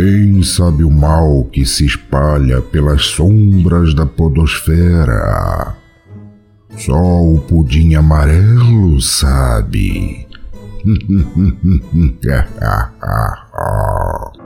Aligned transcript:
Quem 0.00 0.42
sabe 0.42 0.82
o 0.82 0.90
mal 0.90 1.44
que 1.52 1.66
se 1.66 1.84
espalha 1.84 2.62
pelas 2.62 3.04
sombras 3.04 3.92
da 3.92 4.06
podosfera? 4.06 5.76
Só 6.74 7.22
o 7.22 7.38
pudim 7.38 7.96
amarelo 7.96 8.98
sabe. 8.98 10.26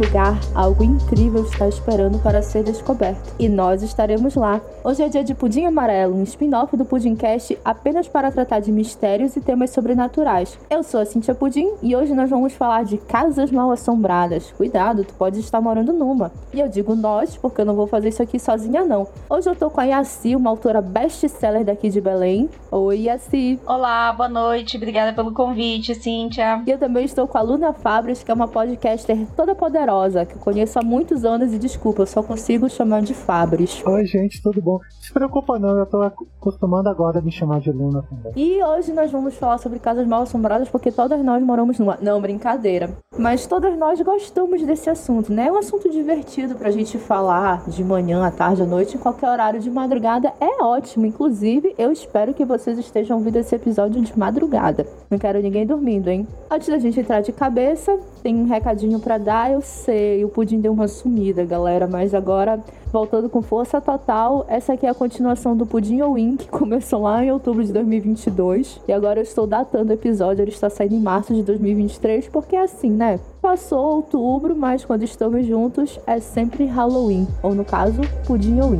lugar, 0.00 0.40
algo 0.54 0.82
incrível 0.82 1.44
está 1.44 1.68
esperando 1.68 2.18
para 2.22 2.40
ser 2.40 2.64
descoberto. 2.64 3.34
E 3.38 3.50
nós 3.50 3.82
estaremos 3.82 4.34
lá. 4.34 4.58
Hoje 4.82 5.02
é 5.02 5.08
dia 5.10 5.22
de 5.22 5.34
Pudim 5.34 5.66
Amarelo, 5.66 6.16
um 6.16 6.22
spin-off 6.22 6.74
do 6.74 6.86
Pudimcast 6.86 7.58
apenas 7.62 8.08
para 8.08 8.32
tratar 8.32 8.60
de 8.60 8.72
mistérios 8.72 9.36
e 9.36 9.42
temas 9.42 9.70
sobrenaturais. 9.70 10.58
Eu 10.70 10.82
sou 10.82 11.00
a 11.00 11.04
Cintia 11.04 11.34
Pudim 11.34 11.70
e 11.82 11.94
hoje 11.94 12.14
nós 12.14 12.30
vamos 12.30 12.54
falar 12.54 12.84
de 12.84 12.96
casas 12.96 13.50
mal 13.50 13.70
assombradas. 13.70 14.50
Cuidado, 14.56 15.04
tu 15.04 15.12
pode 15.12 15.38
estar 15.38 15.60
morando 15.60 15.92
numa. 15.92 16.32
E 16.54 16.60
eu 16.60 16.68
digo 16.68 16.94
nós, 16.94 17.36
porque 17.36 17.60
eu 17.60 17.66
não 17.66 17.74
vou 17.74 17.86
fazer 17.86 18.08
isso 18.08 18.22
aqui 18.22 18.38
sozinha 18.38 18.84
não. 18.84 19.06
Hoje 19.28 19.50
eu 19.50 19.54
tô 19.54 19.68
com 19.68 19.82
a 19.82 19.84
Yaci, 19.84 20.34
uma 20.34 20.48
autora 20.48 20.80
best-seller 20.80 21.62
daqui 21.62 21.90
de 21.90 22.00
Belém. 22.00 22.48
Oi, 22.70 23.00
Yaci. 23.00 23.60
Olá, 23.66 24.12
boa 24.14 24.30
noite. 24.30 24.78
Obrigada 24.78 25.12
pelo 25.12 25.34
convite, 25.34 25.94
Cíntia. 25.94 26.62
E 26.66 26.70
eu 26.70 26.78
também 26.78 27.04
estou 27.04 27.28
com 27.28 27.36
a 27.36 27.42
Luna 27.42 27.74
Fabres, 27.74 28.22
que 28.22 28.30
é 28.30 28.34
uma 28.34 28.48
podcaster 28.48 29.26
toda 29.36 29.54
poderosa, 29.54 29.89
que 30.26 30.34
eu 30.34 30.40
conheço 30.40 30.78
há 30.78 30.82
muitos 30.82 31.24
anos 31.24 31.52
e 31.52 31.58
desculpa, 31.58 32.02
eu 32.02 32.06
só 32.06 32.22
consigo 32.22 32.70
chamar 32.70 33.02
de 33.02 33.12
Fabres. 33.12 33.82
Oi, 33.84 34.06
gente, 34.06 34.40
tudo 34.40 34.62
bom? 34.62 34.78
Se 35.00 35.12
preocupa 35.12 35.58
não, 35.58 35.76
eu 35.76 35.84
tô 35.84 36.00
acostumando 36.02 36.88
agora 36.88 37.18
a 37.18 37.22
me 37.22 37.32
chamar 37.32 37.60
de 37.60 37.72
Luna 37.72 38.04
também. 38.08 38.32
E 38.36 38.62
hoje 38.62 38.92
nós 38.92 39.10
vamos 39.10 39.34
falar 39.34 39.58
sobre 39.58 39.80
casas 39.80 40.06
mal 40.06 40.22
assombradas 40.22 40.68
porque 40.68 40.92
todas 40.92 41.20
nós 41.24 41.42
moramos 41.42 41.78
numa. 41.80 41.98
Não, 42.00 42.20
brincadeira. 42.20 42.90
Mas 43.18 43.46
todas 43.46 43.76
nós 43.76 44.00
gostamos 44.00 44.62
desse 44.62 44.88
assunto, 44.88 45.32
né? 45.32 45.48
É 45.48 45.52
um 45.52 45.58
assunto 45.58 45.90
divertido 45.90 46.54
pra 46.54 46.70
gente 46.70 46.96
falar 46.96 47.68
de 47.68 47.82
manhã, 47.82 48.24
à 48.24 48.30
tarde, 48.30 48.62
à 48.62 48.66
noite, 48.66 48.96
em 48.96 49.00
qualquer 49.00 49.28
horário 49.28 49.58
de 49.58 49.70
madrugada. 49.70 50.32
É 50.40 50.62
ótimo. 50.62 51.06
Inclusive, 51.06 51.74
eu 51.76 51.90
espero 51.90 52.32
que 52.32 52.44
vocês 52.44 52.78
estejam 52.78 53.18
ouvindo 53.18 53.36
esse 53.36 53.54
episódio 53.54 54.00
de 54.00 54.16
madrugada. 54.16 54.86
Não 55.10 55.18
quero 55.18 55.42
ninguém 55.42 55.66
dormindo, 55.66 56.08
hein? 56.08 56.26
Antes 56.48 56.68
da 56.68 56.78
gente 56.78 57.00
entrar 57.00 57.20
de 57.20 57.32
cabeça, 57.32 57.98
tem 58.22 58.36
um 58.36 58.46
recadinho 58.46 59.00
para 59.00 59.18
dar. 59.18 59.50
Eu 59.50 59.60
sei, 59.80 60.24
o 60.24 60.28
Pudim 60.28 60.60
deu 60.60 60.72
uma 60.72 60.86
sumida, 60.86 61.44
galera, 61.44 61.86
mas 61.86 62.14
agora 62.14 62.62
voltando 62.92 63.28
com 63.28 63.40
força 63.40 63.80
total. 63.80 64.44
Essa 64.48 64.74
aqui 64.74 64.86
é 64.86 64.90
a 64.90 64.94
continuação 64.94 65.56
do 65.56 65.64
Pudim 65.66 66.00
ou 66.02 66.14
que 66.36 66.48
começou 66.48 67.02
lá 67.02 67.24
em 67.24 67.30
outubro 67.32 67.64
de 67.64 67.72
2022. 67.72 68.80
E 68.86 68.92
agora 68.92 69.20
eu 69.20 69.22
estou 69.22 69.46
datando 69.46 69.90
o 69.90 69.94
episódio, 69.94 70.42
ele 70.42 70.50
está 70.50 70.68
saindo 70.68 70.94
em 70.94 71.00
março 71.00 71.34
de 71.34 71.42
2023, 71.42 72.28
porque 72.28 72.54
é 72.54 72.62
assim, 72.62 72.90
né? 72.90 73.18
Passou 73.40 73.96
outubro, 73.96 74.54
mas 74.54 74.84
quando 74.84 75.02
estamos 75.02 75.46
juntos 75.46 75.98
é 76.06 76.20
sempre 76.20 76.66
Halloween, 76.66 77.26
ou 77.42 77.54
no 77.54 77.64
caso, 77.64 78.00
Pudim 78.26 78.60
ou. 78.60 78.70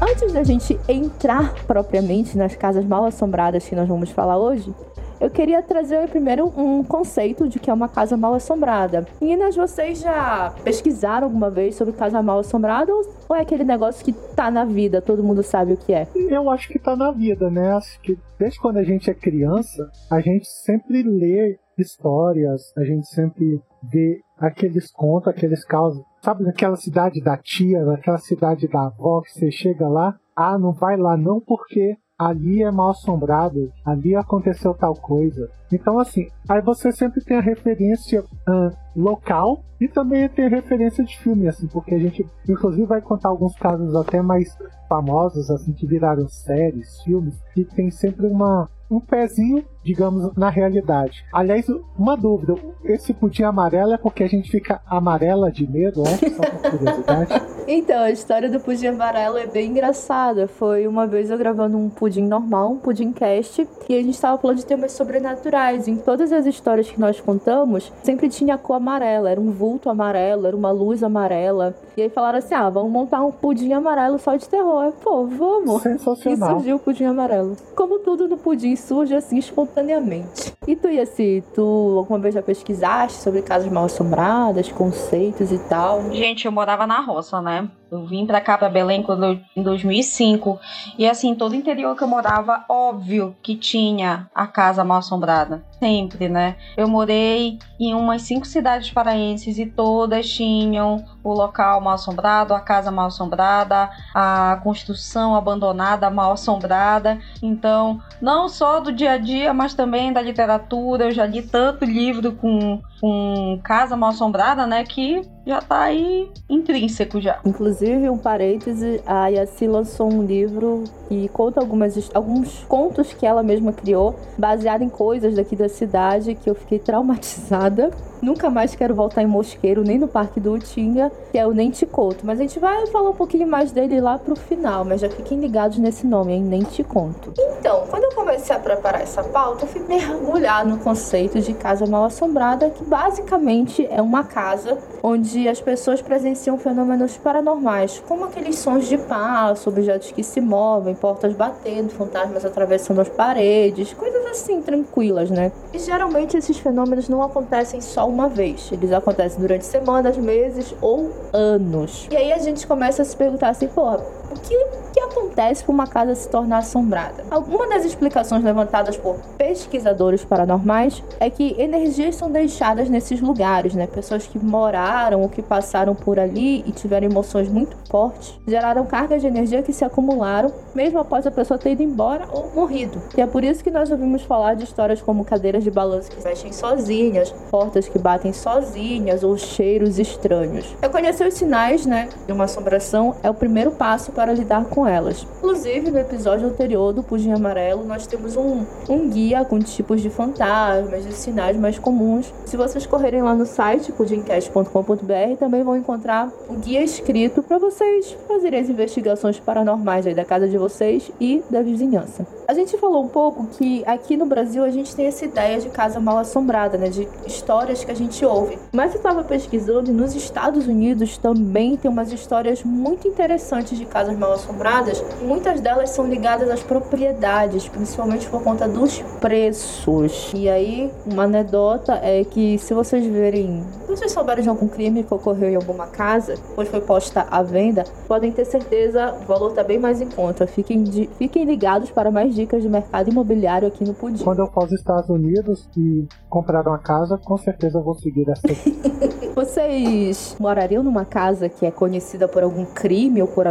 Antes 0.00 0.32
da 0.32 0.44
gente 0.44 0.78
entrar 0.86 1.54
propriamente 1.66 2.36
nas 2.36 2.54
casas 2.54 2.84
mal 2.84 3.04
assombradas 3.06 3.66
que 3.66 3.74
nós 3.74 3.88
vamos 3.88 4.10
falar 4.10 4.36
hoje, 4.36 4.74
eu 5.20 5.30
queria 5.30 5.62
trazer 5.62 6.08
primeiro 6.08 6.52
um 6.56 6.82
conceito 6.82 7.48
de 7.48 7.58
que 7.58 7.70
é 7.70 7.74
uma 7.74 7.88
casa 7.88 8.16
mal 8.16 8.34
assombrada. 8.34 9.06
Meninas, 9.20 9.56
vocês 9.56 10.00
já 10.00 10.54
pesquisaram 10.62 11.26
alguma 11.26 11.50
vez 11.50 11.74
sobre 11.74 11.94
casa 11.94 12.22
mal 12.22 12.38
assombrada 12.38 12.92
ou 12.92 13.36
é 13.36 13.40
aquele 13.40 13.64
negócio 13.64 14.04
que 14.04 14.12
tá 14.12 14.50
na 14.50 14.64
vida, 14.64 15.00
todo 15.00 15.22
mundo 15.22 15.42
sabe 15.42 15.72
o 15.72 15.76
que 15.76 15.92
é? 15.92 16.06
Eu 16.14 16.50
acho 16.50 16.68
que 16.68 16.78
tá 16.78 16.96
na 16.96 17.10
vida, 17.10 17.50
né? 17.50 17.72
Acho 17.72 18.00
que 18.00 18.18
desde 18.38 18.60
quando 18.60 18.78
a 18.78 18.84
gente 18.84 19.10
é 19.10 19.14
criança, 19.14 19.90
a 20.10 20.20
gente 20.20 20.46
sempre 20.46 21.02
lê 21.02 21.58
histórias, 21.78 22.72
a 22.76 22.84
gente 22.84 23.06
sempre 23.08 23.60
vê 23.82 24.20
aqueles 24.38 24.90
contos, 24.90 25.28
aqueles 25.28 25.64
casos. 25.64 26.02
Sabe 26.22 26.48
aquela 26.48 26.76
cidade 26.76 27.20
da 27.20 27.36
tia, 27.36 27.80
aquela 27.92 28.18
cidade 28.18 28.68
da 28.68 28.86
avó, 28.86 29.20
que 29.20 29.30
você 29.30 29.50
chega 29.50 29.88
lá, 29.88 30.16
ah, 30.36 30.58
não 30.58 30.72
vai 30.72 30.96
lá 30.96 31.16
não 31.16 31.40
porque 31.40 31.96
ali 32.18 32.62
é 32.62 32.70
mal 32.70 32.90
assombrado, 32.90 33.72
ali 33.84 34.14
aconteceu 34.14 34.72
tal 34.74 34.94
coisa. 34.94 35.50
Então, 35.72 35.98
assim, 35.98 36.28
aí 36.48 36.60
você 36.60 36.92
sempre 36.92 37.22
tem 37.24 37.36
a 37.36 37.42
referência 37.42 38.22
uh, 38.22 38.76
local 38.94 39.64
e 39.80 39.88
também 39.88 40.28
tem 40.28 40.46
a 40.46 40.50
referência 40.50 41.04
de 41.04 41.18
filme, 41.18 41.48
assim, 41.48 41.66
porque 41.66 41.94
a 41.94 41.98
gente, 41.98 42.24
inclusive, 42.48 42.86
vai 42.86 43.00
contar 43.00 43.28
alguns 43.28 43.56
casos 43.56 43.94
até 43.96 44.22
mais 44.22 44.56
famosos, 44.88 45.50
assim, 45.50 45.72
que 45.72 45.86
viraram 45.86 46.28
séries, 46.28 47.02
filmes, 47.02 47.34
e 47.56 47.64
tem 47.64 47.90
sempre 47.90 48.26
uma, 48.26 48.68
um 48.90 49.00
pezinho, 49.00 49.64
digamos, 49.82 50.34
na 50.36 50.50
realidade. 50.50 51.24
Aliás, 51.32 51.66
uma 51.98 52.16
dúvida: 52.16 52.54
esse 52.84 53.12
pudim 53.12 53.42
amarelo 53.42 53.92
é 53.92 53.98
porque 53.98 54.22
a 54.22 54.28
gente 54.28 54.50
fica 54.50 54.80
amarela 54.86 55.50
de 55.50 55.70
medo, 55.70 56.02
é? 56.02 56.30
Só 56.30 56.42
por 56.42 56.70
curiosidade. 56.70 57.42
então, 57.66 58.02
a 58.02 58.10
história 58.10 58.50
do 58.50 58.60
pudim 58.60 58.86
amarelo 58.86 59.38
é 59.38 59.46
bem 59.46 59.70
engraçada. 59.70 60.46
Foi 60.46 60.86
uma 60.86 61.06
vez 61.06 61.30
eu 61.30 61.38
gravando 61.38 61.76
um 61.76 61.88
pudim 61.88 62.26
normal, 62.26 62.72
um 62.72 62.78
pudim 62.78 63.12
cast, 63.12 63.66
e 63.88 63.94
a 63.94 64.02
gente 64.02 64.14
estava 64.14 64.38
falando 64.38 64.58
de 64.58 64.66
temas 64.66 64.92
sobrenaturais. 64.92 65.88
Em 65.88 65.96
todas 65.96 66.32
as 66.32 66.46
histórias 66.46 66.90
que 66.90 67.00
nós 67.00 67.20
contamos, 67.20 67.92
sempre 68.02 68.28
tinha 68.28 68.54
a 68.54 68.58
cor 68.58 68.76
amarela, 68.76 69.30
era 69.30 69.40
um 69.40 69.50
vulto 69.50 69.88
amarelo, 69.88 70.46
era 70.46 70.56
uma 70.56 70.70
luz 70.70 71.02
amarela. 71.02 71.74
E 71.96 72.02
aí 72.02 72.08
falaram 72.10 72.38
assim: 72.38 72.54
ah, 72.54 72.68
vamos 72.68 72.92
montar 72.92 73.22
um 73.22 73.32
pudim 73.32 73.72
amarelo 73.72 74.18
só 74.18 74.36
de 74.36 74.48
terror. 74.48 74.92
Pô, 75.02 75.26
vamos. 75.26 75.82
Sensacional. 75.82 76.50
E 76.50 76.52
surgiu 76.52 76.76
o 76.76 76.78
pudim 76.78 77.04
amarelo. 77.04 77.56
Como 77.74 77.98
tudo 78.00 78.28
no 78.28 78.36
pudim 78.36 78.73
surge 78.76 79.14
assim 79.14 79.38
espontaneamente. 79.38 80.52
E 80.66 80.74
tu, 80.74 80.88
Yassi, 80.88 81.42
tu 81.54 81.96
alguma 81.98 82.18
vez 82.18 82.34
já 82.34 82.42
pesquisaste 82.42 83.18
sobre 83.18 83.42
casas 83.42 83.70
mal 83.70 83.84
assombradas, 83.84 84.70
conceitos 84.70 85.52
e 85.52 85.58
tal? 85.58 86.12
Gente, 86.12 86.46
eu 86.46 86.52
morava 86.52 86.86
na 86.86 87.00
roça, 87.00 87.40
né? 87.40 87.68
Eu 87.94 88.04
vim 88.04 88.26
pra 88.26 88.40
cá, 88.40 88.58
pra 88.58 88.68
Belém, 88.68 89.06
em 89.54 89.62
2005. 89.62 90.58
E 90.98 91.08
assim, 91.08 91.32
todo 91.32 91.52
o 91.52 91.54
interior 91.54 91.96
que 91.96 92.02
eu 92.02 92.08
morava, 92.08 92.64
óbvio 92.68 93.36
que 93.40 93.54
tinha 93.54 94.28
a 94.34 94.48
casa 94.48 94.82
mal 94.82 94.98
assombrada. 94.98 95.62
Sempre, 95.78 96.28
né? 96.28 96.56
Eu 96.76 96.88
morei 96.88 97.56
em 97.78 97.94
umas 97.94 98.22
cinco 98.22 98.46
cidades 98.46 98.90
paraenses 98.90 99.58
e 99.58 99.66
todas 99.66 100.28
tinham 100.28 101.04
o 101.22 101.32
local 101.32 101.80
mal 101.80 101.94
assombrado, 101.94 102.52
a 102.52 102.58
casa 102.58 102.90
mal 102.90 103.06
assombrada, 103.06 103.88
a 104.12 104.58
construção 104.64 105.36
abandonada 105.36 106.10
mal 106.10 106.32
assombrada. 106.32 107.20
Então, 107.40 108.00
não 108.20 108.48
só 108.48 108.80
do 108.80 108.90
dia 108.90 109.12
a 109.12 109.18
dia, 109.18 109.54
mas 109.54 109.72
também 109.72 110.12
da 110.12 110.20
literatura. 110.20 111.04
Eu 111.04 111.10
já 111.12 111.26
li 111.26 111.42
tanto 111.42 111.84
livro 111.84 112.32
com, 112.32 112.82
com 113.00 113.60
casa 113.62 113.96
mal 113.96 114.10
assombrada, 114.10 114.66
né? 114.66 114.82
Que 114.82 115.22
já 115.46 115.60
tá 115.60 115.82
aí 115.82 116.30
intrínseco 116.48 117.20
já. 117.20 117.38
Inclusive, 117.44 118.08
um 118.08 118.18
parêntese, 118.18 119.00
a 119.06 119.28
Yassi 119.28 119.66
lançou 119.66 120.12
um 120.12 120.22
livro 120.22 120.84
e 121.10 121.28
conta 121.28 121.60
algumas, 121.60 122.10
alguns 122.14 122.64
contos 122.64 123.12
que 123.12 123.26
ela 123.26 123.42
mesma 123.42 123.72
criou, 123.72 124.18
baseado 124.38 124.82
em 124.82 124.88
coisas 124.88 125.34
daqui 125.34 125.54
da 125.54 125.68
cidade 125.68 126.34
que 126.34 126.48
eu 126.48 126.54
fiquei 126.54 126.78
traumatizada. 126.78 127.90
Nunca 128.24 128.48
mais 128.48 128.74
quero 128.74 128.94
voltar 128.94 129.22
em 129.22 129.26
Mosqueiro, 129.26 129.82
nem 129.82 129.98
no 129.98 130.08
Parque 130.08 130.40
do 130.40 130.54
Utinga, 130.54 131.12
que 131.30 131.36
é 131.36 131.46
o 131.46 131.52
Conto. 131.92 132.24
Mas 132.24 132.40
a 132.40 132.42
gente 132.42 132.58
vai 132.58 132.86
falar 132.86 133.10
um 133.10 133.14
pouquinho 133.14 133.46
mais 133.46 133.70
dele 133.70 134.00
lá 134.00 134.18
pro 134.18 134.34
final, 134.34 134.82
mas 134.82 135.02
já 135.02 135.10
fiquem 135.10 135.38
ligados 135.38 135.76
nesse 135.76 136.06
nome, 136.06 136.32
hein? 136.32 136.42
Nem 136.42 136.62
Te 136.62 136.82
Conto. 136.82 137.34
Então, 137.38 137.84
quando 137.90 138.04
eu 138.04 138.14
comecei 138.14 138.56
a 138.56 138.58
preparar 138.58 139.02
essa 139.02 139.22
pauta, 139.22 139.64
eu 139.64 139.68
fui 139.68 139.82
mergulhar 139.86 140.64
no 140.64 140.78
conceito 140.78 141.38
de 141.38 141.52
casa 141.52 141.84
mal 141.84 142.04
assombrada, 142.04 142.70
que 142.70 142.82
basicamente 142.82 143.86
é 143.90 144.00
uma 144.00 144.24
casa 144.24 144.78
onde 145.02 145.46
as 145.46 145.60
pessoas 145.60 146.00
presenciam 146.00 146.56
fenômenos 146.56 147.18
paranormais, 147.18 148.02
como 148.08 148.24
aqueles 148.24 148.58
sons 148.58 148.88
de 148.88 148.96
passo, 148.96 149.68
objetos 149.68 150.10
que 150.12 150.22
se 150.22 150.40
movem, 150.40 150.94
portas 150.94 151.34
batendo, 151.34 151.90
fantasmas 151.90 152.42
atravessando 152.42 153.02
as 153.02 153.08
paredes, 153.10 153.92
coisas 153.92 154.24
assim 154.26 154.62
tranquilas, 154.62 155.30
né? 155.30 155.52
E 155.74 155.78
geralmente 155.78 156.38
esses 156.38 156.58
fenômenos 156.58 157.08
não 157.08 157.22
acontecem 157.22 157.82
só 157.82 158.13
uma 158.14 158.28
vez, 158.28 158.70
eles 158.70 158.92
acontecem 158.92 159.40
durante 159.40 159.66
semanas, 159.66 160.16
meses 160.16 160.72
ou 160.80 161.10
anos. 161.32 162.06
E 162.10 162.16
aí 162.16 162.32
a 162.32 162.38
gente 162.38 162.64
começa 162.66 163.02
a 163.02 163.04
se 163.04 163.16
perguntar 163.16 163.48
assim, 163.48 163.66
porra, 163.66 164.00
o 164.34 164.40
que, 164.40 164.56
que 164.92 165.00
acontece 165.00 165.64
para 165.64 165.72
uma 165.72 165.86
casa 165.86 166.14
se 166.14 166.28
tornar 166.28 166.58
assombrada? 166.58 167.24
Alguma 167.30 167.68
das 167.68 167.84
explicações 167.84 168.42
levantadas 168.42 168.96
por 168.96 169.16
pesquisadores 169.38 170.24
paranormais 170.24 171.02
é 171.20 171.30
que 171.30 171.54
energias 171.58 172.16
são 172.16 172.30
deixadas 172.30 172.88
nesses 172.88 173.20
lugares, 173.20 173.74
né? 173.74 173.86
Pessoas 173.86 174.26
que 174.26 174.38
moraram 174.38 175.22
ou 175.22 175.28
que 175.28 175.42
passaram 175.42 175.94
por 175.94 176.18
ali 176.18 176.64
e 176.66 176.72
tiveram 176.72 177.06
emoções 177.08 177.48
muito 177.48 177.76
fortes 177.88 178.38
geraram 178.46 178.84
cargas 178.84 179.22
de 179.22 179.28
energia 179.28 179.62
que 179.62 179.72
se 179.72 179.84
acumularam 179.84 180.52
mesmo 180.74 180.98
após 180.98 181.26
a 181.26 181.30
pessoa 181.30 181.58
ter 181.58 181.72
ido 181.72 181.82
embora 181.82 182.26
ou 182.30 182.50
morrido. 182.54 183.00
E 183.16 183.20
é 183.20 183.26
por 183.26 183.44
isso 183.44 183.62
que 183.62 183.70
nós 183.70 183.90
ouvimos 183.90 184.22
falar 184.22 184.54
de 184.54 184.64
histórias 184.64 185.00
como 185.00 185.24
cadeiras 185.24 185.62
de 185.62 185.70
balanço 185.70 186.10
que 186.10 186.22
mexem 186.24 186.52
sozinhas, 186.52 187.32
portas 187.50 187.88
que 187.88 187.98
batem 187.98 188.32
sozinhas 188.32 189.22
ou 189.22 189.36
cheiros 189.36 189.98
estranhos. 189.98 190.74
Reconhecer 190.82 191.26
os 191.26 191.34
sinais, 191.34 191.86
né, 191.86 192.08
de 192.26 192.32
uma 192.32 192.44
assombração 192.44 193.14
é 193.22 193.30
o 193.30 193.34
primeiro 193.34 193.72
passo 193.72 194.12
para 194.12 194.23
lidar 194.32 194.64
com 194.66 194.86
elas. 194.86 195.26
Inclusive, 195.38 195.90
no 195.90 195.98
episódio 195.98 196.46
anterior 196.46 196.92
do 196.92 197.02
Pudim 197.02 197.32
Amarelo, 197.32 197.84
nós 197.84 198.06
temos 198.06 198.36
um, 198.36 198.64
um 198.88 199.08
guia 199.08 199.44
com 199.44 199.58
tipos 199.58 200.00
de 200.00 200.10
fantasmas, 200.10 201.04
de 201.04 201.12
sinais 201.12 201.56
mais 201.56 201.78
comuns. 201.78 202.32
Se 202.46 202.56
vocês 202.56 202.86
correrem 202.86 203.22
lá 203.22 203.34
no 203.34 203.46
site 203.46 203.92
pudimcast.com.br, 203.92 205.36
também 205.38 205.62
vão 205.62 205.76
encontrar 205.76 206.30
o 206.48 206.54
guia 206.54 206.82
escrito 206.82 207.42
para 207.42 207.58
vocês 207.58 208.16
fazerem 208.26 208.60
as 208.60 208.68
investigações 208.68 209.38
paranormais 209.38 210.06
aí 210.06 210.14
da 210.14 210.24
casa 210.24 210.48
de 210.48 210.58
vocês 210.58 211.10
e 211.20 211.42
da 211.50 211.62
vizinhança. 211.62 212.26
A 212.46 212.54
gente 212.54 212.76
falou 212.78 213.02
um 213.02 213.08
pouco 213.08 213.46
que 213.46 213.82
aqui 213.86 214.16
no 214.16 214.26
Brasil 214.26 214.64
a 214.64 214.70
gente 214.70 214.94
tem 214.94 215.06
essa 215.06 215.24
ideia 215.24 215.60
de 215.60 215.70
casa 215.70 215.98
mal 215.98 216.18
assombrada, 216.18 216.76
né? 216.76 216.88
De 216.88 217.08
histórias 217.26 217.84
que 217.84 217.90
a 217.90 217.94
gente 217.94 218.24
ouve. 218.24 218.58
Mas 218.72 218.92
eu 218.92 218.98
estava 218.98 219.24
pesquisando 219.24 219.90
e 219.90 219.94
nos 219.94 220.14
Estados 220.14 220.66
Unidos 220.66 221.16
também 221.16 221.76
tem 221.76 221.90
umas 221.90 222.12
histórias 222.12 222.62
muito 222.62 223.08
interessantes 223.08 223.78
de 223.78 223.84
casas 224.04 224.18
mal 224.18 224.32
assombradas. 224.32 225.04
Muitas 225.22 225.60
delas 225.60 225.90
são 225.90 226.06
ligadas 226.06 226.50
às 226.50 226.62
propriedades, 226.62 227.66
principalmente 227.68 228.28
por 228.28 228.42
conta 228.42 228.68
dos 228.68 229.00
preços. 229.20 230.30
E 230.34 230.48
aí, 230.48 230.92
uma 231.06 231.24
anedota 231.24 231.94
é 232.02 232.22
que 232.24 232.58
se 232.58 232.74
vocês 232.74 233.06
verem, 233.06 233.64
se 233.86 233.90
vocês 233.90 234.12
souberem 234.12 234.42
de 234.42 234.48
algum 234.48 234.68
crime 234.68 235.02
que 235.02 235.14
ocorreu 235.14 235.48
em 235.48 235.56
alguma 235.56 235.86
casa, 235.86 236.34
pois 236.54 236.68
foi 236.68 236.80
posta 236.80 237.26
à 237.30 237.42
venda, 237.42 237.84
podem 238.06 238.30
ter 238.30 238.44
certeza 238.44 239.14
o 239.22 239.26
valor 239.26 239.50
está 239.50 239.62
bem 239.62 239.78
mais 239.78 240.00
em 240.00 240.08
conta. 240.08 240.46
Fiquem, 240.46 240.82
de, 240.82 241.08
fiquem 241.18 241.44
ligados 241.44 241.90
para 241.90 242.10
mais 242.10 242.34
dicas 242.34 242.62
de 242.62 242.68
mercado 242.68 243.10
imobiliário 243.10 243.68
aqui 243.68 243.84
no 243.84 243.94
Pudim. 243.94 244.22
Quando 244.22 244.40
eu 244.40 244.46
for 244.48 244.64
aos 244.64 244.72
Estados 244.72 245.08
Unidos 245.08 245.68
e 245.76 246.06
comprar 246.28 246.66
uma 246.66 246.78
casa, 246.78 247.18
com 247.18 247.38
certeza 247.38 247.78
eu 247.78 247.82
vou 247.82 247.94
seguir 247.94 248.26
essa. 248.28 248.42
Vocês 249.34 250.36
morariam 250.38 250.82
numa 250.82 251.04
casa 251.04 251.48
que 251.48 251.66
é 251.66 251.70
conhecida 251.70 252.28
por 252.28 252.42
algum 252.42 252.64
crime 252.64 253.20
ou 253.20 253.28
por 253.28 253.46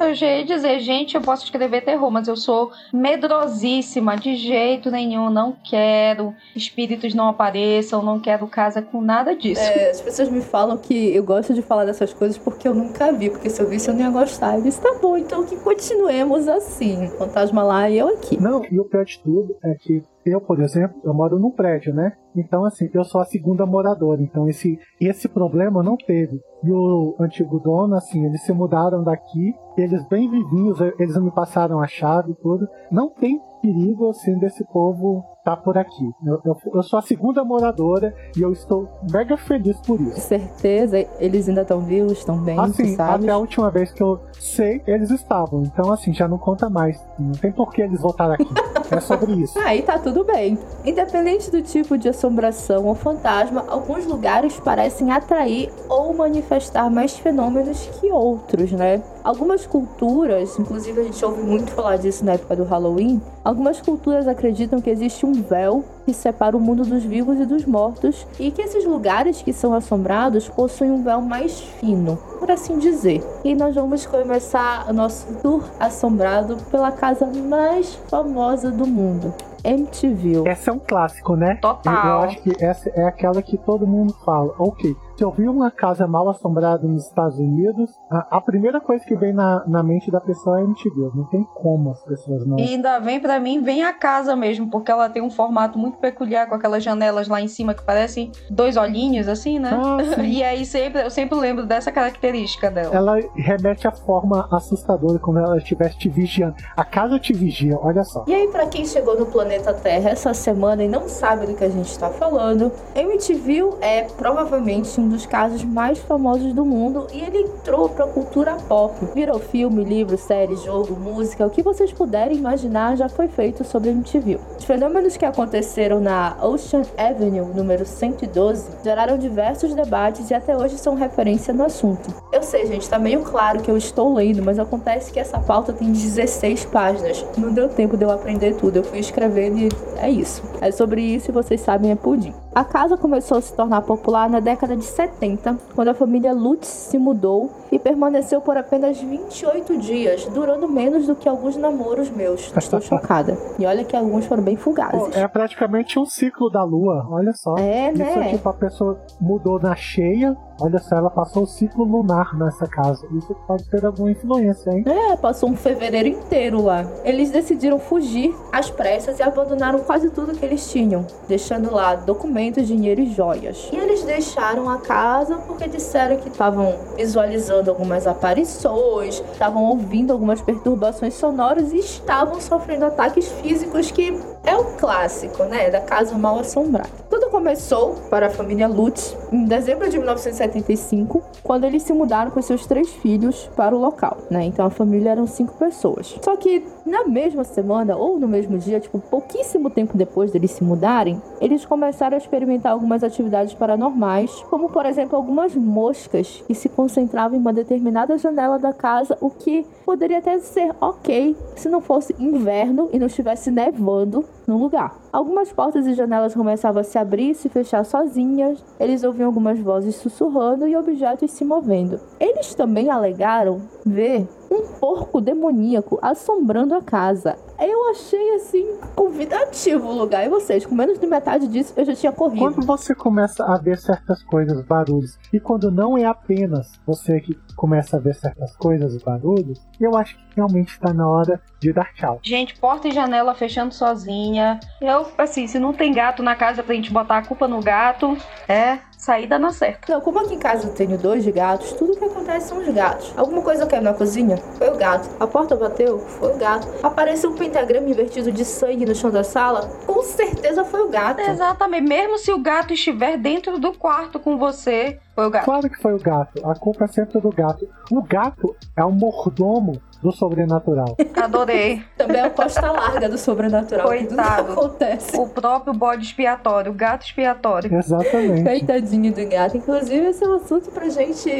Eu 0.00 0.14
já 0.14 0.26
ia 0.26 0.44
dizer, 0.44 0.80
gente, 0.80 1.14
eu 1.14 1.20
posso 1.20 1.44
escrever 1.44 1.82
terror, 1.82 2.10
mas 2.10 2.28
eu 2.28 2.36
sou 2.36 2.70
medrosíssima, 2.92 4.16
de 4.16 4.36
jeito 4.36 4.90
nenhum, 4.90 5.30
não 5.30 5.56
quero 5.64 6.34
espíritos 6.54 7.14
não 7.14 7.28
apareçam, 7.28 8.02
não 8.02 8.20
quero 8.20 8.46
casa 8.46 8.80
com 8.82 9.00
nada 9.00 9.34
disso. 9.34 9.60
É, 9.60 9.90
as 9.90 10.00
pessoas 10.00 10.28
me 10.28 10.40
falam 10.40 10.76
que 10.76 11.14
eu 11.14 11.22
gosto 11.22 11.54
de 11.54 11.62
falar 11.62 11.84
dessas 11.84 12.12
coisas 12.12 12.38
porque 12.38 12.66
eu 12.66 12.74
nunca 12.74 13.12
vi, 13.12 13.30
porque 13.30 13.50
se 13.50 13.60
eu 13.60 13.68
visse 13.68 13.88
eu 13.88 13.94
não 13.94 14.02
ia 14.02 14.10
gostar. 14.10 14.56
Eu 14.56 14.62
disse, 14.62 14.80
tá 14.80 14.94
bom, 15.00 15.16
então 15.16 15.44
que 15.44 15.56
continuemos 15.56 16.48
assim. 16.48 17.08
Fantasma 17.18 17.62
lá 17.62 17.88
e 17.88 17.98
eu 17.98 18.08
aqui. 18.08 18.40
Não, 18.40 18.62
e 18.70 18.78
o 18.78 18.84
pior 18.84 19.04
de 19.04 19.18
tudo 19.18 19.56
é 19.62 19.74
que 19.74 20.02
eu, 20.24 20.40
por 20.40 20.60
exemplo, 20.60 21.00
eu 21.04 21.12
moro 21.12 21.38
num 21.38 21.50
prédio, 21.50 21.92
né? 21.94 22.12
Então, 22.34 22.64
assim, 22.64 22.88
eu 22.94 23.04
sou 23.04 23.20
a 23.20 23.24
segunda 23.24 23.66
moradora. 23.66 24.22
Então, 24.22 24.48
esse, 24.48 24.78
esse 25.00 25.28
problema 25.28 25.82
não 25.82 25.96
teve. 25.96 26.40
E 26.62 26.70
o 26.70 27.16
antigo 27.18 27.58
dono, 27.58 27.94
assim, 27.94 28.24
eles 28.24 28.42
se 28.42 28.52
mudaram 28.52 29.02
daqui. 29.02 29.54
Eles 29.76 30.06
bem 30.08 30.30
vivinhos, 30.30 30.78
eles 30.98 31.16
me 31.16 31.30
passaram 31.30 31.80
a 31.80 31.86
chave 31.86 32.32
e 32.32 32.34
tudo. 32.36 32.68
Não 32.90 33.08
tem 33.08 33.40
perigo, 33.60 34.10
assim, 34.10 34.38
desse 34.38 34.64
povo 34.64 35.24
tá 35.44 35.56
por 35.56 35.76
aqui. 35.76 36.10
Eu, 36.24 36.40
eu, 36.44 36.56
eu, 36.74 36.82
sou 36.82 36.98
a 36.98 37.02
segunda 37.02 37.44
moradora 37.44 38.14
e 38.36 38.40
eu 38.40 38.52
estou 38.52 38.88
mega 39.10 39.36
feliz 39.36 39.76
por 39.80 40.00
isso. 40.00 40.20
Certeza? 40.20 40.98
Eles 41.18 41.48
ainda 41.48 41.62
estão 41.62 41.80
vivos, 41.80 42.12
estão 42.12 42.38
bem, 42.38 42.58
assim, 42.58 42.94
até 42.98 43.30
a 43.30 43.38
última 43.38 43.70
vez 43.70 43.90
que 43.90 44.02
eu 44.02 44.20
sei, 44.38 44.82
eles 44.86 45.10
estavam. 45.10 45.62
Então, 45.64 45.92
assim, 45.92 46.12
já 46.12 46.28
não 46.28 46.38
conta 46.38 46.70
mais. 46.70 47.04
Não 47.18 47.32
tem 47.32 47.50
por 47.50 47.72
que 47.72 47.82
eles 47.82 48.00
voltarem 48.00 48.34
aqui. 48.34 48.44
é 48.96 49.00
sobre 49.00 49.32
isso. 49.32 49.58
Aí 49.58 49.82
tá 49.82 49.98
tudo 49.98 50.24
bem. 50.24 50.58
Independente 50.84 51.50
do 51.50 51.62
tipo 51.62 51.96
de 51.96 52.08
assombração 52.08 52.86
ou 52.86 52.94
fantasma, 52.94 53.64
alguns 53.68 54.04
lugares 54.06 54.58
parecem 54.60 55.10
atrair 55.10 55.70
ou 55.88 56.14
manifestar 56.14 56.90
mais 56.90 57.16
fenômenos 57.16 57.88
que 58.00 58.10
outros, 58.10 58.72
né? 58.72 59.02
Algumas 59.24 59.66
culturas, 59.66 60.58
inclusive 60.58 61.00
a 61.00 61.04
gente 61.04 61.24
ouve 61.24 61.42
muito 61.42 61.70
falar 61.72 61.96
disso 61.96 62.24
na 62.24 62.32
época 62.32 62.56
do 62.56 62.64
Halloween, 62.64 63.20
algumas 63.44 63.80
culturas 63.80 64.26
acreditam 64.28 64.80
que 64.80 64.90
existe 64.90 65.24
um 65.24 65.32
véu 65.32 65.84
que 66.04 66.12
separa 66.12 66.56
o 66.56 66.60
mundo 66.60 66.84
dos 66.84 67.04
vivos 67.04 67.38
e 67.38 67.46
dos 67.46 67.64
mortos 67.64 68.26
e 68.38 68.50
que 68.50 68.62
esses 68.62 68.84
lugares 68.84 69.42
que 69.42 69.52
são 69.52 69.74
assombrados 69.74 70.48
possuem 70.48 70.90
um 70.90 71.02
véu 71.02 71.20
mais 71.20 71.60
fino, 71.60 72.16
por 72.38 72.50
assim 72.50 72.78
dizer. 72.78 73.22
E 73.44 73.54
nós 73.54 73.74
vamos 73.74 74.06
começar 74.06 74.88
o 74.88 74.92
nosso 74.92 75.26
tour 75.40 75.64
assombrado 75.78 76.56
pela 76.70 76.92
casa 76.92 77.26
mais 77.26 77.94
famosa 78.08 78.70
do 78.70 78.86
mundo. 78.86 79.32
MTV. 79.64 80.42
Essa 80.46 80.70
é 80.70 80.74
um 80.74 80.78
clássico, 80.78 81.36
né? 81.36 81.56
Total. 81.60 82.22
Eu 82.22 82.28
acho 82.28 82.42
que 82.42 82.64
essa 82.64 82.90
é 82.90 83.04
aquela 83.04 83.40
que 83.40 83.56
todo 83.56 83.86
mundo 83.86 84.12
fala. 84.24 84.52
Ok, 84.58 84.96
se 85.16 85.24
eu 85.24 85.30
vi 85.30 85.48
uma 85.48 85.70
casa 85.70 86.06
mal 86.06 86.28
assombrada 86.28 86.86
nos 86.86 87.06
Estados 87.06 87.38
Unidos, 87.38 87.90
a, 88.10 88.36
a, 88.36 88.40
primeira 88.40 88.80
coisa 88.80 89.04
que 89.04 89.14
vem 89.14 89.32
na, 89.32 89.64
na 89.66 89.82
mente 89.82 90.10
da 90.10 90.20
pessoa 90.20 90.60
é 90.60 90.64
MTV. 90.64 91.10
Não 91.14 91.24
tem 91.24 91.44
como 91.54 91.90
as 91.90 92.02
pessoas 92.02 92.46
não. 92.46 92.58
E 92.58 92.62
ainda 92.62 92.98
vem 92.98 93.20
para 93.20 93.38
mim, 93.38 93.62
vem 93.62 93.84
a 93.84 93.92
casa 93.92 94.34
mesmo, 94.34 94.68
porque 94.70 94.90
ela 94.90 95.08
tem 95.08 95.22
um 95.22 95.30
formato 95.30 95.78
muito 95.78 95.98
peculiar 95.98 96.48
com 96.48 96.54
aquelas 96.54 96.82
janelas 96.82 97.28
lá 97.28 97.40
em 97.40 97.48
cima 97.48 97.74
que 97.74 97.82
parecem 97.82 98.32
dois 98.50 98.76
olhinhos, 98.76 99.28
assim, 99.28 99.58
né? 99.58 99.70
Ah, 99.72 100.22
e 100.22 100.42
aí 100.42 100.64
sempre, 100.64 101.02
eu 101.02 101.10
sempre 101.10 101.38
lembro 101.38 101.66
dessa 101.66 101.92
característica 101.92 102.70
dela. 102.70 102.94
Ela 102.94 103.18
remete 103.34 103.86
à 103.86 103.92
forma 103.92 104.48
assustadora, 104.50 105.18
como 105.18 105.38
ela 105.38 105.56
estivesse 105.58 105.98
te 105.98 106.08
vigiando. 106.08 106.54
A 106.76 106.84
casa 106.84 107.18
te 107.18 107.32
vigia, 107.32 107.78
olha 107.80 108.04
só. 108.04 108.24
E 108.26 108.34
aí, 108.34 108.48
para 108.48 108.66
quem 108.66 108.84
chegou 108.84 109.18
no 109.18 109.26
planeta 109.26 109.72
Terra 109.72 110.10
essa 110.10 110.34
semana 110.34 110.84
e 110.84 110.88
não 110.88 111.08
sabe 111.08 111.46
do 111.46 111.54
que 111.54 111.64
a 111.64 111.68
gente 111.68 111.88
está 111.88 112.10
falando, 112.10 112.72
MTV 112.94 113.52
é 113.80 114.02
provavelmente 114.04 115.00
um 115.00 115.08
dos 115.12 115.26
casos 115.26 115.62
mais 115.62 115.98
famosos 115.98 116.52
do 116.52 116.64
mundo 116.64 117.06
e 117.12 117.20
ele 117.20 117.38
entrou 117.38 117.88
para 117.88 118.04
a 118.04 118.08
cultura 118.08 118.56
pop. 118.68 118.94
Virou 119.14 119.38
filme, 119.38 119.84
livro, 119.84 120.18
série, 120.18 120.56
jogo, 120.56 120.98
música, 120.98 121.46
o 121.46 121.50
que 121.50 121.62
vocês 121.62 121.92
puderem 121.92 122.36
imaginar 122.36 122.96
já 122.96 123.08
foi 123.08 123.28
feito 123.28 123.62
sobre 123.62 123.90
MTV. 123.90 124.40
Os 124.58 124.64
fenômenos 124.64 125.16
que 125.16 125.24
aconteceram 125.24 126.00
na 126.00 126.36
Ocean 126.42 126.82
Avenue 126.96 127.54
número 127.54 127.84
112 127.84 128.68
geraram 128.82 129.18
diversos 129.18 129.74
debates 129.74 130.30
e 130.30 130.34
até 130.34 130.56
hoje 130.56 130.78
são 130.78 130.94
referência 130.94 131.52
no 131.52 131.64
assunto. 131.64 132.12
Eu 132.32 132.42
sei, 132.42 132.66
gente, 132.66 132.88
tá 132.88 132.98
meio 132.98 133.20
claro 133.20 133.60
que 133.60 133.70
eu 133.70 133.76
estou 133.76 134.14
lendo, 134.14 134.42
mas 134.42 134.58
acontece 134.58 135.12
que 135.12 135.20
essa 135.20 135.38
pauta 135.38 135.72
tem 135.72 135.92
16 135.92 136.64
páginas. 136.66 137.24
Não 137.36 137.52
deu 137.52 137.68
tempo 137.68 137.96
de 137.96 138.04
eu 138.04 138.10
aprender 138.10 138.54
tudo, 138.56 138.78
eu 138.78 138.84
fui 138.84 138.98
escrevendo 138.98 139.58
e 139.58 139.68
é 139.98 140.10
isso. 140.10 140.42
É 140.60 140.70
sobre 140.70 141.02
isso 141.02 141.30
e 141.30 141.32
vocês 141.32 141.60
sabem 141.60 141.90
é 141.90 141.94
pudim. 141.94 142.34
A 142.54 142.64
casa 142.64 142.98
começou 142.98 143.38
a 143.38 143.40
se 143.40 143.54
tornar 143.54 143.80
popular 143.80 144.28
na 144.28 144.38
década 144.38 144.76
de 144.76 144.84
70, 144.84 145.58
quando 145.74 145.88
a 145.88 145.94
família 145.94 146.34
Lutz 146.34 146.68
se 146.68 146.98
mudou 146.98 147.50
e 147.72 147.78
permaneceu 147.78 148.40
por 148.42 148.56
apenas 148.56 149.00
28 149.00 149.78
dias, 149.78 150.26
durando 150.26 150.68
menos 150.68 151.06
do 151.06 151.16
que 151.16 151.26
alguns 151.26 151.56
namoros 151.56 152.10
meus. 152.10 152.52
Estou 152.54 152.80
chocada. 152.80 153.36
E 153.58 153.64
olha 153.64 153.82
que 153.82 153.96
alguns 153.96 154.26
foram 154.26 154.42
bem 154.42 154.56
fugazes. 154.56 155.16
É 155.16 155.26
praticamente 155.26 155.98
um 155.98 156.04
ciclo 156.04 156.50
da 156.50 156.62
lua, 156.62 157.06
olha 157.10 157.32
só. 157.32 157.56
É, 157.56 157.90
né? 157.90 158.26
Isso 158.26 158.36
tipo, 158.36 158.48
a 158.48 158.52
pessoa 158.52 159.00
mudou 159.18 159.58
na 159.58 159.74
cheia, 159.74 160.36
olha 160.60 160.78
só, 160.78 160.96
ela 160.96 161.10
passou 161.10 161.44
o 161.44 161.46
ciclo 161.46 161.84
lunar 161.84 162.36
nessa 162.36 162.66
casa. 162.66 163.06
Isso 163.16 163.34
pode 163.46 163.64
ter 163.70 163.84
alguma 163.84 164.10
influência, 164.10 164.70
hein? 164.70 164.84
É, 164.86 165.16
passou 165.16 165.48
um 165.48 165.56
fevereiro 165.56 166.08
inteiro 166.08 166.62
lá. 166.62 166.84
Eles 167.04 167.30
decidiram 167.30 167.78
fugir 167.78 168.34
às 168.52 168.70
pressas 168.70 169.18
e 169.18 169.22
abandonaram 169.22 169.80
quase 169.80 170.10
tudo 170.10 170.36
que 170.36 170.44
eles 170.44 170.70
tinham, 170.70 171.06
deixando 171.26 171.72
lá 171.72 171.94
documentos, 171.94 172.66
dinheiro 172.66 173.00
e 173.00 173.12
joias. 173.12 173.70
E 173.72 173.76
eles 173.76 174.02
deixaram 174.02 174.68
a 174.68 174.78
casa 174.78 175.38
porque 175.46 175.66
disseram 175.66 176.18
que 176.18 176.28
estavam 176.28 176.74
visualizando 176.96 177.61
algumas 177.70 178.06
aparições, 178.06 179.22
estavam 179.32 179.64
ouvindo 179.64 180.12
algumas 180.12 180.40
perturbações 180.40 181.14
sonoras 181.14 181.72
e 181.72 181.78
estavam 181.78 182.40
sofrendo 182.40 182.84
ataques 182.84 183.28
físicos 183.40 183.90
que 183.90 184.12
é 184.44 184.56
o 184.56 184.64
clássico, 184.76 185.44
né, 185.44 185.70
da 185.70 185.80
casa 185.80 186.16
mal 186.18 186.38
assombrada. 186.38 186.90
Tudo 187.08 187.30
começou 187.30 187.94
para 188.10 188.26
a 188.26 188.30
família 188.30 188.66
Lutz 188.66 189.16
em 189.30 189.44
dezembro 189.44 189.88
de 189.88 189.96
1975, 189.96 191.22
quando 191.42 191.64
eles 191.64 191.82
se 191.82 191.92
mudaram 191.92 192.30
com 192.30 192.42
seus 192.42 192.66
três 192.66 192.88
filhos 192.88 193.48
para 193.54 193.74
o 193.74 193.78
local, 193.78 194.18
né? 194.30 194.44
Então 194.44 194.66
a 194.66 194.70
família 194.70 195.10
eram 195.10 195.26
cinco 195.26 195.54
pessoas. 195.54 196.16
Só 196.22 196.36
que 196.36 196.64
na 196.84 197.04
mesma 197.04 197.44
semana 197.44 197.96
ou 197.96 198.18
no 198.18 198.26
mesmo 198.26 198.58
dia, 198.58 198.80
tipo 198.80 198.98
pouquíssimo 198.98 199.70
tempo 199.70 199.96
depois 199.96 200.30
deles 200.30 200.50
se 200.50 200.64
mudarem, 200.64 201.20
eles 201.40 201.64
começaram 201.64 202.16
a 202.16 202.18
experimentar 202.18 202.72
algumas 202.72 203.04
atividades 203.04 203.54
paranormais, 203.54 204.30
como 204.50 204.68
por 204.68 204.86
exemplo 204.86 205.16
algumas 205.16 205.54
moscas 205.54 206.42
que 206.46 206.54
se 206.54 206.68
concentravam 206.68 207.36
em 207.36 207.40
uma 207.40 207.52
determinada 207.52 208.18
janela 208.18 208.58
da 208.58 208.72
casa, 208.72 209.16
o 209.20 209.30
que 209.30 209.66
poderia 209.84 210.18
até 210.18 210.38
ser 210.40 210.74
ok 210.80 211.36
se 211.56 211.68
não 211.68 211.80
fosse 211.80 212.14
inverno 212.18 212.88
e 212.92 212.98
não 212.98 213.06
estivesse 213.06 213.50
nevando 213.50 214.24
no 214.46 214.58
lugar. 214.58 215.01
Algumas 215.12 215.52
portas 215.52 215.86
e 215.86 215.92
janelas 215.92 216.32
começavam 216.32 216.80
a 216.80 216.84
se 216.84 216.96
abrir 216.96 217.30
e 217.30 217.34
se 217.34 217.50
fechar 217.50 217.84
sozinhas. 217.84 218.64
Eles 218.80 219.04
ouviam 219.04 219.26
algumas 219.26 219.58
vozes 219.60 219.96
sussurrando 219.96 220.66
e 220.66 220.74
objetos 220.74 221.30
se 221.30 221.44
movendo. 221.44 222.00
Eles 222.18 222.54
também 222.54 222.88
alegaram 222.88 223.60
ver 223.84 224.26
um 224.50 224.66
porco 224.78 225.20
demoníaco 225.20 225.98
assombrando 226.00 226.74
a 226.74 226.82
casa. 226.82 227.36
Eu 227.58 227.90
achei 227.90 228.34
assim 228.34 228.66
convidativo 228.94 229.88
o 229.88 229.96
lugar. 229.96 230.26
E 230.26 230.28
vocês, 230.28 230.66
com 230.66 230.74
menos 230.74 230.98
de 230.98 231.06
metade 231.06 231.46
disso, 231.46 231.72
eu 231.76 231.84
já 231.84 231.94
tinha 231.94 232.12
corrido. 232.12 232.40
Quando 232.40 232.66
você 232.66 232.94
começa 232.94 233.44
a 233.44 233.56
ver 233.56 233.78
certas 233.78 234.22
coisas, 234.22 234.64
barulhos, 234.64 235.18
e 235.32 235.38
quando 235.38 235.70
não 235.70 235.96
é 235.96 236.04
apenas 236.04 236.72
você 236.86 237.20
que 237.20 237.38
começa 237.56 237.96
a 237.96 238.00
ver 238.00 238.14
certas 238.14 238.56
coisas, 238.56 239.00
barulhos, 239.02 239.60
eu 239.80 239.96
acho 239.96 240.16
que 240.16 240.22
realmente 240.36 240.72
está 240.72 240.92
na 240.92 241.08
hora 241.08 241.40
de 241.60 241.72
dar 241.72 241.92
tchau. 241.94 242.18
Gente, 242.22 242.58
porta 242.58 242.88
e 242.88 242.90
janela 242.90 243.34
fechando 243.34 243.72
sozinha. 243.72 244.58
Eu, 244.80 245.01
assim, 245.18 245.46
se 245.46 245.58
não 245.58 245.72
tem 245.72 245.92
gato 245.92 246.22
na 246.22 246.34
casa 246.34 246.62
pra 246.62 246.74
gente 246.74 246.92
botar 246.92 247.18
a 247.18 247.22
culpa 247.22 247.48
no 247.48 247.60
gato, 247.60 248.16
é 248.48 248.78
saída 249.02 249.36
na 249.36 249.50
certa. 249.50 249.92
Não, 249.92 250.00
como 250.00 250.20
aqui 250.20 250.34
em 250.34 250.38
casa 250.38 250.68
eu 250.68 250.74
tenho 250.74 250.96
dois 250.96 251.26
gatos, 251.26 251.72
tudo 251.72 251.96
que 251.96 252.04
acontece 252.04 252.48
são 252.48 252.58
os 252.58 252.68
gatos. 252.68 253.12
Alguma 253.16 253.42
coisa 253.42 253.66
caiu 253.66 253.82
na 253.82 253.92
cozinha? 253.92 254.36
Foi 254.36 254.70
o 254.70 254.76
gato. 254.76 255.08
A 255.18 255.26
porta 255.26 255.56
bateu? 255.56 255.98
Foi 255.98 256.32
o 256.32 256.38
gato. 256.38 256.68
Apareceu 256.82 257.30
um 257.30 257.34
pentagrama 257.34 257.88
invertido 257.88 258.30
de 258.30 258.44
sangue 258.44 258.86
no 258.86 258.94
chão 258.94 259.10
da 259.10 259.24
sala? 259.24 259.68
Com 259.86 260.02
certeza 260.04 260.64
foi 260.64 260.82
o 260.82 260.88
gato. 260.88 261.20
Exatamente. 261.20 261.88
Mesmo 261.88 262.16
se 262.16 262.30
o 262.32 262.38
gato 262.38 262.72
estiver 262.72 263.16
dentro 263.18 263.58
do 263.58 263.72
quarto 263.72 264.20
com 264.20 264.38
você, 264.38 265.00
foi 265.16 265.26
o 265.26 265.30
gato. 265.30 265.44
Claro 265.44 265.68
que 265.68 265.82
foi 265.82 265.94
o 265.94 265.98
gato. 265.98 266.46
A 266.48 266.54
culpa 266.54 266.84
é 266.84 266.88
sempre 266.88 267.20
do 267.20 267.30
gato. 267.30 267.68
O 267.90 268.02
gato 268.02 268.54
é 268.76 268.84
o 268.84 268.92
mordomo 268.92 269.82
do 270.02 270.12
sobrenatural. 270.12 270.96
Adorei. 271.16 271.82
Também 271.96 272.20
é 272.20 272.26
o 272.26 272.30
costa 272.30 272.70
larga 272.70 273.08
do 273.08 273.16
sobrenatural. 273.16 273.88
que 273.90 273.98
tudo 274.04 274.16
Coitado. 274.16 274.52
acontece. 274.52 275.16
O 275.16 275.28
próprio 275.28 275.72
bode 275.72 276.04
expiatório, 276.04 276.72
o 276.72 276.74
gato 276.74 277.04
expiatório. 277.06 277.72
Exatamente. 277.74 278.42
Coitadinho 278.42 279.12
do 279.12 279.28
gato. 279.28 279.56
Inclusive, 279.56 280.06
esse 280.08 280.24
é 280.24 280.28
um 280.28 280.34
assunto 280.34 280.70
pra 280.70 280.88
gente 280.88 281.30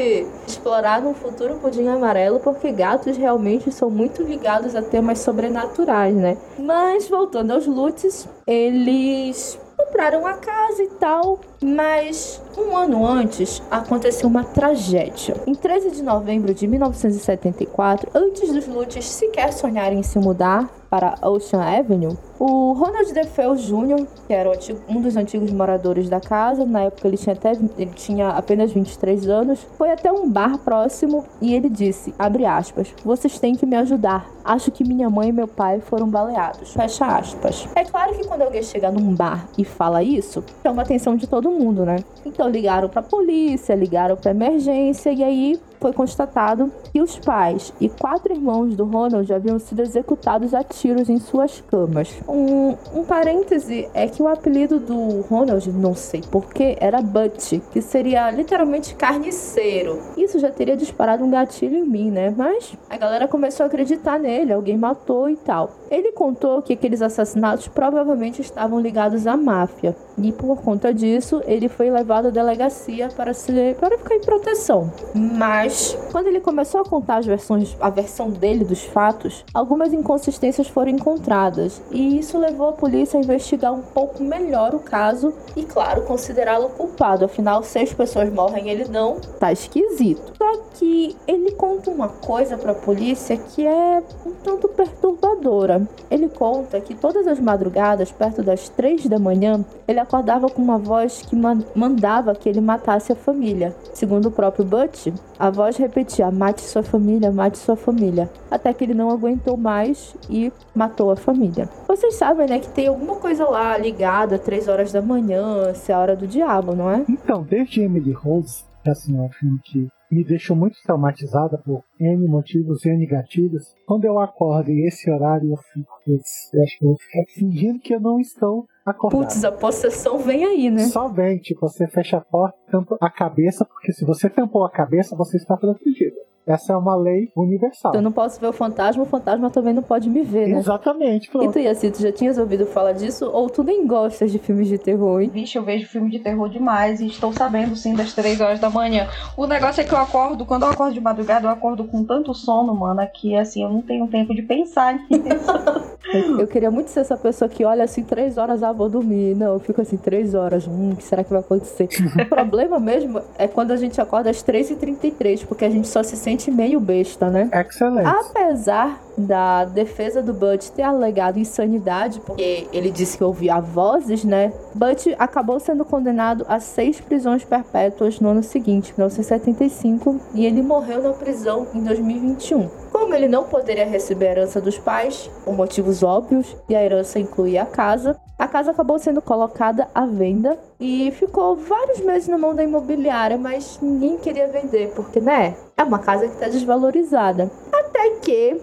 explorar 0.47 1.01
no 1.01 1.13
futuro 1.13 1.55
pudim 1.55 1.87
amarelo, 1.87 2.39
porque 2.39 2.71
gatos 2.71 3.17
realmente 3.17 3.71
são 3.71 3.89
muito 3.89 4.23
ligados 4.23 4.75
a 4.75 4.81
temas 4.81 5.19
sobrenaturais, 5.19 6.15
né? 6.15 6.37
Mas, 6.57 7.09
voltando 7.09 7.51
aos 7.51 7.65
Lutz, 7.67 8.27
eles 8.47 9.59
compraram 9.75 10.25
a 10.25 10.33
casa 10.33 10.83
e 10.83 10.87
tal, 10.99 11.39
mas 11.61 12.41
um 12.61 12.75
ano 12.75 13.05
antes 13.05 13.61
aconteceu 13.69 14.27
uma 14.27 14.43
tragédia. 14.43 15.35
Em 15.47 15.55
13 15.55 15.91
de 15.91 16.03
novembro 16.03 16.53
de 16.53 16.67
1974, 16.67 18.11
antes 18.13 18.51
dos 18.51 18.67
Lutz 18.67 19.05
sequer 19.05 19.51
sonharem 19.53 19.99
em 19.99 20.03
se 20.03 20.19
mudar 20.19 20.69
para 20.89 21.15
Ocean 21.23 21.59
Avenue, 21.59 22.15
o 22.39 22.73
Ronald 22.73 23.11
DeFeo 23.11 23.55
Jr., 23.55 24.05
que 24.27 24.33
era 24.33 24.51
um 24.87 25.01
dos 25.01 25.15
antigos 25.15 25.49
moradores 25.49 26.07
da 26.07 26.19
casa, 26.19 26.65
na 26.65 26.81
época 26.81 27.07
ele 27.07 27.17
tinha, 27.17 27.33
até, 27.33 27.51
ele 27.51 27.91
tinha 27.95 28.29
apenas 28.29 28.71
23 28.71 29.27
anos, 29.27 29.65
foi 29.75 29.91
até 29.91 30.11
um 30.11 30.29
bar 30.29 30.59
próximo 30.59 31.25
e 31.41 31.55
ele 31.55 31.67
disse, 31.67 32.13
abre 32.19 32.45
aspas, 32.45 32.93
vocês 33.03 33.39
têm 33.39 33.55
que 33.55 33.65
me 33.65 33.75
ajudar. 33.77 34.29
Acho 34.45 34.71
que 34.71 34.83
minha 34.83 35.09
mãe 35.09 35.29
e 35.29 35.31
meu 35.31 35.47
pai 35.47 35.79
foram 35.79 36.07
baleados. 36.07 36.73
Fecha 36.73 37.05
aspas. 37.05 37.67
É 37.75 37.85
claro 37.85 38.13
que 38.13 38.27
quando 38.27 38.41
alguém 38.41 38.61
chega 38.61 38.91
num 38.91 39.15
bar 39.15 39.47
e 39.57 39.63
fala 39.63 40.03
isso, 40.03 40.43
chama 40.61 40.81
a 40.81 40.85
atenção 40.85 41.15
de 41.15 41.25
todo 41.25 41.49
mundo, 41.49 41.85
né? 41.85 42.03
Então 42.25 42.42
ligaram 42.49 42.89
pra 42.89 43.01
polícia, 43.01 43.75
ligaram 43.75 44.15
pra 44.15 44.31
emergência 44.31 45.11
e 45.11 45.23
aí 45.23 45.59
foi 45.83 45.91
constatado 45.91 46.71
que 46.93 47.01
os 47.01 47.19
pais 47.19 47.73
e 47.77 47.89
quatro 47.89 48.31
irmãos 48.33 48.73
do 48.73 48.85
Ronald 48.85 49.31
haviam 49.33 49.59
sido 49.59 49.81
executados 49.81 50.53
a 50.53 50.63
tiros 50.63 51.09
em 51.09 51.19
suas 51.19 51.59
camas. 51.59 52.09
Um, 52.25 52.77
um 52.95 53.03
parêntese 53.03 53.89
é 53.93 54.07
que 54.07 54.23
o 54.23 54.29
apelido 54.29 54.79
do 54.79 55.19
Ronald, 55.23 55.69
não 55.73 55.93
sei 55.93 56.21
porquê, 56.31 56.77
era 56.79 57.01
Butch, 57.01 57.59
que 57.73 57.81
seria 57.81 58.31
literalmente 58.31 58.95
carniceiro. 58.95 59.99
Isso 60.15 60.39
já 60.39 60.49
teria 60.49 60.77
disparado 60.77 61.25
um 61.25 61.29
gatilho 61.29 61.75
em 61.75 61.85
mim, 61.85 62.09
né? 62.09 62.33
Mas 62.35 62.77
a 62.89 62.95
galera 62.95 63.27
começou 63.27 63.65
a 63.65 63.67
acreditar 63.67 64.17
nele, 64.17 64.53
alguém 64.53 64.77
matou 64.77 65.29
e 65.29 65.35
tal. 65.35 65.69
Ele 65.91 66.13
contou 66.13 66.61
que 66.61 66.73
aqueles 66.73 67.01
assassinatos 67.01 67.67
provavelmente 67.67 68.41
estavam 68.41 68.79
ligados 68.79 69.27
à 69.27 69.35
máfia. 69.35 69.93
E 70.17 70.31
por 70.31 70.61
conta 70.61 70.93
disso, 70.93 71.41
ele 71.45 71.67
foi 71.67 71.89
levado 71.89 72.27
à 72.27 72.29
delegacia 72.29 73.09
para, 73.09 73.33
se, 73.33 73.75
para 73.79 73.97
ficar 73.97 74.15
em 74.15 74.21
proteção. 74.21 74.91
Mas, 75.13 75.72
quando 76.11 76.27
ele 76.27 76.39
começou 76.39 76.81
a 76.81 76.85
contar 76.85 77.17
as 77.17 77.25
versões, 77.25 77.75
a 77.79 77.89
versão 77.89 78.29
dele 78.29 78.63
dos 78.63 78.83
fatos, 78.83 79.43
algumas 79.53 79.91
inconsistências 79.93 80.67
foram 80.67 80.91
encontradas. 80.91 81.81
E 81.91 82.19
isso 82.19 82.37
levou 82.37 82.69
a 82.69 82.73
polícia 82.73 83.19
a 83.19 83.23
investigar 83.23 83.73
um 83.73 83.81
pouco 83.81 84.21
melhor 84.23 84.75
o 84.75 84.79
caso 84.79 85.33
e, 85.55 85.63
claro, 85.63 86.03
considerá-lo 86.03 86.69
culpado. 86.69 87.25
Afinal, 87.25 87.63
seis 87.63 87.93
pessoas 87.93 88.31
morrem 88.31 88.67
e 88.67 88.69
ele 88.71 88.85
não. 88.89 89.17
Tá 89.39 89.51
esquisito. 89.51 90.33
Só 90.37 90.57
que 90.73 91.15
ele 91.27 91.51
conta 91.51 91.89
uma 91.89 92.07
coisa 92.09 92.57
pra 92.57 92.73
polícia 92.73 93.37
que 93.37 93.65
é 93.65 94.01
um 94.25 94.31
tanto 94.43 94.67
perturbadora. 94.67 95.87
Ele 96.09 96.29
conta 96.29 96.79
que 96.81 96.95
todas 96.95 97.27
as 97.27 97.39
madrugadas, 97.39 98.11
perto 98.11 98.41
das 98.43 98.69
três 98.69 99.05
da 99.07 99.19
manhã, 99.19 99.63
ele 99.87 99.99
acordava 99.99 100.49
com 100.49 100.61
uma 100.61 100.77
voz 100.77 101.21
que 101.21 101.35
man- 101.35 101.63
mandava 101.75 102.33
que 102.35 102.47
ele 102.49 102.61
matasse 102.61 103.11
a 103.11 103.15
família. 103.15 103.75
Segundo 103.93 104.27
o 104.27 104.31
próprio 104.31 104.65
Butch, 104.65 105.07
a 105.37 105.49
voz 105.49 105.62
repetia: 105.71 106.29
mate 106.31 106.61
sua 106.61 106.83
família, 106.83 107.31
mate 107.31 107.57
sua 107.57 107.75
família. 107.75 108.29
Até 108.49 108.73
que 108.73 108.83
ele 108.83 108.93
não 108.93 109.09
aguentou 109.09 109.57
mais 109.57 110.15
e 110.29 110.51
matou 110.75 111.11
a 111.11 111.15
família. 111.15 111.69
Vocês 111.87 112.15
sabem, 112.15 112.47
né, 112.47 112.59
que 112.59 112.69
tem 112.69 112.87
alguma 112.87 113.15
coisa 113.15 113.45
lá 113.49 113.77
ligada, 113.77 114.37
três 114.37 114.67
horas 114.67 114.91
da 114.91 115.01
manhã, 115.01 115.73
se 115.73 115.91
é 115.91 115.95
a 115.95 115.99
hora 115.99 116.15
do 116.15 116.27
diabo, 116.27 116.75
não 116.75 116.89
é? 116.89 117.03
Então, 117.09 117.43
desde 117.43 117.81
Emily 117.81 118.11
Rose, 118.11 118.63
que 118.83 118.89
assim, 118.89 119.17
é 119.17 119.21
um 119.21 119.29
filme 119.29 119.59
que 119.63 119.87
me 120.13 120.23
deixou 120.23 120.55
muito 120.55 120.77
traumatizada 120.83 121.57
por 121.57 121.83
N 121.99 122.27
motivos, 122.27 122.85
N 122.85 123.05
gatilhos. 123.05 123.73
Quando 123.85 124.05
eu 124.05 124.19
acordo 124.19 124.71
e 124.71 124.87
esse 124.87 125.09
horário 125.09 125.51
eu 125.51 125.57
fico, 125.57 125.91
eu 126.07 126.63
acho 126.63 126.77
que 126.77 126.85
eu 126.85 126.95
ficar 126.95 127.23
fingindo 127.33 127.79
que 127.79 127.93
eu 127.93 127.99
não 127.99 128.19
estou 128.19 128.65
acordado. 128.85 129.21
Putz, 129.21 129.43
a 129.43 129.51
possessão 129.51 130.19
vem 130.19 130.45
aí, 130.45 130.69
né? 130.69 130.83
Só 130.83 131.07
vem, 131.07 131.39
tipo, 131.39 131.61
você 131.61 131.87
fecha 131.87 132.17
a 132.17 132.21
porta, 132.21 132.57
tampa 132.71 132.97
a 133.01 133.09
cabeça, 133.09 133.65
porque 133.65 133.91
se 133.91 134.05
você 134.05 134.29
tampou 134.29 134.63
a 134.63 134.71
cabeça, 134.71 135.15
você 135.15 135.37
está 135.37 135.55
protegido. 135.57 136.15
Essa 136.45 136.73
é 136.73 136.77
uma 136.77 136.95
lei 136.95 137.31
universal. 137.37 137.93
Eu 137.95 138.01
não 138.01 138.11
posso 138.11 138.39
ver 138.39 138.47
o 138.47 138.53
fantasma, 138.53 139.03
o 139.03 139.05
fantasma 139.05 139.49
também 139.49 139.73
não 139.73 139.83
pode 139.83 140.09
me 140.09 140.23
ver, 140.23 140.47
né? 140.49 140.59
Exatamente, 140.59 141.27
E 141.27 141.31
pronto. 141.31 141.53
tu, 141.53 141.59
Yassi, 141.59 141.89
tu 141.89 142.01
já 142.01 142.11
tinhas 142.11 142.37
ouvido 142.37 142.65
falar 142.65 142.91
disso? 142.91 143.29
Ou 143.31 143.49
tu 143.49 143.63
nem 143.63 143.87
gostas 143.87 144.31
de 144.31 144.39
filmes 144.39 144.67
de 144.67 144.77
terror, 144.77 145.21
hein? 145.21 145.29
Vixe, 145.33 145.57
eu 145.57 145.63
vejo 145.63 145.87
filme 145.87 146.09
de 146.09 146.19
terror 146.19 146.49
demais 146.49 146.99
e 146.99 147.07
estou 147.07 147.31
sabendo 147.31 147.75
sim 147.75 147.95
das 147.95 148.13
três 148.13 148.41
horas 148.41 148.59
da 148.59 148.69
manhã. 148.69 149.07
O 149.37 149.47
negócio 149.47 149.81
é 149.81 149.83
que 149.83 149.93
eu 149.93 149.97
acordo, 149.97 150.45
quando 150.45 150.63
eu 150.63 150.69
acordo 150.69 150.93
de 150.93 150.99
madrugada, 151.01 151.47
eu 151.47 151.51
acordo 151.51 151.85
com 151.85 152.03
tanto 152.03 152.33
sono, 152.33 152.75
mana, 152.75 153.07
que 153.07 153.35
assim, 153.35 153.63
eu 153.63 153.69
não 153.69 153.81
tenho 153.81 154.07
tempo 154.07 154.35
de 154.35 154.41
pensar 154.41 154.93
nisso. 154.95 155.13
Eu, 156.13 156.41
eu 156.41 156.47
queria 156.47 156.69
muito 156.69 156.89
ser 156.89 156.99
essa 156.99 157.15
pessoa 157.15 157.47
que 157.47 157.63
olha 157.63 157.83
assim, 157.85 158.03
três 158.03 158.37
horas, 158.37 158.61
ah, 158.61 158.73
vou 158.73 158.89
dormir. 158.89 159.35
Não, 159.35 159.53
eu 159.53 159.59
fico 159.59 159.81
assim, 159.81 159.95
três 159.95 160.35
horas, 160.35 160.67
hum, 160.67 160.91
o 160.91 160.95
que 160.97 161.03
será 161.03 161.23
que 161.23 161.29
vai 161.29 161.39
acontecer? 161.39 161.87
o 162.21 162.25
problema 162.29 162.77
mesmo 162.77 163.21
é 163.37 163.47
quando 163.47 163.71
a 163.71 163.77
gente 163.77 163.99
acorda 164.01 164.29
às 164.29 164.43
3h33, 164.43 165.45
porque 165.47 165.63
a 165.65 165.69
gente 165.69 165.87
só 165.87 166.03
se 166.03 166.15
sente 166.17 166.32
meio 166.51 166.79
besta, 166.79 167.29
né? 167.29 167.49
Excelente. 167.53 168.07
Apesar 168.07 169.01
da 169.17 169.65
defesa 169.65 170.21
do 170.21 170.33
Butch 170.33 170.69
ter 170.69 170.81
alegado 170.81 171.37
insanidade, 171.37 172.19
porque 172.19 172.67
ele 172.73 172.89
disse 172.89 173.17
que 173.17 173.23
ouvia 173.23 173.59
vozes, 173.59 174.23
né? 174.23 174.51
Butch 174.73 175.07
acabou 175.19 175.59
sendo 175.59 175.85
condenado 175.85 176.45
a 176.47 176.59
seis 176.59 176.99
prisões 176.99 177.43
perpétuas 177.43 178.19
no 178.19 178.29
ano 178.29 178.43
seguinte, 178.43 178.93
1975, 178.97 180.19
e 180.33 180.45
ele 180.45 180.61
morreu 180.61 181.01
na 181.01 181.11
prisão 181.13 181.67
em 181.73 181.83
2021. 181.83 182.69
Como 182.91 183.13
ele 183.13 183.27
não 183.27 183.43
poderia 183.43 183.85
receber 183.85 184.27
a 184.27 184.31
herança 184.31 184.61
dos 184.61 184.77
pais, 184.77 185.29
por 185.43 185.55
motivos 185.55 186.03
óbvios, 186.03 186.55
e 186.69 186.75
a 186.75 186.83
herança 186.83 187.19
incluía 187.19 187.63
a 187.63 187.65
casa, 187.65 188.15
a 188.37 188.47
casa 188.47 188.71
acabou 188.71 188.99
sendo 188.99 189.21
colocada 189.21 189.87
à 189.93 190.05
venda 190.05 190.57
e 190.79 191.11
ficou 191.11 191.55
vários 191.55 191.99
meses 192.01 192.27
na 192.27 192.37
mão 192.37 192.53
da 192.53 192.63
imobiliária, 192.63 193.37
mas 193.37 193.79
ninguém 193.81 194.17
queria 194.17 194.47
vender, 194.47 194.91
porque, 194.95 195.19
né? 195.19 195.55
É 195.83 195.85
uma 195.85 195.99
casa 195.99 196.29
que 196.29 196.33
está 196.35 196.47
desvalorizada. 196.47 197.51
Até 197.69 198.11
que 198.21 198.57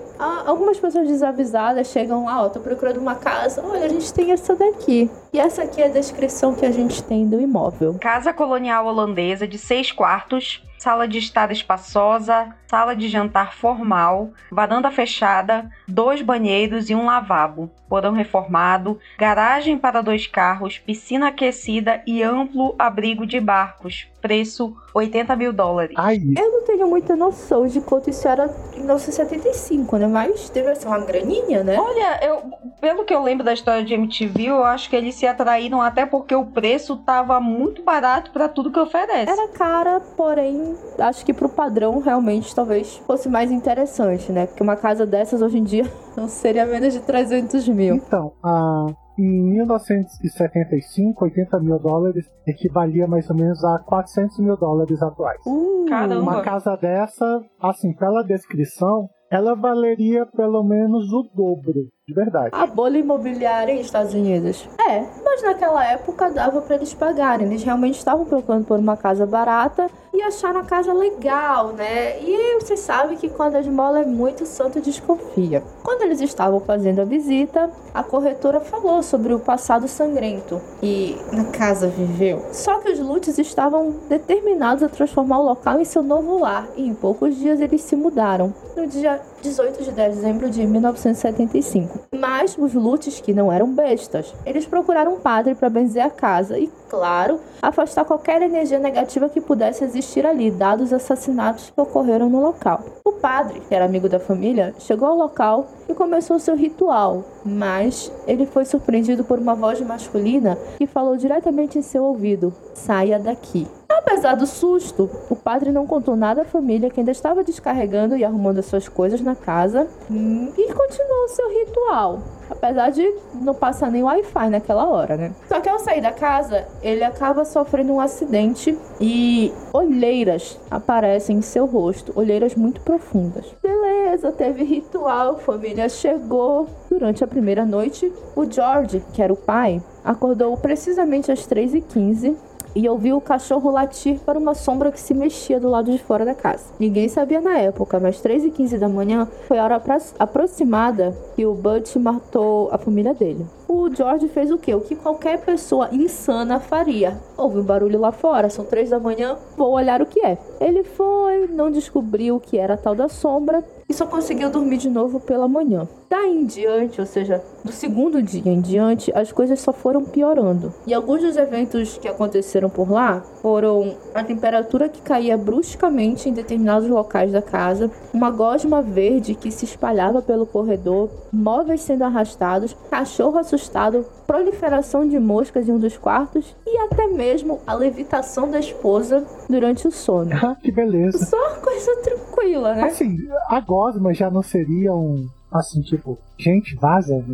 algumas 0.47 0.79
pessoas 0.81 1.07
desavisadas 1.07 1.89
chegam 1.89 2.25
lá, 2.25 2.45
ó, 2.45 2.49
tô 2.49 2.61
procurando 2.61 2.97
uma 2.97 3.15
casa, 3.15 3.62
olha, 3.62 3.85
a 3.85 3.89
gente 3.89 4.11
tem 4.11 4.33
essa 4.33 4.57
daqui. 4.57 5.11
E 5.31 5.39
essa 5.39 5.65
aqui 5.65 5.83
é 5.83 5.85
a 5.85 5.89
descrição 5.91 6.55
que 6.55 6.65
a 6.65 6.71
gente 6.71 7.03
tem 7.03 7.29
do 7.29 7.39
imóvel. 7.39 7.97
Casa 8.00 8.33
colonial 8.33 8.87
holandesa 8.87 9.47
de 9.47 9.59
seis 9.59 9.93
quartos, 9.93 10.62
sala 10.81 11.07
de 11.07 11.19
estar 11.19 11.53
espaçosa, 11.53 12.55
sala 12.67 12.97
de 12.97 13.07
jantar 13.07 13.53
formal, 13.53 14.31
varanda 14.51 14.91
fechada, 14.91 15.71
dois 15.87 16.23
banheiros 16.23 16.89
e 16.89 16.95
um 16.95 17.05
lavabo, 17.05 17.71
porão 17.87 18.15
reformado, 18.15 18.99
garagem 19.19 19.77
para 19.77 20.01
dois 20.01 20.27
carros, 20.27 20.79
piscina 20.79 21.29
aquecida 21.29 22.01
e 22.07 22.23
amplo 22.23 22.75
abrigo 22.79 23.27
de 23.27 23.39
barcos. 23.39 24.09
Preço 24.23 24.77
80 24.95 25.35
mil 25.35 25.53
dólares. 25.53 25.97
Aí, 25.99 26.35
Eu 26.37 26.53
não 26.53 26.65
tenho 26.65 26.87
muita 26.87 27.17
noção 27.17 27.67
de 27.67 27.81
quanto 27.81 28.11
isso 28.11 28.29
era 28.29 28.55
em 28.75 28.81
1975, 28.81 29.97
né? 29.97 30.07
mas 30.07 30.51
teve 30.51 30.71
assim, 30.71 30.87
uma 30.87 30.99
graninha, 30.99 31.65
né? 31.65 31.79
Olha, 31.79 32.21
eu, 32.23 32.43
pelo 32.81 33.05
que 33.05 33.15
eu 33.15 33.23
lembro 33.23 33.45
da 33.45 33.53
história 33.53 33.83
de 33.83 33.95
MTV, 33.95 34.45
eu 34.45 34.63
acho 34.63 34.89
que 34.91 34.97
eles 34.97 35.15
se 35.15 35.27
atraíram 35.27 35.81
até 35.81 36.05
porque 36.05 36.35
o 36.35 36.47
preço 36.47 36.99
tava 36.99 37.41
muito 37.41 37.83
barato 37.83 38.31
para 38.31 38.49
tudo 38.49 38.71
que 38.71 38.79
oferece. 38.79 39.31
Era 39.31 39.49
cara, 39.49 40.01
porém, 40.17 40.70
acho 40.99 41.25
que 41.25 41.33
pro 41.33 41.49
padrão 41.49 42.00
realmente 42.00 42.55
talvez 42.55 42.97
fosse 43.07 43.29
mais 43.29 43.50
interessante, 43.50 44.31
né? 44.33 44.47
Porque 44.47 44.62
uma 44.62 44.77
casa 44.77 45.07
dessas 45.07 45.43
hoje 45.43 45.59
em 45.59 45.65
dia 45.65 45.85
não 46.17 46.29
seria 46.29 46.67
menos 46.67 46.93
de 46.93 47.00
300 47.00 47.69
mil. 47.69 47.97
Então, 47.97 48.33
a, 48.43 48.87
em 49.19 49.43
1975, 49.53 51.25
80 51.25 51.61
mil 51.61 51.79
dólares 51.79 52.25
equivalia 52.47 53.07
mais 53.07 53.29
ou 53.29 53.37
menos 53.37 53.62
a 53.65 53.79
400 53.81 54.39
mil 54.39 54.57
dólares 54.57 55.03
atuais. 55.03 55.41
Uh, 55.47 55.85
Caramba. 55.89 56.23
Uma 56.23 56.43
casa 56.43 56.77
dessa, 56.77 57.41
assim, 57.61 57.93
pela 57.95 58.23
descrição, 58.23 59.09
ela 59.31 59.55
valeria 59.55 60.27
pelo 60.27 60.65
menos 60.65 61.12
o 61.12 61.23
dobro, 61.35 61.89
de 62.11 62.14
verdade. 62.14 62.50
A 62.52 62.67
bolha 62.67 62.99
imobiliária 62.99 63.73
em 63.73 63.81
Estados 63.81 64.12
Unidos. 64.12 64.69
É, 64.79 65.05
mas 65.25 65.43
naquela 65.43 65.85
época 65.87 66.31
dava 66.31 66.61
pra 66.61 66.76
eles 66.76 66.93
pagarem. 66.93 67.47
Eles 67.47 67.62
realmente 67.62 67.99
estavam 67.99 68.25
procurando 68.25 68.64
por 68.64 68.79
uma 68.79 68.97
casa 68.97 69.25
barata 69.25 69.88
e 70.12 70.21
acharam 70.23 70.61
a 70.61 70.64
casa 70.64 70.93
legal, 70.93 71.69
né? 71.69 72.21
E 72.21 72.35
aí 72.35 72.59
vocês 72.61 72.81
sabem 72.81 73.17
que 73.17 73.29
quando 73.29 73.55
a 73.55 73.61
esmola 73.61 74.00
é 74.00 74.05
muito, 74.05 74.43
o 74.43 74.47
santo 74.47 74.81
desconfia. 74.81 75.62
Quando 75.83 76.02
eles 76.02 76.21
estavam 76.21 76.61
fazendo 76.61 77.00
a 77.00 77.05
visita, 77.05 77.71
a 77.95 78.02
corretora 78.02 78.61
falou 78.61 79.02
sobre 79.02 79.33
o 79.33 79.38
passado 79.38 79.87
sangrento 79.87 80.61
e 80.83 81.17
na 81.33 81.45
casa 81.45 81.87
viveu. 81.87 82.45
Só 82.52 82.81
que 82.81 82.90
os 82.90 82.99
Lutz 82.99 83.38
estavam 83.38 83.95
determinados 84.09 84.83
a 84.83 84.88
transformar 84.88 85.38
o 85.38 85.45
local 85.45 85.81
em 85.81 85.85
seu 85.85 86.02
novo 86.02 86.38
lar 86.38 86.69
e 86.76 86.87
em 86.87 86.95
poucos 86.95 87.37
dias 87.37 87.61
eles 87.61 87.83
se 87.83 87.95
mudaram. 87.95 88.52
No 88.76 88.87
dia 88.87 89.21
18 89.43 89.85
de 89.85 89.91
dezembro 89.93 90.51
de 90.51 90.67
1975. 90.67 92.01
Mas 92.19 92.57
os 92.59 92.75
Lutz, 92.75 93.21
que 93.21 93.33
não 93.33 93.51
eram 93.51 93.73
bestas, 93.73 94.35
eles 94.45 94.67
procuraram 94.67 95.15
um 95.15 95.21
padre 95.21 95.55
para 95.55 95.71
benzer 95.71 96.05
a 96.05 96.11
casa 96.11 96.59
e, 96.59 96.71
claro, 96.89 97.41
afastar 97.63 98.05
qualquer 98.05 98.43
energia 98.43 98.79
negativa 98.79 99.29
que 99.29 99.41
pudesse 99.41 99.85
existir 99.85 100.27
ali, 100.27 100.51
dados 100.51 100.87
os 100.87 100.93
assassinatos 100.93 101.71
que 101.71 101.81
ocorreram 101.81 102.29
no 102.29 102.41
local. 102.41 102.85
O 103.05 103.13
padre, 103.13 103.61
que 103.61 103.75
era 103.75 103.85
amigo 103.85 104.09
da 104.09 104.21
família, 104.21 104.75
chegou 104.79 105.09
ao 105.09 105.17
local 105.17 105.67
e 105.89 105.95
começou 105.95 106.39
seu 106.39 106.55
ritual, 106.55 107.25
mas 107.45 108.13
ele 108.27 108.47
foi 108.47 108.65
surpreendido 108.65 109.25
por 109.25 109.39
uma 109.39 109.55
voz 109.55 109.81
masculina 109.81 110.59
que 110.79 110.87
falou 110.87 111.17
diretamente 111.17 111.79
em 111.79 111.83
seu 111.83 112.05
ouvido: 112.05 112.53
Saia 112.75 113.19
daqui. 113.19 113.67
Apesar 113.91 114.37
do 114.37 114.47
susto, 114.47 115.11
o 115.29 115.35
padre 115.35 115.73
não 115.73 115.87
contou 115.87 116.15
nada 116.15 116.43
à 116.43 116.45
família 116.45 116.89
que 116.89 117.01
ainda 117.01 117.11
estava 117.11 117.43
descarregando 117.43 118.17
e 118.17 118.25
arrumando 118.25 118.59
as 118.59 118.67
suas 118.67 118.89
coisas 118.89 119.21
na 119.21 119.35
casa 119.35 119.89
e 120.11 120.73
continuou 120.73 121.29
seu 121.29 121.49
ritual. 121.49 122.23
Apesar 122.49 122.91
de 122.91 123.15
não 123.35 123.55
passar 123.55 123.91
nem 123.91 124.03
Wi-Fi 124.03 124.51
naquela 124.51 124.89
hora, 124.89 125.17
né? 125.17 125.33
Só 125.49 125.61
que 125.61 125.69
ao 125.69 125.79
sair 125.79 126.01
da 126.01 126.13
casa, 126.13 126.67
ele 126.83 127.05
acaba 127.05 127.45
sofrendo 127.45 127.93
um 127.93 128.01
acidente 128.01 128.77
e 129.01 129.53
olheiras 129.73 130.59
aparecem 130.71 131.39
em 131.39 131.43
seu 131.43 131.67
rosto, 131.67 132.13
olheiras 132.17 132.55
muito 132.55 132.81
profundas. 132.81 133.47
Beleza, 133.63 134.33
teve 134.33 134.65
ritual, 134.65 135.39
família 135.39 135.89
chegou. 135.89 136.67
Durante 136.89 137.23
a 137.23 137.27
primeira 137.27 137.65
noite, 137.65 138.13
o 138.35 138.51
George, 138.51 139.03
que 139.13 139.23
era 139.23 139.33
o 139.33 139.37
pai, 139.37 139.81
acordou 140.05 140.57
precisamente 140.57 141.31
às 141.31 141.47
3h15 141.47 142.50
e 142.75 142.89
ouviu 142.89 143.17
o 143.17 143.21
cachorro 143.21 143.71
latir 143.71 144.19
para 144.21 144.39
uma 144.39 144.55
sombra 144.55 144.93
que 144.93 145.00
se 145.00 145.12
mexia 145.15 145.59
do 145.59 145.69
lado 145.69 145.91
de 145.91 145.99
fora 145.99 146.25
da 146.25 146.35
casa. 146.35 146.65
Ninguém 146.79 147.09
sabia 147.09 147.41
na 147.41 147.59
época, 147.59 147.99
mas 147.99 148.21
3 148.21 148.45
e 148.45 148.50
15 148.50 148.79
da 148.79 148.89
manhã 148.89 149.27
foi 149.47 149.59
a 149.59 149.65
hora 149.65 149.77
apro- 149.77 149.91
aproximada 150.19 151.15
que 151.35 151.45
o 151.45 151.55
Butch 151.55 151.97
matou 151.97 152.69
a 152.73 152.79
família 152.79 153.12
dele. 153.15 153.45
O 153.69 153.89
George 153.95 154.29
fez 154.29 154.50
o 154.50 154.59
quê? 154.59 154.75
O 154.75 154.81
que 154.81 154.97
qualquer 154.97 155.41
pessoa 155.41 155.89
insana 155.93 156.59
faria. 156.59 157.19
Houve 157.37 157.59
um 157.59 157.62
barulho 157.62 157.99
lá 158.00 158.11
fora, 158.12 158.49
são 158.50 158.65
3 158.65 158.91
da 158.91 158.99
manhã, 158.99 159.37
vou 159.57 159.71
olhar 159.73 160.00
o 160.03 160.07
que 160.07 160.25
é. 160.25 160.39
Ele 160.61 160.83
foi, 160.83 161.47
não 161.49 161.71
descobriu 161.71 162.37
o 162.37 162.41
que 162.41 162.59
era 162.59 162.75
a 162.75 162.77
tal 162.77 162.95
da 162.95 163.09
sombra 163.09 163.62
só 164.00 164.07
conseguiu 164.07 164.49
dormir 164.49 164.78
de 164.78 164.88
novo 164.88 165.21
pela 165.21 165.47
manhã. 165.47 165.87
Daí 166.09 166.35
em 166.35 166.47
diante, 166.47 167.02
ou 167.02 167.07
seja, 167.07 167.45
do 167.62 167.71
segundo 167.71 168.23
dia 168.23 168.50
em 168.50 168.61
diante, 168.61 169.12
as 169.14 169.30
coisas 169.30 169.61
só 169.61 169.75
foram 169.75 170.04
piorando. 170.04 170.73
E 170.87 170.95
alguns 170.95 171.21
dos 171.21 171.37
eventos 171.37 171.99
que 171.99 172.09
aconteceram 172.09 172.71
por 172.71 172.90
lá 172.90 173.21
foram 173.42 173.95
a 174.14 174.25
temperatura 174.25 174.88
que 174.88 175.02
caía 175.02 175.37
bruscamente 175.37 176.30
em 176.30 176.33
determinados 176.33 176.89
locais 176.89 177.30
da 177.30 177.43
casa, 177.43 177.91
uma 178.13 178.30
gosma 178.30 178.80
verde 178.80 179.34
que 179.34 179.50
se 179.50 179.67
espalhava 179.67 180.23
pelo 180.23 180.47
corredor, 180.47 181.10
móveis 181.30 181.82
sendo 181.82 182.02
arrastados, 182.02 182.75
cachorro 182.91 183.39
assustado, 183.39 184.06
proliferação 184.26 185.06
de 185.08 185.19
moscas 185.19 185.69
em 185.69 185.73
um 185.73 185.78
dos 185.78 185.97
quartos 185.99 186.56
e 186.67 186.78
até 186.78 187.06
mesmo 187.08 187.60
a 187.67 187.75
levitação 187.75 188.50
da 188.50 188.58
esposa 188.58 189.26
durante 189.49 189.86
o 189.86 189.91
sono. 189.91 190.30
Ah, 190.43 190.54
que 190.54 190.73
beleza. 190.73 191.26
Só 191.26 191.56
coisa 191.56 191.97
tranquila, 192.02 192.75
né? 192.75 192.84
Assim, 192.84 193.19
a 193.49 193.60
gosma 193.91 194.15
já 194.15 194.31
não 194.31 194.43
seria 194.43 194.95
um. 194.95 195.29
Assim, 195.53 195.83
tipo, 195.83 196.17
gente, 196.39 196.76
vaza. 196.76 197.25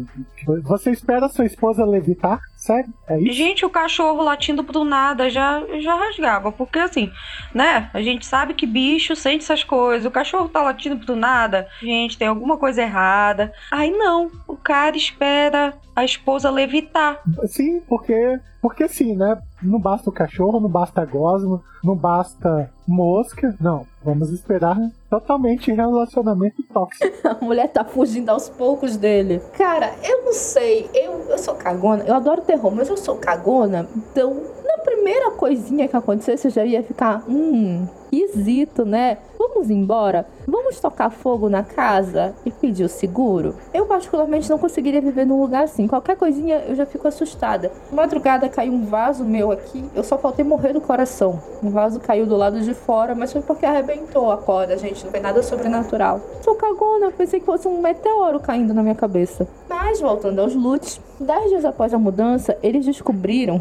Você 0.65 0.91
espera 0.91 1.29
sua 1.29 1.45
esposa 1.45 1.85
levitar? 1.85 2.41
Sério? 2.57 2.91
É 3.07 3.21
isso? 3.21 3.35
Gente, 3.35 3.67
o 3.67 3.69
cachorro 3.69 4.23
latindo 4.23 4.65
pro 4.65 4.85
nada 4.85 5.29
já, 5.29 5.63
já 5.83 5.95
rasgava. 5.95 6.51
Porque 6.51 6.79
assim, 6.79 7.13
né? 7.53 7.91
A 7.93 8.01
gente 8.01 8.25
sabe 8.25 8.55
que 8.55 8.67
bicho 8.67 9.15
sente 9.15 9.45
essas 9.45 9.63
coisas. 9.63 10.07
O 10.07 10.11
cachorro 10.11 10.49
tá 10.49 10.63
latindo 10.63 10.97
pro 10.97 11.15
nada. 11.15 11.69
Gente, 11.83 12.17
tem 12.17 12.27
alguma 12.27 12.57
coisa 12.57 12.81
errada. 12.81 13.53
Aí 13.71 13.91
não. 13.91 14.31
O 14.49 14.57
cara 14.57 14.97
espera 14.97 15.75
a 15.95 16.03
esposa 16.03 16.51
levitar. 16.51 17.21
Sim, 17.47 17.81
porque. 17.81 18.41
Porque 18.63 18.85
assim, 18.85 19.15
né? 19.15 19.39
Não 19.63 19.79
basta 19.79 20.09
o 20.09 20.13
cachorro, 20.13 20.59
não 20.59 20.71
basta 20.71 21.03
a 21.03 21.05
gosma, 21.05 21.63
não 21.85 21.95
basta 21.95 22.71
mosca. 22.89 23.55
Não, 23.61 23.87
vamos 24.07 24.31
esperar 24.31 24.79
totalmente 25.11 25.73
relacionamento 25.73 26.63
tóxico. 26.73 27.13
A 27.27 27.45
mulher 27.45 27.69
tá 27.69 27.85
fugindo 27.85 28.31
aos 28.31 28.49
poucos 28.49 28.97
dele. 28.97 29.43
Cara, 29.59 29.93
eu 30.05 30.25
não 30.25 30.33
sei. 30.33 30.89
Eu, 30.95 31.27
eu 31.29 31.39
sou 31.39 31.55
cagona. 31.55 32.05
Eu 32.07 32.15
adoro 32.15 32.41
terror, 32.41 32.73
mas 32.73 32.89
eu 32.89 32.97
sou 32.97 33.17
cagona. 33.17 33.89
Então, 33.97 34.33
na 34.65 34.79
primeira 34.79 35.33
coisinha 35.33 35.89
que 35.89 35.97
acontecesse, 35.97 36.47
eu 36.47 36.53
já 36.53 36.65
ia 36.65 36.85
ficar. 36.85 37.25
Hum, 37.29 37.89
esquisito, 38.23 38.85
né? 38.85 39.19
Vamos 39.39 39.71
embora? 39.71 40.27
Vamos 40.47 40.79
tocar 40.81 41.11
fogo 41.11 41.49
na 41.49 41.63
casa 41.63 42.35
e 42.45 42.51
pedir 42.51 42.85
o 42.85 42.89
seguro? 42.89 43.55
Eu, 43.73 43.87
particularmente, 43.87 44.49
não 44.51 44.59
conseguiria 44.59 45.01
viver 45.01 45.27
num 45.27 45.41
lugar 45.41 45.65
assim. 45.65 45.87
Qualquer 45.87 46.17
coisinha 46.17 46.65
eu 46.69 46.75
já 46.75 46.87
fico 46.87 47.09
assustada. 47.09 47.71
Madrugada 47.91 48.49
caiu 48.49 48.73
um 48.73 48.85
vaso 48.85 49.25
meu 49.25 49.51
aqui. 49.51 49.85
Eu 49.95 50.05
só 50.05 50.19
faltei 50.19 50.45
morrer 50.45 50.73
do 50.73 50.81
coração. 50.81 51.41
Um 51.63 51.71
vaso 51.71 52.01
caiu 52.01 52.27
do 52.27 52.37
lado 52.37 52.61
de 52.61 52.75
fora, 52.75 53.15
mas 53.15 53.33
foi 53.33 53.43
porque 53.43 53.67
arrebentou 53.67 54.31
a 54.31 54.37
corda, 54.37 54.77
gente. 54.77 55.05
Não 55.05 55.11
foi 55.11 55.21
nada 55.21 55.43
sobrenatural. 55.43 56.21
Sou 56.43 56.55
cagona. 56.55 57.11
Pensei 57.11 57.41
que 57.41 57.47
fosse 57.47 57.67
um 57.67 57.81
meteoro 57.81 58.41
caindo 58.41 58.75
na 58.75 58.83
minha 58.83 58.95
cabeça. 58.95 59.47
Mas, 59.69 60.01
voltando 60.01 60.41
aos 60.41 60.55
lutes, 60.55 61.01
dez 61.19 61.49
dias 61.51 61.65
após 61.65 61.93
a 61.95 61.99
mudança, 61.99 62.57
eles 62.63 62.85
descobriram. 62.85 63.61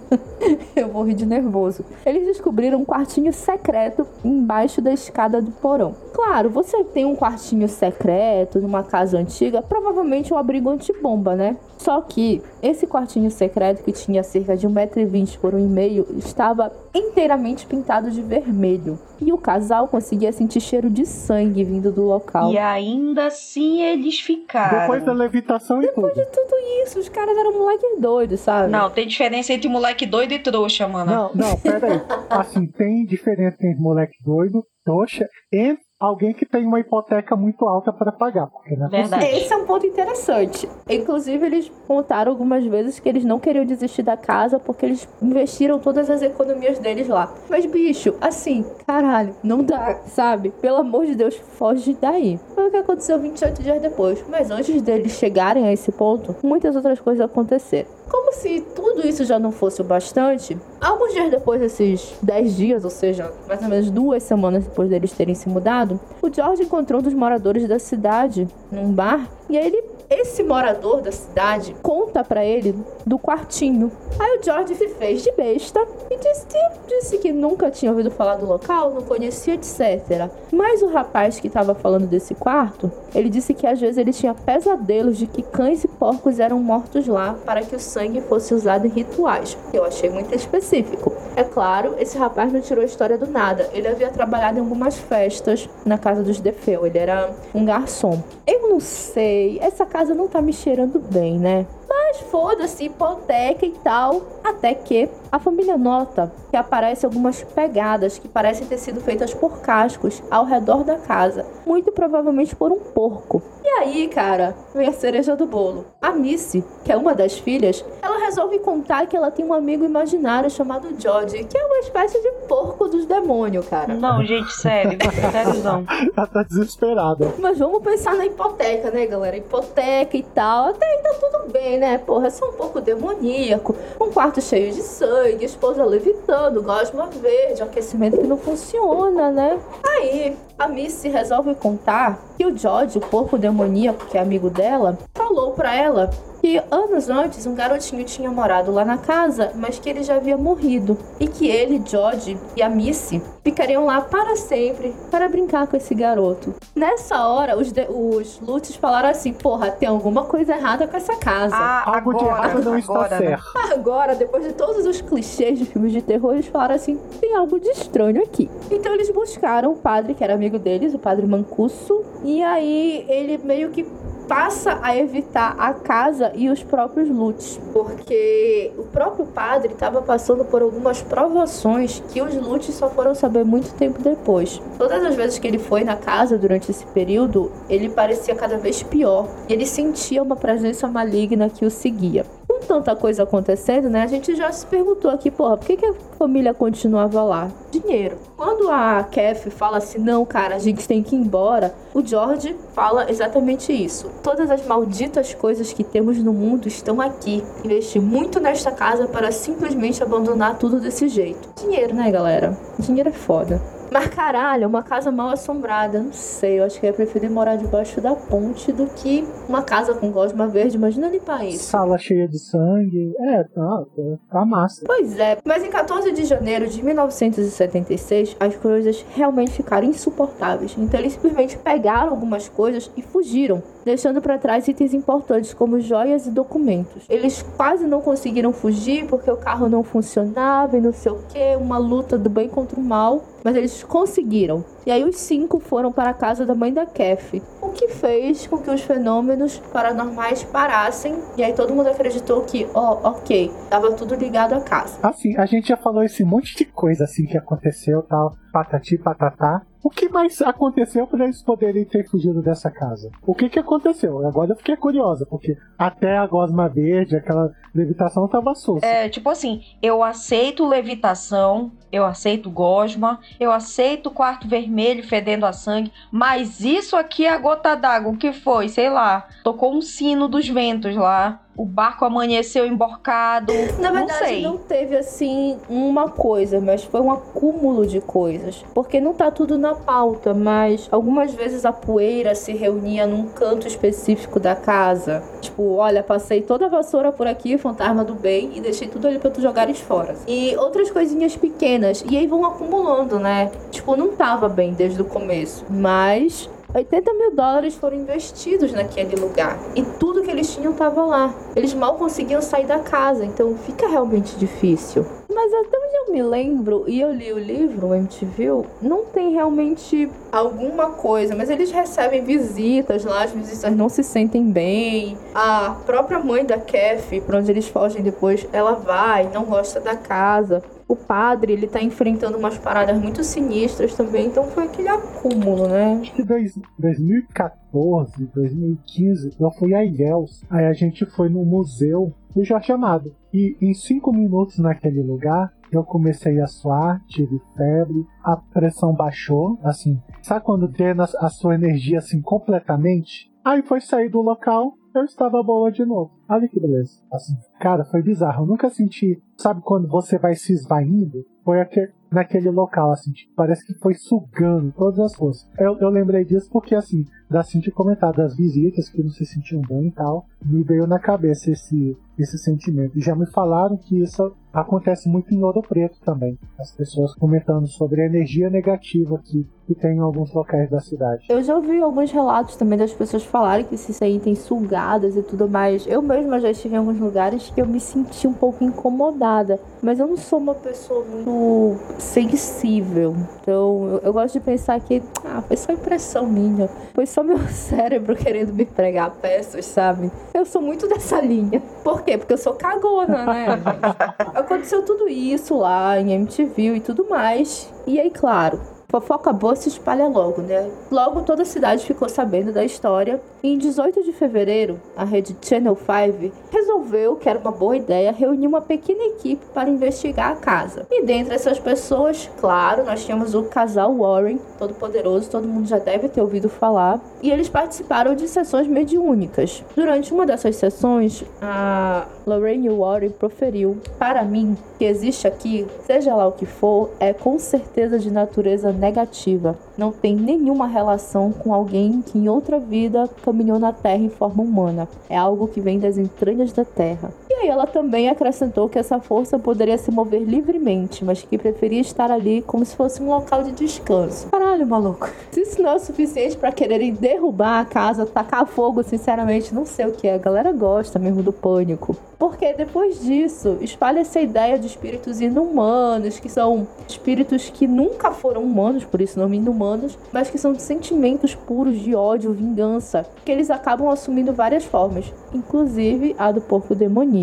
eu 0.74 0.88
vou 0.88 1.02
rir 1.04 1.14
de 1.14 1.26
nervoso. 1.26 1.84
Eles 2.04 2.26
descobriram 2.26 2.80
um 2.80 2.84
quartinho 2.84 3.32
secreto 3.32 4.06
embaixo 4.24 4.80
da 4.80 4.92
escada 4.92 5.40
do 5.40 5.50
porão. 5.50 5.94
Claro, 6.12 6.50
você 6.50 6.82
tem 6.84 7.04
um 7.04 7.16
quartinho 7.16 7.68
secreto 7.68 8.60
numa 8.60 8.82
casa 8.82 9.18
antiga, 9.18 9.62
provavelmente 9.62 10.32
um 10.32 10.36
abrigo 10.36 10.70
antibomba, 10.70 11.36
né? 11.36 11.56
Só 11.82 12.00
que 12.00 12.40
esse 12.62 12.86
quartinho 12.86 13.28
secreto, 13.28 13.82
que 13.82 13.90
tinha 13.90 14.22
cerca 14.22 14.56
de 14.56 14.68
1,20m 14.68 15.38
por 15.40 15.52
1,5m, 15.52 16.16
estava 16.16 16.72
inteiramente 16.94 17.66
pintado 17.66 18.08
de 18.08 18.22
vermelho. 18.22 18.96
E 19.20 19.32
o 19.32 19.38
casal 19.38 19.88
conseguia 19.88 20.32
sentir 20.32 20.60
cheiro 20.60 20.88
de 20.88 21.04
sangue 21.04 21.64
vindo 21.64 21.90
do 21.90 22.02
local. 22.02 22.52
E 22.52 22.58
ainda 22.58 23.26
assim 23.26 23.82
eles 23.82 24.20
ficaram. 24.20 24.80
Depois 24.80 25.04
da 25.04 25.12
levitação 25.12 25.82
e 25.82 25.86
Depois 25.86 26.12
tudo. 26.12 26.24
de 26.24 26.30
tudo 26.30 26.54
isso, 26.84 27.00
os 27.00 27.08
caras 27.08 27.36
eram 27.36 27.58
moleques 27.58 28.00
doidos, 28.00 28.40
sabe? 28.40 28.70
Não, 28.70 28.88
tem 28.88 29.06
diferença 29.08 29.52
entre 29.52 29.68
moleque 29.68 30.06
doido 30.06 30.32
e 30.32 30.38
trouxa, 30.38 30.86
mano. 30.86 31.10
Não, 31.10 31.30
não, 31.34 31.56
pera 31.56 31.94
aí. 31.94 32.00
Assim, 32.30 32.64
tem 32.66 33.04
diferença 33.04 33.56
entre 33.60 33.80
moleque 33.82 34.16
doido, 34.24 34.64
trouxa 34.84 35.28
e 35.52 35.76
alguém 36.06 36.32
que 36.32 36.44
tem 36.44 36.66
uma 36.66 36.80
hipoteca 36.80 37.36
muito 37.36 37.64
alta 37.66 37.92
para 37.92 38.10
pagar. 38.12 38.46
Porque 38.48 38.76
não 38.76 38.86
é 38.86 38.90
Verdade. 38.90 39.24
possível. 39.24 39.44
Esse 39.44 39.52
é 39.52 39.56
um 39.56 39.66
ponto 39.66 39.86
interessante. 39.86 40.68
Inclusive, 40.88 41.46
eles 41.46 41.72
contaram 41.86 42.32
algumas 42.32 42.64
vezes 42.64 42.98
que 42.98 43.08
eles 43.08 43.24
não 43.24 43.38
queriam 43.38 43.64
desistir 43.64 44.02
da 44.02 44.16
casa 44.16 44.58
porque 44.58 44.86
eles 44.86 45.08
investiram 45.20 45.78
todas 45.78 46.10
as 46.10 46.22
economias 46.22 46.78
deles 46.78 47.08
lá. 47.08 47.32
Mas, 47.48 47.66
bicho, 47.66 48.14
assim, 48.20 48.64
caralho, 48.86 49.34
não 49.42 49.62
dá, 49.62 50.00
sabe? 50.06 50.50
Pelo 50.60 50.78
amor 50.78 51.06
de 51.06 51.14
Deus, 51.14 51.36
foge 51.36 51.96
daí. 52.00 52.38
Foi 52.54 52.68
o 52.68 52.70
que 52.70 52.76
aconteceu 52.76 53.18
28 53.18 53.62
dias 53.62 53.80
depois. 53.80 54.24
Mas 54.28 54.50
antes 54.50 54.82
deles 54.82 55.12
chegarem 55.12 55.66
a 55.66 55.72
esse 55.72 55.92
ponto, 55.92 56.34
muitas 56.42 56.74
outras 56.76 57.00
coisas 57.00 57.24
aconteceram. 57.24 57.88
Como 58.10 58.32
se 58.34 58.60
tudo 58.74 59.06
isso 59.06 59.24
já 59.24 59.38
não 59.38 59.50
fosse 59.50 59.80
o 59.80 59.84
bastante, 59.84 60.58
alguns 60.80 61.12
dias 61.14 61.30
depois 61.30 61.60
desses 61.60 62.14
10 62.22 62.56
dias, 62.56 62.84
ou 62.84 62.90
seja, 62.90 63.32
mais 63.48 63.62
ou 63.62 63.68
menos 63.68 63.90
duas 63.90 64.22
semanas 64.22 64.64
depois 64.64 64.90
deles 64.90 65.12
terem 65.12 65.34
se 65.34 65.48
mudado, 65.48 65.91
o 66.20 66.32
George 66.32 66.62
encontrou 66.62 67.00
um 67.00 67.02
dos 67.02 67.14
moradores 67.14 67.66
da 67.68 67.78
cidade 67.78 68.46
num 68.70 68.92
bar 68.92 69.28
e 69.48 69.56
aí 69.56 69.66
ele 69.66 69.82
esse 70.10 70.42
morador 70.42 71.00
da 71.00 71.12
cidade 71.12 71.74
conta 71.82 72.22
para 72.22 72.44
ele 72.44 72.74
do 73.06 73.18
quartinho. 73.18 73.90
Aí 74.18 74.38
o 74.38 74.42
George 74.42 74.74
se 74.74 74.88
fez 74.88 75.22
de 75.22 75.32
besta 75.32 75.86
e 76.10 76.16
disse, 76.16 76.46
disse 76.88 77.18
que 77.18 77.32
nunca 77.32 77.70
tinha 77.70 77.90
ouvido 77.90 78.10
falar 78.10 78.36
do 78.36 78.46
local, 78.46 78.92
não 78.92 79.02
conhecia, 79.02 79.54
etc. 79.54 80.30
Mas 80.52 80.82
o 80.82 80.88
rapaz 80.88 81.40
que 81.40 81.46
estava 81.46 81.74
falando 81.74 82.06
desse 82.06 82.34
quarto, 82.34 82.90
ele 83.14 83.28
disse 83.28 83.54
que 83.54 83.66
às 83.66 83.80
vezes 83.80 83.98
ele 83.98 84.12
tinha 84.12 84.34
pesadelos 84.34 85.16
de 85.16 85.26
que 85.26 85.42
cães 85.42 85.84
e 85.84 85.88
porcos 85.88 86.38
eram 86.38 86.58
mortos 86.58 87.06
lá 87.06 87.36
para 87.44 87.62
que 87.62 87.76
o 87.76 87.80
sangue 87.80 88.20
fosse 88.22 88.54
usado 88.54 88.86
em 88.86 88.90
rituais. 88.90 89.56
Eu 89.72 89.84
achei 89.84 90.10
muito 90.10 90.34
específico. 90.34 91.12
É 91.36 91.44
claro, 91.44 91.94
esse 91.98 92.18
rapaz 92.18 92.52
não 92.52 92.60
tirou 92.60 92.82
a 92.82 92.86
história 92.86 93.16
do 93.16 93.26
nada. 93.26 93.70
Ele 93.72 93.88
havia 93.88 94.10
trabalhado 94.10 94.58
em 94.58 94.60
algumas 94.60 94.98
festas 94.98 95.68
na 95.84 95.96
casa 95.96 96.22
dos 96.22 96.40
Defeu. 96.40 96.86
Ele 96.86 96.98
era 96.98 97.30
um 97.54 97.64
garçom. 97.64 98.22
Eu 98.46 98.68
não 98.68 98.80
sei, 98.80 99.58
essa 99.60 99.86
casa 99.86 100.01
não 100.08 100.28
tá 100.28 100.40
me 100.42 100.52
cheirando 100.52 100.98
bem, 100.98 101.38
né? 101.38 101.66
Mas 101.88 102.20
foda-se, 102.30 102.84
hipoteca 102.84 103.64
e 103.64 103.72
tal. 103.72 104.22
Até 104.42 104.74
que 104.74 105.08
a 105.30 105.38
família 105.38 105.76
nota 105.76 106.32
que 106.50 106.56
aparecem 106.56 107.06
algumas 107.06 107.42
pegadas 107.42 108.18
que 108.18 108.28
parecem 108.28 108.66
ter 108.66 108.78
sido 108.78 109.00
feitas 109.00 109.32
por 109.32 109.60
cascos 109.60 110.22
ao 110.30 110.44
redor 110.44 110.84
da 110.84 110.96
casa, 110.96 111.46
muito 111.66 111.92
provavelmente 111.92 112.54
por 112.54 112.70
um 112.70 112.78
porco. 112.78 113.42
E 113.64 113.68
aí, 113.68 114.08
cara, 114.08 114.56
vem 114.74 114.88
a 114.88 114.92
cereja 114.92 115.36
do 115.36 115.46
bolo. 115.46 115.86
A 116.00 116.10
Missy, 116.10 116.64
que 116.84 116.90
é 116.90 116.96
uma 116.96 117.14
das 117.14 117.38
filhas, 117.38 117.84
ela 118.02 118.18
resolve 118.18 118.58
contar 118.58 119.06
que 119.06 119.16
ela 119.16 119.30
tem 119.30 119.44
um 119.44 119.54
amigo 119.54 119.84
imaginário 119.84 120.50
chamado 120.50 120.88
George, 120.98 121.44
que 121.44 121.56
é 121.56 121.64
uma 121.64 121.78
espécie 121.78 122.20
de 122.20 122.30
porco 122.48 122.88
dos 122.88 123.06
demônios, 123.06 123.66
cara. 123.68 123.94
Não, 123.94 124.24
gente, 124.24 124.52
sério, 124.52 124.98
sério 125.30 125.62
não. 125.62 125.84
Ela 126.16 126.26
tá 126.26 126.42
desesperada. 126.42 127.32
Mas 127.38 127.58
vamos 127.58 127.82
pensar 127.82 128.16
na 128.16 128.26
hipoteca, 128.26 128.90
né, 128.90 129.06
galera? 129.06 129.36
Hipoteca 129.36 130.16
e 130.16 130.22
tal. 130.22 130.70
Até 130.70 130.84
aí 130.84 130.98
tá 131.02 131.14
tudo 131.20 131.52
bem, 131.52 131.78
né? 131.78 131.98
Porra, 131.98 132.26
é 132.26 132.30
só 132.30 132.48
um 132.48 132.54
pouco 132.54 132.80
demoníaco. 132.80 133.76
Um 134.00 134.10
quarto 134.10 134.40
cheio 134.40 134.72
de 134.72 134.82
sangue, 134.82 135.44
esposa 135.44 135.84
levitando, 135.84 136.62
gosma 136.62 137.06
verde, 137.06 137.62
aquecimento 137.62 138.18
que 138.18 138.26
não 138.26 138.36
funciona, 138.36 139.30
né? 139.30 139.60
Aí, 139.84 140.36
a 140.58 140.68
Missy 140.68 141.08
resolve 141.08 141.54
contar 141.54 142.18
que 142.36 142.46
o 142.46 142.56
George, 142.56 142.98
o 142.98 143.00
porco 143.00 143.38
demoníaco, 143.38 144.06
que 144.06 144.18
é 144.18 144.20
amigo 144.20 144.50
dela, 144.50 144.98
falou 145.14 145.52
pra 145.52 145.74
ela 145.74 146.10
que 146.42 146.60
anos 146.72 147.08
antes 147.08 147.46
um 147.46 147.54
garotinho 147.54 148.02
tinha 148.02 148.28
morado 148.28 148.72
lá 148.72 148.84
na 148.84 148.98
casa, 148.98 149.52
mas 149.54 149.78
que 149.78 149.88
ele 149.88 150.02
já 150.02 150.16
havia 150.16 150.36
morrido. 150.36 150.98
E 151.20 151.28
que 151.28 151.46
ele, 151.46 151.80
George 151.86 152.36
e 152.56 152.62
a 152.62 152.68
Missy 152.68 153.22
ficariam 153.44 153.86
lá 153.86 154.00
para 154.00 154.34
sempre 154.34 154.92
para 155.08 155.28
brincar 155.28 155.68
com 155.68 155.76
esse 155.76 155.94
garoto. 155.94 156.52
Nessa 156.74 157.28
hora, 157.28 157.56
os, 157.56 157.70
de, 157.70 157.86
os 157.88 158.40
Lutz 158.40 158.74
falaram 158.74 159.08
assim: 159.08 159.32
porra, 159.32 159.70
tem 159.70 159.88
alguma 159.88 160.24
coisa 160.24 160.56
errada 160.56 160.88
com 160.88 160.96
essa 160.96 161.14
casa. 161.14 161.54
Ah, 161.54 161.94
Algo 161.94 162.12
de 162.12 162.24
agora, 162.24 162.48
errado 162.48 162.64
não 162.64 162.76
está 162.76 162.92
agora, 162.92 163.20
né? 163.20 163.26
certo. 163.28 163.72
Agora, 163.72 164.14
depois 164.16 164.44
de 164.44 164.52
todos 164.52 164.84
os 164.84 165.00
clichês 165.00 165.60
de 165.60 165.64
filmes 165.64 165.92
de 165.92 166.02
terror, 166.02 166.32
eles 166.32 166.48
falaram 166.48 166.74
assim: 166.74 166.98
tem 167.20 167.36
algo 167.36 167.60
de 167.60 167.68
estranho 167.68 168.20
aqui. 168.20 168.50
Então 168.68 168.92
eles 168.92 169.10
buscaram 169.10 169.70
o 169.70 169.76
padre, 169.76 170.12
que 170.12 170.24
era 170.24 170.34
amigo 170.34 170.58
deles, 170.58 170.92
o 170.92 170.98
padre 170.98 171.24
Mancuso, 171.24 172.02
e 172.24 172.42
aí 172.42 173.06
ele 173.08 173.38
meio 173.38 173.70
que 173.70 173.86
passa 174.28 174.78
a 174.82 174.96
evitar 174.96 175.54
a 175.58 175.74
casa 175.74 176.32
e 176.34 176.48
os 176.48 176.62
próprios 176.62 177.08
Lutz, 177.08 177.60
porque 177.72 178.72
o 178.78 178.84
próprio 178.84 179.26
padre 179.26 179.72
estava 179.72 180.02
passando 180.02 180.44
por 180.44 180.62
algumas 180.62 181.02
provações 181.02 182.02
que 182.12 182.22
os 182.22 182.34
Lutz 182.34 182.74
só 182.74 182.88
foram 182.88 183.14
saber 183.14 183.44
muito 183.44 183.74
tempo 183.74 184.00
depois. 184.02 184.60
Todas 184.78 185.04
as 185.04 185.14
vezes 185.14 185.38
que 185.38 185.46
ele 185.46 185.58
foi 185.58 185.84
na 185.84 185.96
casa 185.96 186.38
durante 186.38 186.70
esse 186.70 186.86
período, 186.86 187.50
ele 187.68 187.88
parecia 187.88 188.34
cada 188.34 188.56
vez 188.58 188.82
pior. 188.82 189.28
Ele 189.48 189.66
sentia 189.66 190.22
uma 190.22 190.36
presença 190.36 190.86
maligna 190.88 191.48
que 191.50 191.64
o 191.64 191.70
seguia. 191.70 192.24
Tanta 192.66 192.94
coisa 192.96 193.24
acontecendo, 193.24 193.88
né? 193.88 194.02
A 194.02 194.06
gente 194.06 194.34
já 194.34 194.50
se 194.52 194.66
perguntou 194.66 195.10
aqui, 195.10 195.30
porra, 195.30 195.56
por 195.56 195.66
que, 195.66 195.76
que 195.76 195.86
a 195.86 195.94
família 196.18 196.54
continuava 196.54 197.22
lá? 197.22 197.50
Dinheiro. 197.70 198.16
Quando 198.36 198.70
a 198.70 199.02
Kef 199.04 199.50
fala 199.50 199.78
assim, 199.78 199.98
não, 199.98 200.24
cara, 200.24 200.56
a 200.56 200.58
gente 200.58 200.86
tem 200.86 201.02
que 201.02 201.14
ir 201.14 201.18
embora, 201.18 201.74
o 201.94 202.04
George 202.04 202.56
fala 202.74 203.10
exatamente 203.10 203.72
isso. 203.72 204.10
Todas 204.22 204.50
as 204.50 204.64
malditas 204.66 205.34
coisas 205.34 205.72
que 205.72 205.84
temos 205.84 206.18
no 206.18 206.32
mundo 206.32 206.66
estão 206.68 207.00
aqui. 207.00 207.42
Investi 207.64 207.98
muito 207.98 208.40
nesta 208.40 208.70
casa 208.70 209.06
para 209.06 209.32
simplesmente 209.32 210.02
abandonar 210.02 210.58
tudo 210.58 210.80
desse 210.80 211.08
jeito. 211.08 211.48
Dinheiro, 211.60 211.94
né, 211.94 212.10
galera? 212.10 212.56
Dinheiro 212.78 213.08
é 213.08 213.12
foda. 213.12 213.81
Mas 213.92 214.06
caralho, 214.08 214.66
uma 214.66 214.82
casa 214.82 215.10
mal 215.10 215.28
assombrada. 215.28 216.00
Não 216.00 216.12
sei, 216.12 216.60
eu 216.60 216.64
acho 216.64 216.80
que 216.80 216.86
eu 216.86 216.90
ia 216.90 216.94
preferir 216.94 217.30
morar 217.30 217.56
debaixo 217.56 218.00
da 218.00 218.14
ponte 218.14 218.72
do 218.72 218.86
que 218.86 219.22
uma 219.46 219.62
casa 219.62 219.94
com 219.94 220.10
gosma 220.10 220.48
verde. 220.48 220.76
Imagina 220.76 221.08
limpar 221.08 221.44
isso. 221.44 221.64
Sala 221.64 221.98
cheia 221.98 222.26
de 222.26 222.38
sangue. 222.38 223.12
É, 223.20 223.44
tá, 223.44 223.84
tá 224.30 224.44
massa. 224.46 224.82
Pois 224.86 225.18
é, 225.18 225.36
mas 225.44 225.62
em 225.62 225.68
14 225.68 226.10
de 226.12 226.24
janeiro 226.24 226.66
de 226.66 226.82
1976, 226.82 228.34
as 228.40 228.56
coisas 228.56 229.04
realmente 229.14 229.52
ficaram 229.52 229.86
insuportáveis. 229.86 230.74
Então 230.78 230.98
eles 230.98 231.12
simplesmente 231.12 231.58
pegaram 231.58 232.12
algumas 232.12 232.48
coisas 232.48 232.90
e 232.96 233.02
fugiram, 233.02 233.62
deixando 233.84 234.20
para 234.20 234.38
trás 234.38 234.68
itens 234.68 234.94
importantes 234.94 235.54
como 235.54 235.80
joias 235.80 236.26
e 236.26 236.30
documentos. 236.30 237.04
Eles 237.08 237.42
quase 237.56 237.86
não 237.86 238.00
conseguiram 238.00 238.52
fugir 238.52 239.06
porque 239.06 239.30
o 239.30 239.36
carro 239.36 239.68
não 239.68 239.82
funcionava 239.82 240.76
e 240.76 240.80
não 240.80 240.92
sei 240.92 241.12
o 241.12 241.22
que, 241.28 241.56
uma 241.56 241.78
luta 241.78 242.16
do 242.18 242.30
bem 242.30 242.48
contra 242.48 242.78
o 242.78 242.82
mal. 242.82 243.24
Mas 243.44 243.56
eles 243.56 243.82
conseguiram. 243.82 244.64
E 244.86 244.90
aí 244.90 245.02
os 245.02 245.16
cinco 245.16 245.58
foram 245.58 245.90
para 245.90 246.10
a 246.10 246.14
casa 246.14 246.46
da 246.46 246.54
mãe 246.54 246.72
da 246.72 246.86
Kef, 246.86 247.42
o 247.60 247.70
que 247.70 247.88
fez 247.88 248.46
com 248.46 248.58
que 248.58 248.70
os 248.70 248.82
fenômenos 248.82 249.58
paranormais 249.72 250.44
parassem. 250.44 251.16
E 251.36 251.42
aí 251.42 251.52
todo 251.52 251.74
mundo 251.74 251.88
acreditou 251.88 252.42
que, 252.42 252.68
ó, 252.72 253.10
ok, 253.10 253.50
tava 253.68 253.92
tudo 253.92 254.14
ligado 254.14 254.54
à 254.54 254.60
casa. 254.60 254.98
Assim, 255.02 255.36
a 255.36 255.46
gente 255.46 255.68
já 255.68 255.76
falou 255.76 256.04
esse 256.04 256.24
monte 256.24 256.56
de 256.56 256.64
coisa 256.64 257.04
assim 257.04 257.26
que 257.26 257.36
aconteceu, 257.36 258.02
tal, 258.02 258.36
patati 258.52 258.96
patatá. 258.96 259.62
O 259.82 259.90
que 259.90 260.08
mais 260.08 260.40
aconteceu 260.40 261.06
para 261.08 261.24
eles 261.24 261.42
poderem 261.42 261.84
ter 261.84 262.08
fugido 262.08 262.40
dessa 262.40 262.70
casa? 262.70 263.10
O 263.26 263.34
que 263.34 263.48
que 263.48 263.58
aconteceu? 263.58 264.24
Agora 264.24 264.52
eu 264.52 264.56
fiquei 264.56 264.76
curiosa, 264.76 265.26
porque 265.26 265.56
até 265.76 266.16
a 266.16 266.26
gosma 266.26 266.68
verde, 266.68 267.16
aquela 267.16 267.52
levitação 267.74 268.28
tava 268.28 268.54
sussa. 268.54 268.86
É, 268.86 269.08
tipo 269.08 269.28
assim, 269.28 269.62
eu 269.82 270.02
aceito 270.04 270.66
levitação, 270.66 271.72
eu 271.90 272.04
aceito 272.04 272.48
gosma, 272.48 273.18
eu 273.40 273.50
aceito 273.50 274.10
quarto 274.10 274.46
vermelho 274.46 275.02
fedendo 275.02 275.44
a 275.44 275.52
sangue, 275.52 275.92
mas 276.12 276.60
isso 276.60 276.94
aqui 276.96 277.26
é 277.26 277.30
a 277.30 277.38
gota 277.38 277.74
d'água, 277.74 278.12
o 278.12 278.16
que 278.16 278.32
foi? 278.32 278.68
Sei 278.68 278.88
lá, 278.88 279.26
tocou 279.42 279.74
um 279.74 279.80
sino 279.80 280.28
dos 280.28 280.48
ventos 280.48 280.94
lá, 280.94 281.41
o 281.56 281.64
barco 281.64 282.04
amanheceu 282.04 282.66
emborcado, 282.66 283.52
Na 283.78 283.90
não 283.90 283.98
verdade, 283.98 284.26
sei. 284.26 284.42
não 284.42 284.56
teve 284.56 284.96
assim 284.96 285.58
uma 285.68 286.08
coisa, 286.08 286.60
mas 286.60 286.82
foi 286.84 287.00
um 287.00 287.10
acúmulo 287.10 287.86
de 287.86 288.00
coisas. 288.00 288.64
Porque 288.74 289.00
não 289.00 289.12
tá 289.12 289.30
tudo 289.30 289.58
na 289.58 289.74
pauta, 289.74 290.32
mas 290.32 290.88
algumas 290.90 291.34
vezes 291.34 291.64
a 291.64 291.72
poeira 291.72 292.34
se 292.34 292.52
reunia 292.52 293.06
num 293.06 293.26
canto 293.28 293.66
específico 293.66 294.40
da 294.40 294.54
casa. 294.56 295.22
Tipo, 295.40 295.74
olha, 295.74 296.02
passei 296.02 296.40
toda 296.42 296.66
a 296.66 296.68
vassoura 296.68 297.12
por 297.12 297.26
aqui, 297.26 297.58
fantasma 297.58 298.04
do 298.04 298.14
bem, 298.14 298.52
e 298.54 298.60
deixei 298.60 298.88
tudo 298.88 299.06
ali 299.06 299.18
pra 299.18 299.30
tu 299.30 299.40
jogares 299.40 299.78
fora. 299.80 300.14
E 300.26 300.56
outras 300.56 300.90
coisinhas 300.90 301.36
pequenas. 301.36 302.04
E 302.08 302.16
aí 302.16 302.26
vão 302.26 302.44
acumulando, 302.44 303.18
né? 303.18 303.50
Tipo, 303.70 303.96
não 303.96 304.16
tava 304.16 304.48
bem 304.48 304.72
desde 304.72 305.02
o 305.02 305.04
começo. 305.04 305.64
Mas 305.68 306.48
80 306.74 307.12
mil 307.14 307.34
dólares 307.34 307.74
foram 307.74 307.96
investidos 307.96 308.72
naquele 308.72 309.16
lugar. 309.16 309.58
E 309.74 309.82
tudo 309.82 310.22
que 310.22 310.30
eles 310.30 310.54
tinham 310.54 310.72
estava 310.72 311.04
lá. 311.04 311.34
Eles 311.54 311.74
mal 311.74 311.96
conseguiam 311.96 312.40
sair 312.40 312.66
da 312.66 312.78
casa, 312.78 313.24
então 313.24 313.54
fica 313.56 313.86
realmente 313.86 314.36
difícil. 314.36 315.04
Mas 315.34 315.52
até 315.52 315.78
onde 315.78 315.96
eu 315.96 316.12
me 316.12 316.22
lembro, 316.22 316.84
e 316.86 317.00
eu 317.00 317.10
li 317.12 317.32
o 317.32 317.38
livro, 317.38 317.88
o 317.88 317.94
MTV, 317.94 318.64
não 318.82 319.04
tem 319.06 319.32
realmente 319.32 320.10
alguma 320.30 320.90
coisa, 320.90 321.34
mas 321.34 321.48
eles 321.48 321.70
recebem 321.70 322.22
visitas 322.22 323.04
lá, 323.04 323.24
as 323.24 323.32
visitas 323.32 323.74
não 323.74 323.88
se 323.88 324.02
sentem 324.02 324.50
bem. 324.50 325.16
A 325.34 325.76
própria 325.86 326.18
mãe 326.18 326.44
da 326.44 326.58
Kef, 326.58 327.20
pra 327.22 327.38
onde 327.38 327.50
eles 327.50 327.66
fogem 327.66 328.02
depois, 328.02 328.46
ela 328.52 328.72
vai, 328.72 329.30
não 329.32 329.44
gosta 329.44 329.80
da 329.80 329.96
casa. 329.96 330.62
O 330.92 330.96
padre, 330.96 331.54
ele 331.54 331.66
tá 331.66 331.82
enfrentando 331.82 332.36
umas 332.36 332.58
paradas 332.58 333.00
muito 333.00 333.24
sinistras 333.24 333.94
também, 333.94 334.26
então 334.26 334.44
foi 334.44 334.64
aquele 334.64 334.88
acúmulo, 334.88 335.66
né? 335.66 335.98
Acho 336.02 336.12
que 336.12 336.22
dois- 336.22 336.58
2014, 336.78 338.26
2015, 338.34 339.34
eu 339.40 339.50
fui 339.52 339.72
a 339.74 339.82
Ilhéus. 339.82 340.44
Aí 340.50 340.66
a 340.66 340.72
gente 340.74 341.06
foi 341.06 341.30
no 341.30 341.46
museu 341.46 342.12
do 342.34 342.44
Jorge 342.44 342.72
Amado. 342.72 343.14
E 343.32 343.56
em 343.62 343.72
cinco 343.72 344.12
minutos 344.12 344.58
naquele 344.58 345.02
lugar, 345.02 345.50
eu 345.72 345.82
comecei 345.82 346.38
a 346.40 346.46
suar, 346.46 347.00
tive 347.08 347.40
febre, 347.56 348.04
a 348.22 348.36
pressão 348.36 348.92
baixou, 348.92 349.58
assim. 349.64 349.98
Sabe 350.20 350.44
quando 350.44 350.68
drena 350.68 351.04
a 351.18 351.28
sua 351.30 351.54
energia 351.54 351.98
assim 351.98 352.20
completamente? 352.20 353.30
Aí 353.42 353.62
foi 353.62 353.80
sair 353.80 354.10
do 354.10 354.20
local, 354.20 354.74
eu 354.94 355.04
estava 355.04 355.42
boa 355.42 355.70
de 355.70 355.84
novo. 355.84 356.10
Olha 356.28 356.48
que 356.48 356.60
beleza. 356.60 357.00
Assim, 357.12 357.34
cara, 357.60 357.84
foi 357.84 358.02
bizarro. 358.02 358.44
Eu 358.44 358.48
nunca 358.48 358.70
senti. 358.70 359.22
Sabe 359.36 359.60
quando 359.62 359.88
você 359.88 360.18
vai 360.18 360.34
se 360.34 360.52
esvaindo? 360.52 361.24
Foi 361.44 361.60
aquele, 361.60 361.90
naquele 362.10 362.50
local, 362.50 362.92
assim, 362.92 363.10
tipo, 363.10 363.34
parece 363.34 363.66
que 363.66 363.74
foi 363.74 363.94
sugando 363.94 364.72
todas 364.72 365.00
as 365.00 365.14
forças. 365.14 365.48
Eu, 365.58 365.76
eu 365.80 365.88
lembrei 365.88 366.24
disso 366.24 366.48
porque, 366.52 366.74
assim, 366.74 367.04
da 367.28 367.42
Cintia 367.42 367.72
comentar 367.72 368.12
das 368.12 368.36
visitas 368.36 368.88
que 368.88 369.02
não 369.02 369.10
se 369.10 369.26
sentiam 369.26 369.62
bem 369.62 369.88
e 369.88 369.92
tal, 369.92 370.26
me 370.44 370.62
veio 370.62 370.86
na 370.86 371.00
cabeça 371.00 371.50
esse, 371.50 371.96
esse 372.18 372.38
sentimento. 372.38 372.98
E 372.98 373.02
já 373.02 373.14
me 373.14 373.26
falaram 373.26 373.76
que 373.76 374.00
isso 374.02 374.32
acontece 374.52 375.08
muito 375.08 375.34
em 375.34 375.42
Ouro 375.42 375.62
Preto 375.62 375.98
também. 376.04 376.38
As 376.58 376.70
pessoas 376.72 377.14
comentando 377.14 377.66
sobre 377.66 378.02
a 378.02 378.06
energia 378.06 378.50
negativa 378.50 379.18
que, 379.24 379.46
que 379.66 379.74
tem 379.74 379.96
em 379.96 380.00
alguns 380.00 380.32
locais 380.32 380.68
da 380.68 380.80
cidade. 380.80 381.24
Eu 381.28 381.42
já 381.42 381.56
ouvi 381.56 381.80
alguns 381.80 382.10
relatos 382.10 382.56
também 382.56 382.78
das 382.78 382.92
pessoas 382.92 383.24
falarem 383.24 383.64
que 383.64 383.78
se 383.78 383.94
sentem 383.94 384.34
sugadas 384.34 385.16
e 385.16 385.22
tudo 385.22 385.48
mais. 385.48 385.86
Eu 385.86 386.02
mesma 386.02 386.38
já 386.38 386.50
estive 386.50 386.74
em 386.74 386.78
alguns 386.78 386.98
lugares 386.98 387.50
que 387.50 387.60
eu 387.60 387.66
me 387.66 387.80
senti 387.80 388.26
um 388.26 388.34
pouco 388.34 388.62
incomodada. 388.62 389.58
Mas 389.82 389.98
eu 389.98 390.06
não 390.06 390.16
sou 390.16 390.38
uma 390.38 390.54
pessoa 390.54 391.04
muito 391.04 391.78
sensível. 391.98 393.16
Então 393.40 393.88
eu, 393.88 393.98
eu 394.04 394.12
gosto 394.12 394.34
de 394.34 394.40
pensar 394.40 394.78
que 394.80 395.02
ah, 395.24 395.40
foi 395.42 395.56
só 395.56 395.72
impressão 395.72 396.26
minha. 396.26 396.68
Foi 396.94 397.06
só 397.06 397.22
meu 397.22 397.38
cérebro 397.48 398.14
querendo 398.14 398.52
me 398.52 398.66
pregar 398.66 399.10
peças, 399.16 399.64
sabe? 399.64 400.10
Eu 400.34 400.44
sou 400.44 400.60
muito 400.60 400.86
dessa 400.86 401.20
linha. 401.20 401.60
Por 401.82 402.01
quê? 402.02 402.18
Porque 402.18 402.32
eu 402.32 402.38
sou 402.38 402.54
cagona, 402.54 403.24
né? 403.26 403.46
Aconteceu 404.34 404.84
tudo 404.84 405.08
isso 405.08 405.58
lá 405.58 405.98
em 405.98 406.12
MTV 406.12 406.76
e 406.76 406.80
tudo 406.80 407.08
mais. 407.08 407.72
E 407.86 407.98
aí, 407.98 408.10
claro, 408.10 408.60
fofoca 408.92 409.32
boa 409.32 409.56
se 409.56 409.70
espalha 409.70 410.06
logo, 410.06 410.42
né? 410.42 410.70
Logo 410.90 411.22
toda 411.22 411.42
a 411.42 411.46
cidade 411.46 411.86
ficou 411.86 412.10
sabendo 412.10 412.52
da 412.52 412.62
história. 412.62 413.22
E 413.42 413.54
em 413.54 413.58
18 413.58 414.04
de 414.04 414.12
fevereiro, 414.12 414.78
a 414.94 415.04
rede 415.04 415.34
Channel 415.40 415.74
5 415.74 416.32
resolveu 416.50 417.16
que 417.16 417.28
era 417.28 417.38
uma 417.38 417.50
boa 417.50 417.76
ideia 417.76 418.12
reunir 418.12 418.46
uma 418.46 418.60
pequena 418.60 419.02
equipe 419.04 419.44
para 419.54 419.68
investigar 419.68 420.32
a 420.32 420.36
casa. 420.36 420.86
E 420.90 421.02
dentre 421.02 421.34
essas 421.34 421.58
pessoas, 421.58 422.30
claro, 422.38 422.84
nós 422.84 423.04
tínhamos 423.04 423.34
o 423.34 423.44
casal 423.44 423.96
Warren, 423.96 424.38
todo 424.58 424.74
poderoso, 424.74 425.30
todo 425.30 425.48
mundo 425.48 425.66
já 425.66 425.78
deve 425.78 426.08
ter 426.08 426.20
ouvido 426.20 426.48
falar. 426.48 427.00
E 427.22 427.30
eles 427.30 427.48
participaram 427.48 428.14
de 428.14 428.28
sessões 428.28 428.66
mediúnicas. 428.66 429.64
Durante 429.74 430.12
uma 430.12 430.26
dessas 430.26 430.56
sessões, 430.56 431.24
a 431.40 432.06
Lorraine 432.26 432.68
Warren 432.68 433.10
proferiu: 433.10 433.78
Para 433.98 434.22
mim, 434.22 434.56
que 434.78 434.84
existe 434.84 435.26
aqui, 435.26 435.66
seja 435.86 436.14
lá 436.14 436.26
o 436.26 436.32
que 436.32 436.46
for, 436.46 436.90
é 437.00 437.12
com 437.12 437.38
certeza 437.38 437.98
de 437.98 438.10
natureza 438.10 438.70
negativa. 438.82 439.56
Não 439.78 439.92
tem 439.92 440.16
nenhuma 440.16 440.66
relação 440.66 441.32
com 441.32 441.54
alguém 441.54 442.02
que 442.02 442.18
em 442.18 442.28
outra 442.28 442.58
vida 442.58 443.08
caminhou 443.24 443.58
na 443.58 443.72
Terra 443.72 444.02
em 444.02 444.08
forma 444.10 444.42
humana. 444.42 444.88
É 445.08 445.16
algo 445.16 445.46
que 445.46 445.60
vem 445.60 445.78
das 445.78 445.96
entranhas 445.96 446.52
da 446.52 446.64
Terra. 446.64 447.12
E 447.32 447.34
aí 447.36 447.48
ela 447.48 447.66
também 447.66 448.10
acrescentou 448.10 448.68
que 448.68 448.78
essa 448.78 449.00
força 449.00 449.38
poderia 449.38 449.78
se 449.78 449.90
mover 449.90 450.20
livremente, 450.20 451.02
mas 451.02 451.22
que 451.22 451.38
preferia 451.38 451.80
estar 451.80 452.10
ali 452.10 452.42
como 452.42 452.62
se 452.62 452.76
fosse 452.76 453.02
um 453.02 453.08
local 453.08 453.42
de 453.42 453.52
descanso. 453.52 454.28
Caralho, 454.28 454.66
maluco. 454.66 455.08
Se 455.30 455.40
isso 455.40 455.62
não 455.62 455.70
é 455.70 455.74
o 455.76 455.80
suficiente 455.80 456.36
para 456.36 456.52
quererem 456.52 456.92
derrubar 456.92 457.60
a 457.60 457.64
casa, 457.64 458.04
tacar 458.04 458.46
fogo, 458.46 458.82
sinceramente, 458.82 459.54
não 459.54 459.64
sei 459.64 459.86
o 459.86 459.92
que 459.92 460.06
é. 460.06 460.14
A 460.14 460.18
galera 460.18 460.52
gosta 460.52 460.98
mesmo 460.98 461.22
do 461.22 461.32
pânico. 461.32 461.96
Porque 462.18 462.52
depois 462.52 463.00
disso, 463.00 463.56
espalha 463.62 463.98
essa 464.00 464.20
ideia 464.20 464.56
de 464.56 464.66
espíritos 464.66 465.20
inumanos, 465.20 466.20
que 466.20 466.28
são 466.28 466.68
espíritos 466.86 467.50
que 467.50 467.66
nunca 467.66 468.12
foram 468.12 468.44
humanos, 468.44 468.84
por 468.84 469.00
isso 469.00 469.18
nome 469.18 469.38
inumanos, 469.38 469.98
mas 470.12 470.30
que 470.30 470.38
são 470.38 470.54
sentimentos 470.56 471.34
puros 471.34 471.80
de 471.80 471.96
ódio, 471.96 472.32
vingança, 472.32 473.04
que 473.24 473.32
eles 473.32 473.50
acabam 473.50 473.88
assumindo 473.88 474.32
várias 474.32 474.64
formas, 474.64 475.12
inclusive 475.34 476.14
a 476.16 476.30
do 476.30 476.40
porco 476.40 476.76
demoníaco. 476.76 477.21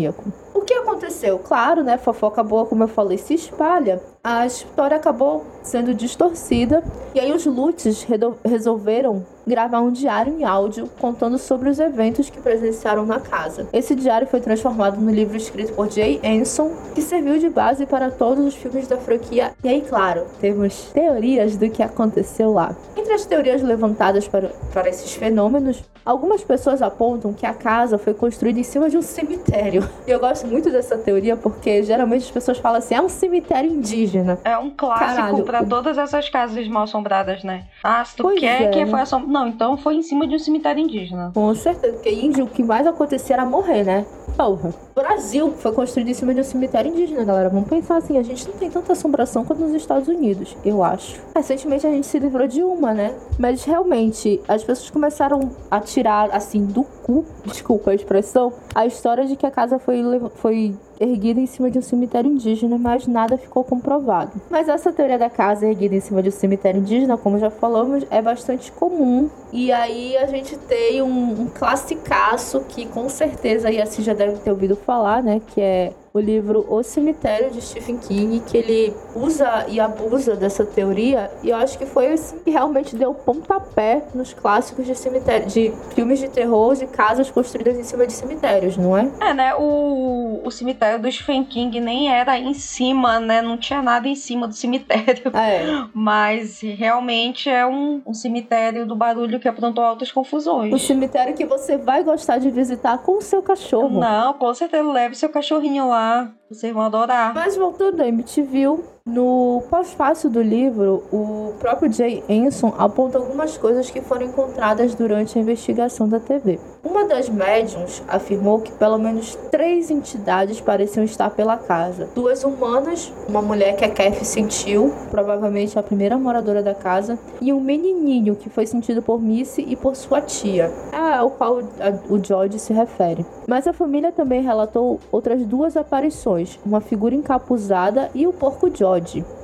O 0.54 0.62
que 0.62 0.74
aconteceu? 0.74 1.38
Claro, 1.38 1.82
né? 1.82 1.96
Fofoca 1.98 2.42
boa, 2.42 2.66
como 2.66 2.84
eu 2.84 2.88
falei, 2.88 3.18
se 3.18 3.34
espalha. 3.34 4.00
A 4.22 4.44
história 4.44 4.96
acabou 4.96 5.46
sendo 5.62 5.94
distorcida 5.94 6.84
e 7.14 7.20
aí 7.20 7.32
os 7.32 7.46
Lutz 7.46 8.06
resolveram 8.44 9.24
gravar 9.46 9.80
um 9.80 9.90
diário 9.90 10.38
em 10.38 10.44
áudio 10.44 10.88
contando 11.00 11.38
sobre 11.38 11.70
os 11.70 11.78
eventos 11.78 12.28
que 12.28 12.38
presenciaram 12.40 13.06
na 13.06 13.18
casa. 13.18 13.66
Esse 13.72 13.94
diário 13.94 14.28
foi 14.28 14.40
transformado 14.40 15.00
no 15.00 15.10
livro 15.10 15.36
escrito 15.36 15.72
por 15.72 15.90
Jay 15.90 16.20
Anson, 16.22 16.70
que 16.94 17.00
serviu 17.00 17.38
de 17.38 17.48
base 17.48 17.86
para 17.86 18.10
todos 18.10 18.44
os 18.44 18.54
filmes 18.54 18.86
da 18.86 18.98
franquia. 18.98 19.52
E 19.64 19.68
aí, 19.68 19.80
claro, 19.80 20.26
temos 20.38 20.90
teorias 20.92 21.56
do 21.56 21.70
que 21.70 21.82
aconteceu 21.82 22.52
lá. 22.52 22.76
Entre 23.10 23.22
as 23.22 23.26
teorias 23.26 23.60
levantadas 23.60 24.28
para, 24.28 24.50
para 24.72 24.88
esses 24.88 25.12
fenômenos, 25.14 25.82
algumas 26.06 26.44
pessoas 26.44 26.80
apontam 26.80 27.32
que 27.32 27.44
a 27.44 27.52
casa 27.52 27.98
foi 27.98 28.14
construída 28.14 28.60
em 28.60 28.62
cima 28.62 28.88
de 28.88 28.96
um 28.96 29.02
cemitério. 29.02 29.82
E 30.06 30.10
eu 30.12 30.20
gosto 30.20 30.46
muito 30.46 30.70
dessa 30.70 30.96
teoria 30.96 31.36
porque 31.36 31.82
geralmente 31.82 32.26
as 32.26 32.30
pessoas 32.30 32.58
falam 32.58 32.78
assim: 32.78 32.94
é 32.94 33.02
um 33.02 33.08
cemitério 33.08 33.68
indígena. 33.68 34.38
É 34.44 34.56
um 34.56 34.70
clássico 34.70 35.42
para 35.42 35.64
todas 35.64 35.98
essas 35.98 36.28
casas 36.28 36.68
mal 36.68 36.84
assombradas, 36.84 37.42
né? 37.42 37.66
Ah, 37.82 38.04
se 38.04 38.14
tu 38.14 38.22
pois 38.22 38.38
quer 38.38 38.62
é, 38.62 38.68
que 38.68 38.86
foi 38.86 39.00
assombrado. 39.00 39.32
Não, 39.32 39.48
então 39.48 39.76
foi 39.76 39.96
em 39.96 40.02
cima 40.02 40.24
de 40.24 40.36
um 40.36 40.38
cemitério 40.38 40.80
indígena. 40.80 41.32
Com 41.34 41.52
certeza, 41.56 41.94
porque 41.94 42.10
índio 42.10 42.44
o 42.44 42.48
que 42.48 42.62
mais 42.62 42.86
acontecia 42.86 43.34
era 43.34 43.44
morrer, 43.44 43.82
né? 43.82 44.06
Porra. 44.36 44.72
Brasil 44.94 45.52
foi 45.58 45.72
construído 45.72 46.08
em 46.08 46.14
cima 46.14 46.34
de 46.34 46.40
um 46.40 46.44
cemitério 46.44 46.90
indígena, 46.92 47.24
galera. 47.24 47.48
Vamos 47.48 47.68
pensar 47.68 47.96
assim: 47.96 48.18
a 48.18 48.22
gente 48.22 48.46
não 48.46 48.54
tem 48.54 48.70
tanta 48.70 48.92
assombração 48.92 49.44
quanto 49.44 49.60
nos 49.60 49.74
Estados 49.74 50.06
Unidos, 50.06 50.56
eu 50.64 50.84
acho. 50.84 51.20
Recentemente 51.34 51.86
a 51.86 51.90
gente 51.90 52.06
se 52.06 52.18
livrou 52.18 52.46
de 52.46 52.62
uma, 52.62 52.92
né? 52.92 52.99
Mas 53.38 53.64
realmente, 53.64 54.40
as 54.46 54.62
pessoas 54.62 54.90
começaram 54.90 55.50
a 55.70 55.80
tirar, 55.80 56.30
assim, 56.30 56.64
do 56.64 56.82
cu, 56.82 57.24
desculpa 57.44 57.90
a 57.90 57.94
expressão, 57.94 58.52
a 58.74 58.86
história 58.86 59.24
de 59.26 59.36
que 59.36 59.46
a 59.46 59.50
casa 59.50 59.78
foi, 59.78 60.02
foi 60.36 60.74
erguida 61.00 61.40
em 61.40 61.46
cima 61.46 61.70
de 61.70 61.78
um 61.78 61.82
cemitério 61.82 62.30
indígena, 62.30 62.76
mas 62.76 63.06
nada 63.06 63.38
ficou 63.38 63.64
comprovado. 63.64 64.32
Mas 64.50 64.68
essa 64.68 64.92
teoria 64.92 65.18
da 65.18 65.30
casa 65.30 65.66
erguida 65.66 65.94
em 65.94 66.00
cima 66.00 66.22
de 66.22 66.28
um 66.28 66.32
cemitério 66.32 66.80
indígena, 66.80 67.16
como 67.16 67.38
já 67.38 67.50
falamos, 67.50 68.04
é 68.10 68.20
bastante 68.20 68.70
comum. 68.70 69.30
E 69.50 69.72
aí 69.72 70.16
a 70.18 70.26
gente 70.26 70.56
tem 70.58 71.00
um, 71.00 71.42
um 71.42 71.46
classicaço 71.46 72.60
que 72.68 72.84
com 72.86 73.08
certeza 73.08 73.68
aí 73.68 73.80
assim 73.80 74.02
já 74.02 74.12
deve 74.12 74.38
ter 74.40 74.50
ouvido 74.50 74.76
falar, 74.76 75.22
né? 75.22 75.40
Que 75.54 75.60
é 75.60 75.92
o 76.12 76.18
livro 76.18 76.66
O 76.68 76.82
Cemitério 76.82 77.50
de 77.50 77.60
Stephen 77.60 77.96
King, 77.96 78.40
que 78.40 78.56
ele 78.56 78.92
usa 79.14 79.66
e 79.68 79.78
abusa 79.78 80.34
dessa 80.34 80.64
teoria, 80.64 81.30
e 81.42 81.50
eu 81.50 81.56
acho 81.56 81.78
que 81.78 81.86
foi 81.86 82.08
assim 82.12 82.38
que 82.40 82.50
realmente 82.50 82.96
deu 82.96 83.14
pontapé 83.14 84.02
nos 84.12 84.32
clássicos 84.32 84.86
de 84.86 84.94
cemitério, 84.94 85.46
de 85.46 85.72
filmes 85.94 86.18
de 86.18 86.28
terror 86.28 86.74
de 86.74 86.86
casas 86.86 87.30
construídas 87.30 87.76
em 87.76 87.84
cima 87.84 88.06
de 88.06 88.12
cemitérios, 88.12 88.76
não 88.76 88.96
é? 88.96 89.08
É, 89.20 89.32
né? 89.32 89.54
O, 89.54 90.40
o 90.44 90.50
cemitério 90.50 90.89
do 90.98 91.10
Stephen 91.10 91.44
King 91.44 91.80
nem 91.80 92.12
era 92.12 92.38
em 92.38 92.54
cima, 92.54 93.20
né? 93.20 93.42
Não 93.42 93.56
tinha 93.56 93.82
nada 93.82 94.08
em 94.08 94.14
cima 94.14 94.46
do 94.46 94.54
cemitério. 94.54 95.30
É. 95.34 95.86
Mas 95.94 96.60
realmente 96.60 97.48
é 97.48 97.66
um, 97.66 98.02
um 98.06 98.14
cemitério 98.14 98.86
do 98.86 98.96
barulho 98.96 99.40
que 99.40 99.48
aprontou 99.48 99.84
altas 99.84 100.10
confusões. 100.12 100.72
Um 100.72 100.78
cemitério 100.78 101.34
que 101.34 101.44
você 101.44 101.76
vai 101.76 102.02
gostar 102.02 102.38
de 102.38 102.50
visitar 102.50 102.98
com 102.98 103.18
o 103.18 103.22
seu 103.22 103.42
cachorro. 103.42 104.00
Não, 104.00 104.34
com 104.34 104.52
certeza 104.54 104.90
leve 104.90 105.14
seu 105.14 105.28
cachorrinho 105.28 105.88
lá 105.88 106.32
vocês 106.50 106.72
vão 106.72 106.82
adorar. 106.82 107.32
Mas 107.32 107.56
voltando 107.56 108.02
a 108.02 108.08
MTV, 108.08 108.66
no 109.06 109.62
pós-fácil 109.70 110.28
do 110.28 110.42
livro, 110.42 111.02
o 111.10 111.54
próprio 111.58 111.90
Jay 111.92 112.22
Anson 112.28 112.74
aponta 112.76 113.18
algumas 113.18 113.56
coisas 113.56 113.90
que 113.90 114.00
foram 114.00 114.26
encontradas 114.26 114.94
durante 114.94 115.38
a 115.38 115.42
investigação 115.42 116.08
da 116.08 116.20
TV. 116.20 116.58
Uma 116.84 117.04
das 117.04 117.28
médiums 117.28 118.02
afirmou 118.08 118.60
que 118.60 118.72
pelo 118.72 118.98
menos 118.98 119.34
três 119.50 119.90
entidades 119.90 120.60
pareciam 120.60 121.04
estar 121.04 121.30
pela 121.30 121.56
casa. 121.56 122.08
Duas 122.14 122.44
humanas, 122.44 123.12
uma 123.28 123.42
mulher 123.42 123.76
que 123.76 123.84
a 123.84 123.90
Kathy 123.90 124.24
sentiu, 124.24 124.92
provavelmente 125.10 125.78
a 125.78 125.82
primeira 125.82 126.18
moradora 126.18 126.62
da 126.62 126.74
casa, 126.74 127.18
e 127.40 127.52
um 127.52 127.60
menininho 127.60 128.36
que 128.36 128.50
foi 128.50 128.66
sentido 128.66 129.02
por 129.02 129.20
Missy 129.20 129.64
e 129.66 129.76
por 129.76 129.96
sua 129.96 130.20
tia, 130.20 130.70
ao 130.92 131.30
qual 131.30 131.60
o 132.08 132.22
George 132.22 132.58
se 132.58 132.72
refere. 132.72 133.24
Mas 133.46 133.66
a 133.66 133.72
família 133.72 134.12
também 134.12 134.42
relatou 134.42 135.00
outras 135.10 135.44
duas 135.44 135.76
aparições, 135.76 136.58
uma 136.64 136.80
figura 136.80 137.14
encapuzada 137.14 138.10
e 138.14 138.26
o 138.26 138.32
porco 138.32 138.70
George 138.74 138.89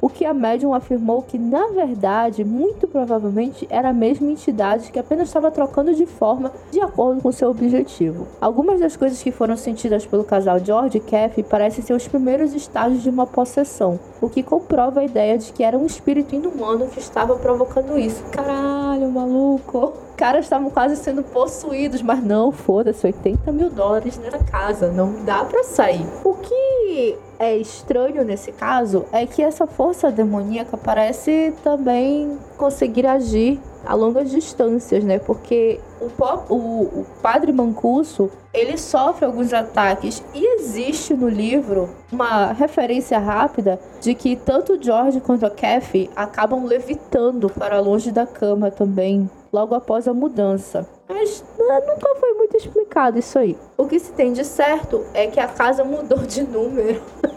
o 0.00 0.08
que 0.08 0.24
a 0.24 0.34
médium 0.34 0.74
afirmou 0.74 1.22
que, 1.22 1.38
na 1.38 1.68
verdade, 1.68 2.44
muito 2.44 2.86
provavelmente 2.86 3.66
era 3.70 3.90
a 3.90 3.92
mesma 3.92 4.30
entidade 4.30 4.90
que 4.90 4.98
apenas 4.98 5.28
estava 5.28 5.50
trocando 5.50 5.94
de 5.94 6.06
forma 6.06 6.52
de 6.70 6.80
acordo 6.80 7.20
com 7.20 7.30
seu 7.30 7.50
objetivo. 7.50 8.26
Algumas 8.40 8.80
das 8.80 8.96
coisas 8.96 9.22
que 9.22 9.30
foram 9.30 9.56
sentidas 9.56 10.06
pelo 10.06 10.24
casal 10.24 10.58
George 10.58 10.98
e 10.98 11.00
Kathy 11.00 11.42
parecem 11.42 11.84
ser 11.84 11.94
os 11.94 12.08
primeiros 12.08 12.54
estágios 12.54 13.02
de 13.02 13.10
uma 13.10 13.26
possessão, 13.26 13.98
o 14.20 14.28
que 14.28 14.42
comprova 14.42 15.00
a 15.00 15.04
ideia 15.04 15.38
de 15.38 15.52
que 15.52 15.62
era 15.62 15.78
um 15.78 15.86
espírito 15.86 16.34
inumano 16.34 16.88
que 16.88 16.98
estava 16.98 17.36
provocando 17.36 17.98
isso. 17.98 18.22
Caralho, 18.30 19.10
maluco! 19.10 20.06
caras 20.16 20.46
estavam 20.46 20.70
quase 20.70 20.96
sendo 20.96 21.22
possuídos, 21.22 22.00
mas 22.00 22.24
não, 22.24 22.50
foda-se, 22.50 23.06
80 23.06 23.52
mil 23.52 23.70
dólares 23.70 24.18
nessa 24.18 24.42
casa, 24.42 24.90
não 24.90 25.24
dá 25.24 25.44
para 25.44 25.62
sair. 25.62 26.06
O 26.24 26.34
que 26.34 27.16
é 27.38 27.56
estranho 27.56 28.24
nesse 28.24 28.52
caso 28.52 29.04
é 29.12 29.26
que 29.26 29.42
essa 29.42 29.66
força 29.66 30.10
demoníaca 30.10 30.76
parece 30.76 31.54
também 31.62 32.38
conseguir 32.56 33.06
agir 33.06 33.60
a 33.84 33.94
longas 33.94 34.30
distâncias, 34.30 35.04
né? 35.04 35.18
Porque 35.18 35.80
o, 36.00 36.54
o, 36.54 36.82
o 37.00 37.06
padre 37.22 37.52
Mancuso 37.52 38.30
ele 38.52 38.76
sofre 38.76 39.24
alguns 39.24 39.52
ataques 39.52 40.24
e 40.34 40.58
existe 40.58 41.14
no 41.14 41.28
livro 41.28 41.88
uma 42.10 42.52
referência 42.52 43.18
rápida 43.18 43.78
de 44.00 44.14
que 44.14 44.34
tanto 44.34 44.82
George 44.82 45.20
quanto 45.20 45.46
a 45.46 45.50
Kathy 45.50 46.10
acabam 46.16 46.64
levitando 46.64 47.48
para 47.50 47.80
longe 47.80 48.10
da 48.10 48.26
cama 48.26 48.70
também 48.70 49.30
logo 49.52 49.74
após 49.74 50.06
a 50.08 50.14
mudança. 50.14 50.88
Mas 51.08 51.44
né, 51.58 51.80
nunca 51.86 52.14
foi 52.20 52.34
muito 52.34 52.56
explicado 52.56 53.18
isso 53.18 53.38
aí. 53.38 53.56
O 53.76 53.86
que 53.86 53.98
se 53.98 54.12
tem 54.12 54.32
de 54.32 54.44
certo 54.44 55.04
é 55.14 55.26
que 55.26 55.40
a 55.40 55.48
casa 55.48 55.84
mudou 55.84 56.18
de 56.18 56.42
número. 56.42 57.02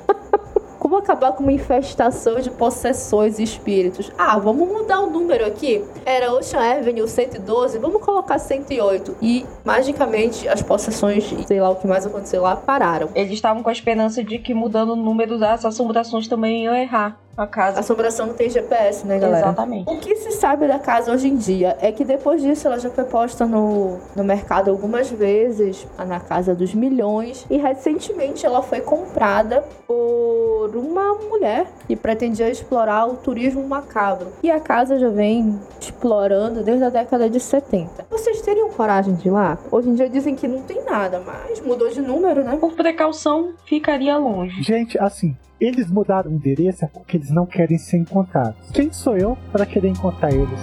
Como 0.80 0.96
acabar 0.96 1.34
com 1.34 1.44
uma 1.44 1.52
infestação 1.52 2.40
de 2.40 2.50
possessões 2.50 3.38
e 3.38 3.44
espíritos? 3.44 4.12
Ah, 4.18 4.40
vamos 4.40 4.68
mudar 4.68 5.02
o 5.02 5.10
número 5.10 5.46
aqui. 5.46 5.84
Era 6.06 6.34
Ocean 6.34 6.62
Avenue 6.62 7.08
112, 7.08 7.78
vamos 7.78 8.02
colocar 8.02 8.40
108. 8.40 9.18
E 9.22 9.46
magicamente 9.64 10.48
as 10.48 10.62
possessões, 10.62 11.32
sei 11.46 11.60
lá 11.60 11.70
o 11.70 11.76
que 11.76 11.86
mais 11.86 12.08
aconteceu 12.08 12.42
lá, 12.42 12.56
pararam. 12.56 13.10
Eles 13.14 13.34
estavam 13.34 13.62
com 13.62 13.70
a 13.70 13.74
esperança 13.74 14.24
de 14.24 14.40
que 14.40 14.54
mudando 14.54 14.94
o 14.94 14.96
número 14.96 15.38
das 15.38 15.66
assombrações 15.66 16.28
também 16.28 16.64
iam 16.64 16.74
errar 16.74 17.20
a 17.42 17.48
casa. 17.48 17.78
A 17.78 17.80
assombração 17.80 18.28
não 18.28 18.34
tem 18.34 18.50
GPS, 18.50 19.06
né, 19.06 19.18
galera? 19.18 19.48
Exatamente. 19.48 19.90
O 19.90 19.98
que 19.98 20.16
se 20.16 20.32
sabe 20.32 20.68
da 20.68 20.80
casa 20.80 21.12
hoje 21.12 21.28
em 21.28 21.38
dia 21.38 21.78
é 21.82 21.92
que 21.92 22.04
depois 22.04 22.42
disso 22.42 22.68
ela 22.68 22.80
já 22.80 22.90
foi 22.90 23.06
posta 23.06 23.46
no, 23.46 23.98
no 24.16 24.24
mercado 24.24 24.70
algumas 24.70 25.10
vezes, 25.10 25.88
na 25.98 26.20
casa 26.20 26.54
dos 26.54 26.74
milhões, 26.74 27.46
e 27.50 27.58
recentemente 27.58 28.46
ela 28.46 28.62
foi 28.62 28.82
comprada 28.82 29.64
por 29.88 30.72
uma 30.76 31.16
mulher 31.16 31.68
que 31.88 31.96
pretendia 31.96 32.50
explorar 32.50 33.06
o 33.08 33.16
turismo 33.16 33.66
macabro. 33.68 34.28
E 34.44 34.52
a 34.52 34.60
casa 34.60 35.00
já 35.00 35.10
vem 35.10 35.60
explorando 35.80 36.64
desde 36.64 36.84
a 36.84 36.90
década 36.90 37.30
de 37.30 37.40
70. 37.40 38.06
Vocês 38.10 38.42
teriam 38.42 38.70
coragem 38.70 39.16
de 39.16 39.28
ir 39.28 39.32
lá? 39.32 39.58
Hoje 39.72 39.90
em 39.90 39.96
dia 39.96 40.10
dizem 40.10 40.36
que 40.36 40.48
não 40.48 40.62
tem 40.62 40.84
nada, 40.84 41.22
mas 41.26 41.62
mudou 41.62 41.90
de 41.90 42.02
número, 42.02 42.44
né? 42.44 42.58
Por 42.58 42.74
precaução, 42.74 43.54
ficaria 43.66 44.18
longe. 44.18 44.62
Gente, 44.62 44.98
assim, 45.00 45.36
eles 45.60 45.92
mudaram 45.92 46.32
o 46.32 46.34
endereço 46.34 46.88
porque 46.88 47.18
eles 47.18 47.30
não 47.30 47.46
querem 47.46 47.78
ser 47.78 47.98
encontrados. 47.98 48.70
Quem 48.72 48.92
sou 48.92 49.18
eu 49.18 49.38
para 49.52 49.66
querer 49.66 49.90
encontrar 49.90 50.34
eles? 50.34 50.60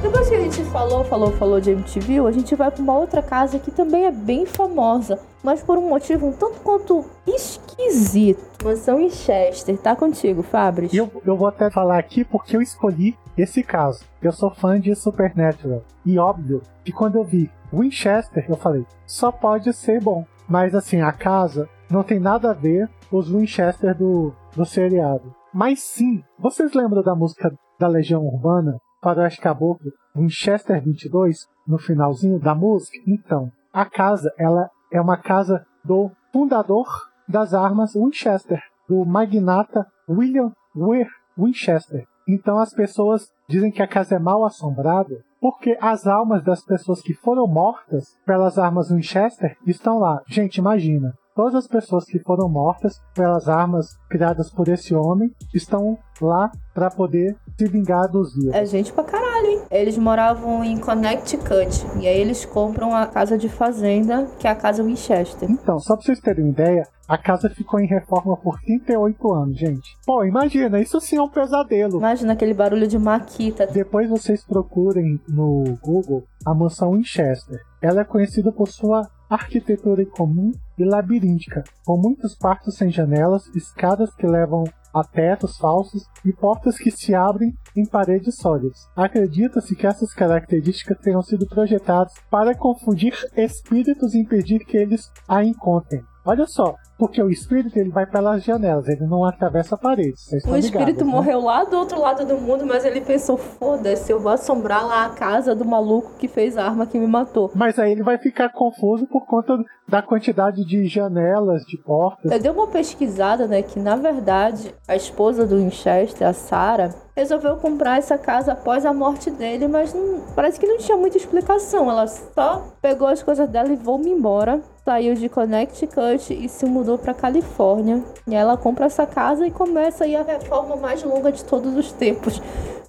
Depois 0.00 0.28
que 0.28 0.34
a 0.34 0.40
gente 0.40 0.64
falou, 0.70 1.02
falou, 1.04 1.32
falou 1.32 1.60
de 1.60 1.70
MTV, 1.70 2.20
a 2.20 2.30
gente 2.30 2.54
vai 2.54 2.70
para 2.70 2.82
uma 2.82 2.96
outra 2.96 3.22
casa 3.22 3.58
que 3.58 3.70
também 3.70 4.04
é 4.04 4.12
bem 4.12 4.46
famosa, 4.46 5.18
mas 5.42 5.62
por 5.62 5.78
um 5.78 5.88
motivo 5.88 6.26
um 6.26 6.32
tanto 6.32 6.60
quanto 6.60 7.04
esquisito. 7.26 8.44
Mansão 8.62 9.00
em 9.00 9.10
Chester. 9.10 9.76
Tá 9.78 9.96
contigo, 9.96 10.42
Fabris? 10.42 10.92
Eu, 10.92 11.10
eu 11.24 11.36
vou 11.36 11.48
até 11.48 11.70
falar 11.70 11.98
aqui 11.98 12.24
porque 12.24 12.56
eu 12.56 12.62
escolhi 12.62 13.16
esse 13.36 13.62
caso. 13.62 14.04
Eu 14.22 14.30
sou 14.30 14.50
fã 14.50 14.80
de 14.80 14.94
Supernatural. 14.94 15.82
E 16.04 16.18
óbvio 16.18 16.62
que 16.84 16.92
quando 16.92 17.16
eu 17.16 17.24
vi 17.24 17.50
Winchester, 17.72 18.46
eu 18.48 18.56
falei, 18.56 18.86
só 19.06 19.32
pode 19.32 19.72
ser 19.72 20.00
bom. 20.00 20.24
Mas 20.48 20.74
assim, 20.74 21.00
a 21.00 21.12
casa 21.12 21.68
não 21.90 22.02
tem 22.02 22.18
nada 22.18 22.50
a 22.50 22.54
ver 22.54 22.88
com 23.10 23.18
os 23.18 23.30
Winchester 23.30 23.96
do, 23.96 24.32
do 24.54 24.64
seriado. 24.64 25.34
Mas 25.52 25.80
sim, 25.82 26.22
vocês 26.38 26.72
lembram 26.74 27.02
da 27.02 27.14
música 27.14 27.52
da 27.78 27.86
Legião 27.86 28.22
Urbana, 28.22 28.78
Faroeste 29.02 29.40
Caboclo, 29.40 29.92
Winchester 30.14 30.82
22, 30.82 31.46
no 31.66 31.78
finalzinho 31.78 32.38
da 32.38 32.54
música? 32.54 32.98
Então, 33.06 33.50
a 33.72 33.84
casa, 33.84 34.32
ela 34.38 34.68
é 34.92 35.00
uma 35.00 35.16
casa 35.16 35.64
do 35.84 36.10
fundador 36.32 36.86
das 37.28 37.54
armas 37.54 37.94
Winchester, 37.94 38.60
do 38.88 39.04
magnata 39.04 39.86
William 40.08 40.52
Weir 40.76 41.08
Winchester. 41.36 42.04
Então 42.28 42.58
as 42.58 42.72
pessoas 42.72 43.28
dizem 43.48 43.70
que 43.70 43.82
a 43.82 43.88
casa 43.88 44.16
é 44.16 44.18
mal 44.18 44.44
assombrada 44.44 45.22
porque 45.44 45.76
as 45.78 46.06
almas 46.06 46.42
das 46.42 46.64
pessoas 46.64 47.02
que 47.02 47.12
foram 47.12 47.46
mortas 47.46 48.16
pelas 48.24 48.56
armas 48.56 48.90
Winchester 48.90 49.54
estão 49.66 49.98
lá. 49.98 50.22
Gente, 50.26 50.56
imagina. 50.56 51.12
Todas 51.36 51.54
as 51.54 51.66
pessoas 51.66 52.06
que 52.06 52.18
foram 52.18 52.48
mortas 52.48 52.98
pelas 53.14 53.46
armas 53.46 53.94
criadas 54.08 54.50
por 54.50 54.68
esse 54.68 54.94
homem 54.94 55.30
estão 55.52 55.98
lá 56.18 56.50
para 56.72 56.90
poder 56.90 57.36
se 57.58 57.68
vingar 57.68 58.10
dos 58.10 58.34
vivos. 58.34 58.54
É 58.54 58.64
gente 58.64 58.90
pra 58.90 59.04
caralho? 59.04 59.33
Eles 59.74 59.98
moravam 59.98 60.62
em 60.62 60.78
Connecticut 60.78 61.84
e 62.00 62.06
aí 62.06 62.20
eles 62.20 62.44
compram 62.44 62.94
a 62.94 63.08
casa 63.08 63.36
de 63.36 63.48
fazenda, 63.48 64.28
que 64.38 64.46
é 64.46 64.50
a 64.50 64.54
casa 64.54 64.84
Winchester. 64.84 65.50
Então, 65.50 65.80
só 65.80 65.96
pra 65.96 66.04
vocês 66.04 66.20
terem 66.20 66.44
uma 66.44 66.52
ideia, 66.52 66.86
a 67.08 67.18
casa 67.18 67.50
ficou 67.50 67.80
em 67.80 67.86
reforma 67.86 68.36
por 68.36 68.60
38 68.60 69.32
anos, 69.32 69.58
gente. 69.58 69.96
Pô, 70.06 70.24
imagina, 70.24 70.80
isso 70.80 71.00
sim 71.00 71.16
é 71.16 71.22
um 71.22 71.28
pesadelo. 71.28 71.98
Imagina 71.98 72.34
aquele 72.34 72.54
barulho 72.54 72.86
de 72.86 72.96
maquita. 72.96 73.66
Depois 73.66 74.08
vocês 74.08 74.44
procurem 74.44 75.20
no 75.28 75.76
Google 75.82 76.22
a 76.46 76.54
mansão 76.54 76.92
Winchester. 76.92 77.60
Ela 77.82 78.02
é 78.02 78.04
conhecida 78.04 78.52
por 78.52 78.68
sua 78.68 79.10
arquitetura 79.28 80.02
incomum 80.02 80.52
e 80.78 80.84
labiríntica, 80.84 81.64
com 81.84 81.96
muitos 81.96 82.36
quartos 82.36 82.76
sem 82.76 82.90
janelas, 82.90 83.48
escadas 83.56 84.14
que 84.14 84.26
levam 84.26 84.62
a 84.94 85.02
tetos 85.02 85.58
falsos 85.58 86.04
e 86.24 86.32
portas 86.32 86.78
que 86.78 86.90
se 86.90 87.14
abrem 87.14 87.52
em 87.76 87.84
paredes 87.84 88.36
sólidas. 88.36 88.88
Acredita-se 88.94 89.74
que 89.74 89.86
essas 89.86 90.14
características 90.14 90.98
tenham 90.98 91.22
sido 91.22 91.46
projetadas 91.46 92.14
para 92.30 92.54
confundir 92.54 93.12
espíritos 93.36 94.14
e 94.14 94.20
impedir 94.20 94.64
que 94.64 94.76
eles 94.76 95.10
a 95.28 95.42
encontrem. 95.42 96.04
Olha 96.24 96.46
só, 96.46 96.76
porque 96.98 97.22
o 97.22 97.30
espírito 97.30 97.78
ele 97.78 97.90
vai 97.90 98.06
pelas 98.06 98.44
janelas, 98.44 98.88
ele 98.88 99.06
não 99.06 99.24
atravessa 99.24 99.76
paredes. 99.76 100.30
O 100.32 100.56
espírito 100.56 100.78
ligados, 100.78 100.96
né? 100.98 101.04
morreu 101.04 101.40
né? 101.40 101.46
lá 101.46 101.64
do 101.64 101.76
outro 101.76 102.00
lado 102.00 102.24
do 102.24 102.38
mundo, 102.38 102.64
mas 102.66 102.84
ele 102.84 103.00
pensou: 103.00 103.36
foda-se, 103.36 104.10
eu 104.10 104.20
vou 104.20 104.32
assombrar 104.32 104.86
lá 104.86 105.06
a 105.06 105.10
casa 105.10 105.54
do 105.54 105.64
maluco 105.64 106.12
que 106.18 106.28
fez 106.28 106.56
a 106.56 106.64
arma 106.64 106.86
que 106.86 106.98
me 106.98 107.06
matou. 107.06 107.50
Mas 107.54 107.78
aí 107.78 107.92
ele 107.92 108.02
vai 108.02 108.18
ficar 108.18 108.50
confuso 108.50 109.06
por 109.06 109.26
conta 109.26 109.56
da 109.86 110.00
quantidade 110.00 110.64
de 110.64 110.86
janelas, 110.86 111.62
de 111.64 111.76
portas. 111.76 112.30
Eu 112.30 112.40
dei 112.40 112.50
uma 112.50 112.66
pesquisada, 112.66 113.46
né, 113.46 113.62
que 113.62 113.78
na 113.78 113.96
verdade 113.96 114.74
a 114.88 114.96
esposa 114.96 115.46
do 115.46 115.56
Winchester, 115.56 116.26
a 116.26 116.32
Sarah, 116.32 116.94
resolveu 117.16 117.56
comprar 117.56 117.98
essa 117.98 118.18
casa 118.18 118.52
após 118.52 118.84
a 118.84 118.92
morte 118.92 119.30
dele, 119.30 119.68
mas 119.68 119.94
não, 119.94 120.20
parece 120.34 120.58
que 120.58 120.66
não 120.66 120.78
tinha 120.78 120.96
muita 120.96 121.16
explicação. 121.16 121.90
Ela 121.90 122.06
só 122.06 122.66
pegou 122.82 123.06
as 123.06 123.22
coisas 123.22 123.48
dela 123.48 123.68
e 123.68 123.76
vou-me 123.76 124.10
embora. 124.10 124.60
Saiu 124.84 125.14
de 125.14 125.28
Connecticut 125.28 126.34
e 126.34 126.48
se 126.48 126.66
mudou 126.66 126.93
para 126.98 127.14
Califórnia. 127.14 128.02
E 128.26 128.34
ela 128.34 128.56
compra 128.56 128.86
essa 128.86 129.06
casa 129.06 129.46
e 129.46 129.50
começa 129.50 130.04
aí 130.04 130.16
a 130.16 130.22
reforma 130.22 130.76
mais 130.76 131.02
longa 131.02 131.30
de 131.30 131.44
todos 131.44 131.76
os 131.76 131.92
tempos. 131.92 132.40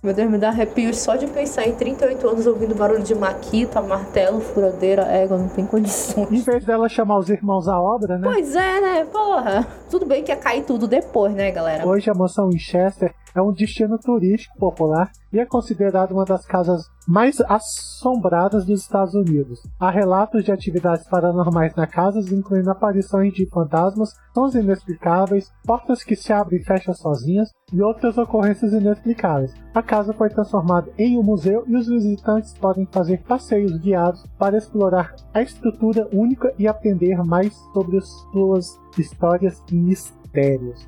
Meu 0.01 0.13
Deus, 0.13 0.29
me 0.29 0.37
dá 0.37 0.49
arrepios 0.49 0.99
só 0.99 1.15
de 1.15 1.25
pensar 1.25 1.67
em 1.67 1.73
38 1.73 2.27
anos 2.27 2.45
ouvindo 2.45 2.75
barulho 2.75 3.01
de 3.01 3.15
maquita, 3.15 3.81
martelo, 3.81 4.39
furadeira, 4.39 5.01
égua, 5.03 5.37
não 5.37 5.47
tem 5.47 5.65
condições. 5.65 6.31
Em 6.31 6.41
vez 6.41 6.63
dela 6.63 6.87
chamar 6.87 7.17
os 7.17 7.29
irmãos 7.29 7.67
à 7.67 7.79
obra, 7.79 8.17
né? 8.17 8.29
Pois 8.31 8.55
é, 8.55 8.81
né? 8.81 9.05
Porra. 9.11 9.65
Tudo 9.89 10.05
bem 10.05 10.23
que 10.23 10.31
ia 10.31 10.37
cair 10.37 10.63
tudo 10.63 10.87
depois, 10.87 11.33
né, 11.33 11.49
galera? 11.49 11.87
Hoje 11.87 12.09
a 12.09 12.13
mansão 12.13 12.49
Winchester 12.49 13.13
é 13.35 13.41
um 13.41 13.51
destino 13.51 13.99
turístico 13.99 14.57
popular 14.57 15.11
e 15.31 15.39
é 15.39 15.45
considerado 15.45 16.13
uma 16.13 16.23
das 16.23 16.45
casas 16.45 16.89
mais 17.05 17.39
assombradas 17.41 18.65
dos 18.65 18.81
Estados 18.81 19.13
Unidos. 19.13 19.61
Há 19.79 19.91
relatos 19.91 20.43
de 20.43 20.51
atividades 20.51 21.07
paranormais 21.07 21.75
na 21.75 21.85
casa, 21.85 22.19
incluindo 22.33 22.71
aparições 22.71 23.33
de 23.33 23.45
fantasmas, 23.47 24.13
sons 24.33 24.55
inexplicáveis, 24.55 25.51
portas 25.65 26.03
que 26.03 26.15
se 26.15 26.31
abrem 26.31 26.61
e 26.61 26.63
fecham 26.63 26.93
sozinhas 26.93 27.51
e 27.73 27.81
outras 27.81 28.17
ocorrências 28.17 28.73
inexplicáveis. 28.73 29.53
A 29.73 29.83
casa 29.83 30.13
foi 30.13 30.29
transformada 30.29 30.89
em 30.97 31.17
um 31.17 31.23
museu 31.23 31.63
e 31.67 31.75
os 31.75 31.87
visitantes 31.87 32.53
podem 32.53 32.87
fazer 32.87 33.21
passeios 33.23 33.77
guiados 33.77 34.25
para 34.39 34.57
explorar 34.57 35.13
a 35.33 35.41
estrutura 35.41 36.07
única 36.13 36.53
e 36.57 36.67
aprender 36.67 37.17
mais 37.23 37.53
sobre 37.73 37.99
suas 38.01 38.79
histórias 38.97 39.61
e 39.69 39.75
mistérios. 39.75 40.24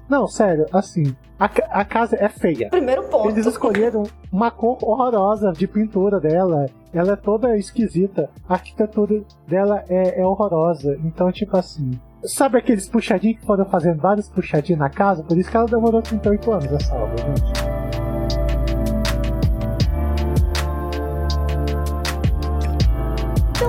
Não, 0.10 0.28
sério, 0.28 0.66
assim, 0.72 1.16
a, 1.40 1.46
a 1.46 1.86
casa 1.86 2.16
é 2.20 2.28
feia. 2.30 2.70
Primeiro 2.70 3.04
ponto. 3.04 3.30
Eles 3.30 3.46
escolheram 3.46 4.04
uma 4.32 4.50
cor 4.50 4.78
horrorosa 4.82 5.52
de 5.52 5.68
pintura 5.68 6.20
dela. 6.20 6.66
Ela 6.94 7.14
é 7.14 7.16
toda 7.16 7.58
esquisita. 7.58 8.30
A 8.48 8.54
arquitetura 8.54 9.22
dela 9.48 9.84
é, 9.88 10.22
é 10.22 10.26
horrorosa. 10.26 10.98
Então, 11.04 11.32
tipo 11.32 11.56
assim. 11.56 12.00
Sabe 12.24 12.58
aqueles 12.58 12.90
puxadinhos 12.90 13.40
que 13.40 13.46
foram 13.46 13.66
fazendo 13.66 14.02
vários 14.02 14.28
puxadinhos 14.28 14.80
na 14.80 14.90
casa? 14.90 15.24
Por 15.24 15.38
isso 15.38 15.50
que 15.50 15.56
ela 15.56 15.68
demorou 15.68 16.02
38 16.02 16.52
anos 16.52 16.72
essa 16.74 16.96
obra, 16.96 17.18
gente. 17.18 17.77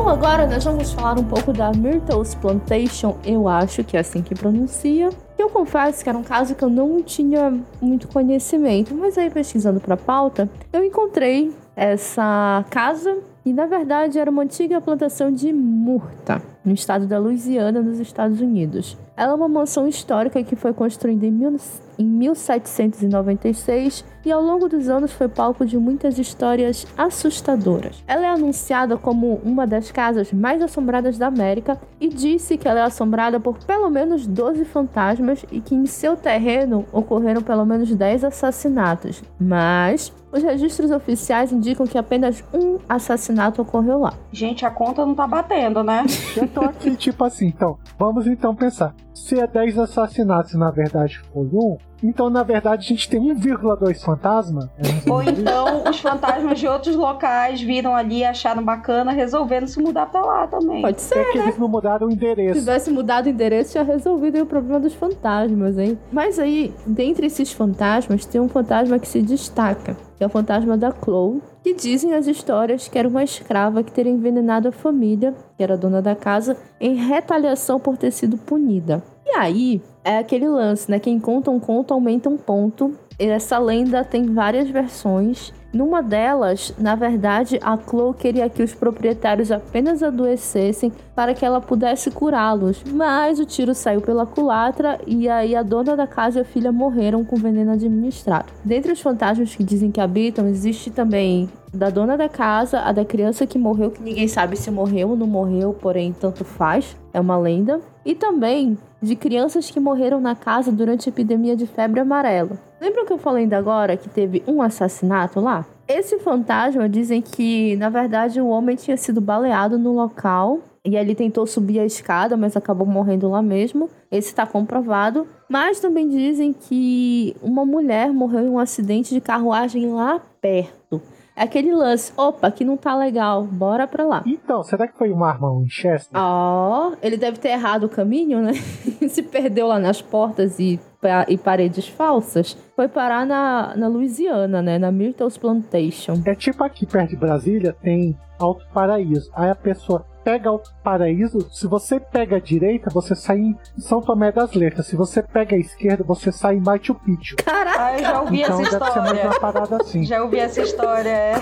Então 0.08 0.16
agora 0.16 0.46
nós 0.46 0.64
vamos 0.64 0.90
falar 0.94 1.18
um 1.18 1.24
pouco 1.24 1.52
da 1.52 1.70
Myrtle's 1.70 2.34
Plantation, 2.34 3.18
eu 3.26 3.46
acho 3.46 3.84
que 3.84 3.94
é 3.94 4.00
assim 4.00 4.22
que 4.22 4.34
pronuncia. 4.34 5.10
Eu 5.38 5.50
confesso 5.50 6.02
que 6.02 6.08
era 6.08 6.16
um 6.16 6.22
caso 6.22 6.54
que 6.54 6.64
eu 6.64 6.70
não 6.70 7.02
tinha 7.02 7.52
muito 7.78 8.08
conhecimento, 8.08 8.94
mas 8.94 9.18
aí 9.18 9.28
pesquisando 9.28 9.80
para 9.80 9.96
a 9.96 9.98
pauta, 9.98 10.48
eu 10.72 10.82
encontrei 10.82 11.52
essa 11.76 12.64
casa 12.70 13.18
e 13.44 13.52
na 13.52 13.66
verdade 13.66 14.18
era 14.18 14.30
uma 14.30 14.44
antiga 14.44 14.80
plantação 14.80 15.30
de 15.30 15.52
murta. 15.52 16.40
No 16.68 16.74
estado 16.74 17.06
da 17.06 17.18
Louisiana, 17.18 17.80
nos 17.80 17.98
Estados 17.98 18.40
Unidos. 18.40 18.96
Ela 19.16 19.32
é 19.32 19.34
uma 19.34 19.48
mansão 19.48 19.88
histórica 19.88 20.42
que 20.44 20.54
foi 20.54 20.72
construída 20.72 21.26
em, 21.26 21.32
mil, 21.32 21.56
em 21.98 22.04
1796 22.04 24.04
e 24.24 24.30
ao 24.30 24.40
longo 24.40 24.68
dos 24.68 24.88
anos 24.88 25.10
foi 25.10 25.26
palco 25.26 25.66
de 25.66 25.76
muitas 25.76 26.18
histórias 26.18 26.86
assustadoras. 26.96 28.04
Ela 28.06 28.26
é 28.26 28.28
anunciada 28.28 28.96
como 28.96 29.40
uma 29.44 29.66
das 29.66 29.90
casas 29.90 30.32
mais 30.32 30.62
assombradas 30.62 31.18
da 31.18 31.26
América 31.26 31.80
e 32.00 32.08
disse 32.08 32.56
que 32.56 32.68
ela 32.68 32.80
é 32.80 32.84
assombrada 32.84 33.40
por 33.40 33.58
pelo 33.64 33.90
menos 33.90 34.24
12 34.24 34.64
fantasmas 34.66 35.44
e 35.50 35.60
que 35.60 35.74
em 35.74 35.86
seu 35.86 36.16
terreno 36.16 36.84
ocorreram 36.92 37.42
pelo 37.42 37.64
menos 37.64 37.92
10 37.92 38.22
assassinatos. 38.22 39.20
Mas 39.40 40.12
os 40.30 40.42
registros 40.42 40.90
oficiais 40.90 41.52
indicam 41.52 41.86
que 41.86 41.96
apenas 41.96 42.44
um 42.52 42.78
assassinato 42.88 43.62
ocorreu 43.62 43.98
lá. 43.98 44.12
Gente, 44.30 44.66
a 44.66 44.70
conta 44.70 45.04
não 45.04 45.14
tá 45.14 45.26
batendo, 45.26 45.82
né? 45.82 46.04
Tô 46.58 46.64
aqui, 46.64 46.96
tipo 46.96 47.24
assim, 47.24 47.46
então, 47.46 47.78
vamos 47.98 48.26
então 48.26 48.54
pensar. 48.54 48.94
Se 49.14 49.38
é 49.38 49.46
10 49.46 49.78
assassinatos 49.78 50.54
na 50.54 50.70
verdade 50.70 51.20
foi 51.32 51.48
um, 51.52 51.78
então 52.02 52.30
na 52.30 52.42
verdade 52.42 52.86
a 52.86 52.88
gente 52.88 53.08
tem 53.08 53.20
1,2 53.20 54.02
fantasma. 54.02 54.70
É 54.78 55.10
Ou 55.10 55.22
então 55.22 55.84
os 55.88 56.00
fantasmas 56.00 56.58
de 56.58 56.66
outros 56.66 56.94
locais 56.94 57.60
viram 57.60 57.94
ali, 57.94 58.24
acharam 58.24 58.62
bacana, 58.62 59.12
resolveram 59.12 59.66
se 59.66 59.80
mudar 59.80 60.06
pra 60.06 60.20
lá 60.20 60.46
também. 60.46 60.82
Pode 60.82 61.00
ser. 61.00 61.18
É 61.18 61.24
que 61.32 61.38
né? 61.38 61.44
eles 61.44 61.58
não 61.58 61.68
mudaram 61.68 62.06
o 62.06 62.12
endereço. 62.12 62.54
Se 62.54 62.60
tivesse 62.60 62.90
mudado 62.90 63.26
o 63.26 63.28
endereço, 63.30 63.72
tinha 63.72 63.84
resolvido 63.84 64.40
o 64.40 64.46
problema 64.46 64.80
dos 64.80 64.94
fantasmas, 64.94 65.78
hein? 65.78 65.98
Mas 66.12 66.38
aí, 66.38 66.72
dentre 66.86 67.26
esses 67.26 67.52
fantasmas, 67.52 68.24
tem 68.24 68.40
um 68.40 68.48
fantasma 68.48 68.98
que 68.98 69.08
se 69.08 69.22
destaca, 69.22 69.96
que 70.16 70.24
é 70.24 70.26
o 70.26 70.30
fantasma 70.30 70.76
da 70.76 70.92
Chloe, 70.92 71.42
que 71.62 71.74
dizem 71.74 72.14
as 72.14 72.26
histórias 72.26 72.88
que 72.88 72.98
era 72.98 73.08
uma 73.08 73.22
escrava 73.22 73.82
que 73.82 73.92
teria 73.92 74.12
envenenado 74.12 74.68
a 74.68 74.72
família, 74.72 75.34
que 75.56 75.62
era 75.62 75.76
dona 75.76 76.00
da 76.00 76.14
casa, 76.14 76.56
em 76.80 76.94
retaliação 76.94 77.78
por 77.78 77.96
ter 77.96 78.10
sido 78.10 78.36
punida. 78.38 79.02
E 79.26 79.30
aí, 79.36 79.82
é 80.08 80.16
aquele 80.16 80.48
lance, 80.48 80.90
né? 80.90 80.98
Quem 80.98 81.20
conta 81.20 81.50
um 81.50 81.60
conto 81.60 81.92
aumenta 81.92 82.30
um 82.30 82.38
ponto. 82.38 82.94
Essa 83.18 83.58
lenda 83.58 84.02
tem 84.02 84.32
várias 84.32 84.70
versões. 84.70 85.52
Numa 85.70 86.02
delas, 86.02 86.72
na 86.78 86.94
verdade, 86.94 87.58
a 87.62 87.76
Chloe 87.76 88.14
queria 88.14 88.48
que 88.48 88.62
os 88.62 88.74
proprietários 88.74 89.52
apenas 89.52 90.02
adoecessem 90.02 90.90
para 91.14 91.34
que 91.34 91.44
ela 91.44 91.60
pudesse 91.60 92.10
curá-los, 92.10 92.82
mas 92.90 93.38
o 93.38 93.44
tiro 93.44 93.74
saiu 93.74 94.00
pela 94.00 94.24
culatra 94.24 94.98
e 95.06 95.28
aí 95.28 95.54
a 95.54 95.62
dona 95.62 95.94
da 95.94 96.06
casa 96.06 96.38
e 96.38 96.42
a 96.42 96.44
filha 96.44 96.72
morreram 96.72 97.22
com 97.22 97.36
veneno 97.36 97.72
administrado. 97.72 98.46
Dentre 98.64 98.92
os 98.92 99.00
fantasmas 99.02 99.54
que 99.54 99.62
dizem 99.62 99.90
que 99.90 100.00
habitam, 100.00 100.48
existe 100.48 100.90
também 100.90 101.50
da 101.70 101.90
dona 101.90 102.16
da 102.16 102.30
casa, 102.30 102.80
a 102.80 102.92
da 102.92 103.04
criança 103.04 103.46
que 103.46 103.58
morreu, 103.58 103.90
que 103.90 104.02
ninguém 104.02 104.26
sabe 104.26 104.56
se 104.56 104.70
morreu 104.70 105.10
ou 105.10 105.16
não 105.16 105.26
morreu, 105.26 105.74
porém 105.74 106.14
tanto 106.18 106.46
faz, 106.46 106.96
é 107.12 107.20
uma 107.20 107.36
lenda. 107.36 107.78
E 108.06 108.14
também 108.14 108.78
de 109.00 109.14
crianças 109.16 109.70
que 109.70 109.80
morreram 109.80 110.20
na 110.20 110.34
casa 110.34 110.72
durante 110.72 111.08
a 111.08 111.12
epidemia 111.12 111.56
de 111.56 111.66
febre 111.66 112.00
amarela. 112.00 112.58
Lembram 112.80 113.06
que 113.06 113.12
eu 113.12 113.18
falei 113.18 113.44
ainda 113.44 113.58
agora 113.58 113.96
que 113.96 114.08
teve 114.08 114.42
um 114.46 114.62
assassinato 114.62 115.40
lá? 115.40 115.64
Esse 115.86 116.18
fantasma 116.18 116.88
dizem 116.88 117.22
que, 117.22 117.76
na 117.76 117.88
verdade, 117.88 118.40
o 118.40 118.48
homem 118.48 118.76
tinha 118.76 118.96
sido 118.96 119.20
baleado 119.20 119.78
no 119.78 119.92
local 119.92 120.60
e 120.84 120.96
ele 120.96 121.14
tentou 121.14 121.46
subir 121.46 121.80
a 121.80 121.84
escada, 121.84 122.36
mas 122.36 122.56
acabou 122.56 122.86
morrendo 122.86 123.28
lá 123.28 123.42
mesmo. 123.42 123.90
Esse 124.10 124.28
está 124.28 124.46
comprovado. 124.46 125.26
Mas 125.48 125.80
também 125.80 126.08
dizem 126.08 126.52
que 126.52 127.36
uma 127.42 127.64
mulher 127.64 128.12
morreu 128.12 128.40
em 128.40 128.48
um 128.48 128.58
acidente 128.58 129.14
de 129.14 129.20
carruagem 129.20 129.90
lá 129.92 130.20
perto. 130.40 131.00
É 131.38 131.44
aquele 131.44 131.72
lance, 131.72 132.12
opa, 132.16 132.50
que 132.50 132.64
não 132.64 132.76
tá 132.76 132.96
legal, 132.96 133.44
bora 133.44 133.86
pra 133.86 134.04
lá. 134.04 134.24
Então, 134.26 134.64
será 134.64 134.88
que 134.88 134.98
foi 134.98 135.12
uma 135.12 135.28
arma 135.28 135.56
Winchester? 135.56 136.20
Ó, 136.20 136.88
oh, 136.88 136.96
ele 137.00 137.16
deve 137.16 137.38
ter 137.38 137.50
errado 137.50 137.84
o 137.84 137.88
caminho, 137.88 138.40
né? 138.42 138.54
Se 139.08 139.22
perdeu 139.22 139.68
lá 139.68 139.78
nas 139.78 140.02
portas 140.02 140.58
e, 140.58 140.80
e 141.28 141.38
paredes 141.38 141.86
falsas. 141.86 142.56
Foi 142.74 142.88
parar 142.88 143.24
na, 143.24 143.72
na 143.76 143.86
Louisiana, 143.86 144.60
né? 144.60 144.80
Na 144.80 144.90
Myrtle's 144.90 145.38
Plantation. 145.38 146.20
É 146.26 146.34
tipo 146.34 146.64
aqui 146.64 146.84
perto 146.84 147.10
de 147.10 147.16
Brasília, 147.16 147.72
tem 147.72 148.18
Alto 148.36 148.66
Paraíso. 148.74 149.30
Aí 149.32 149.48
a 149.48 149.54
pessoa 149.54 150.04
pega 150.28 150.52
o 150.52 150.60
paraíso, 150.84 151.48
se 151.50 151.66
você 151.66 151.98
pega 151.98 152.36
a 152.36 152.38
direita, 152.38 152.90
você 152.92 153.14
sai 153.14 153.38
em 153.38 153.58
São 153.78 154.02
Tomé 154.02 154.30
das 154.30 154.52
Letras. 154.52 154.86
Se 154.86 154.94
você 154.94 155.22
pega 155.22 155.56
a 155.56 155.58
esquerda, 155.58 156.04
você 156.04 156.30
sai 156.30 156.56
em 156.56 156.60
Machu 156.60 156.94
Picchu. 156.94 157.36
Caraca! 157.36 157.82
Ah, 157.82 157.94
eu 157.94 158.00
já 158.00 158.20
ouvi 158.20 158.42
então, 158.42 158.60
essa 158.60 158.78
deve 158.78 158.84
história. 158.84 158.92
Ser 158.92 159.00
mais 159.00 159.24
uma 159.24 159.40
parada 159.40 159.76
assim. 159.80 160.04
Já 160.04 160.22
ouvi 160.22 160.38
essa 160.38 160.60
história, 160.60 161.08
é. 161.08 161.32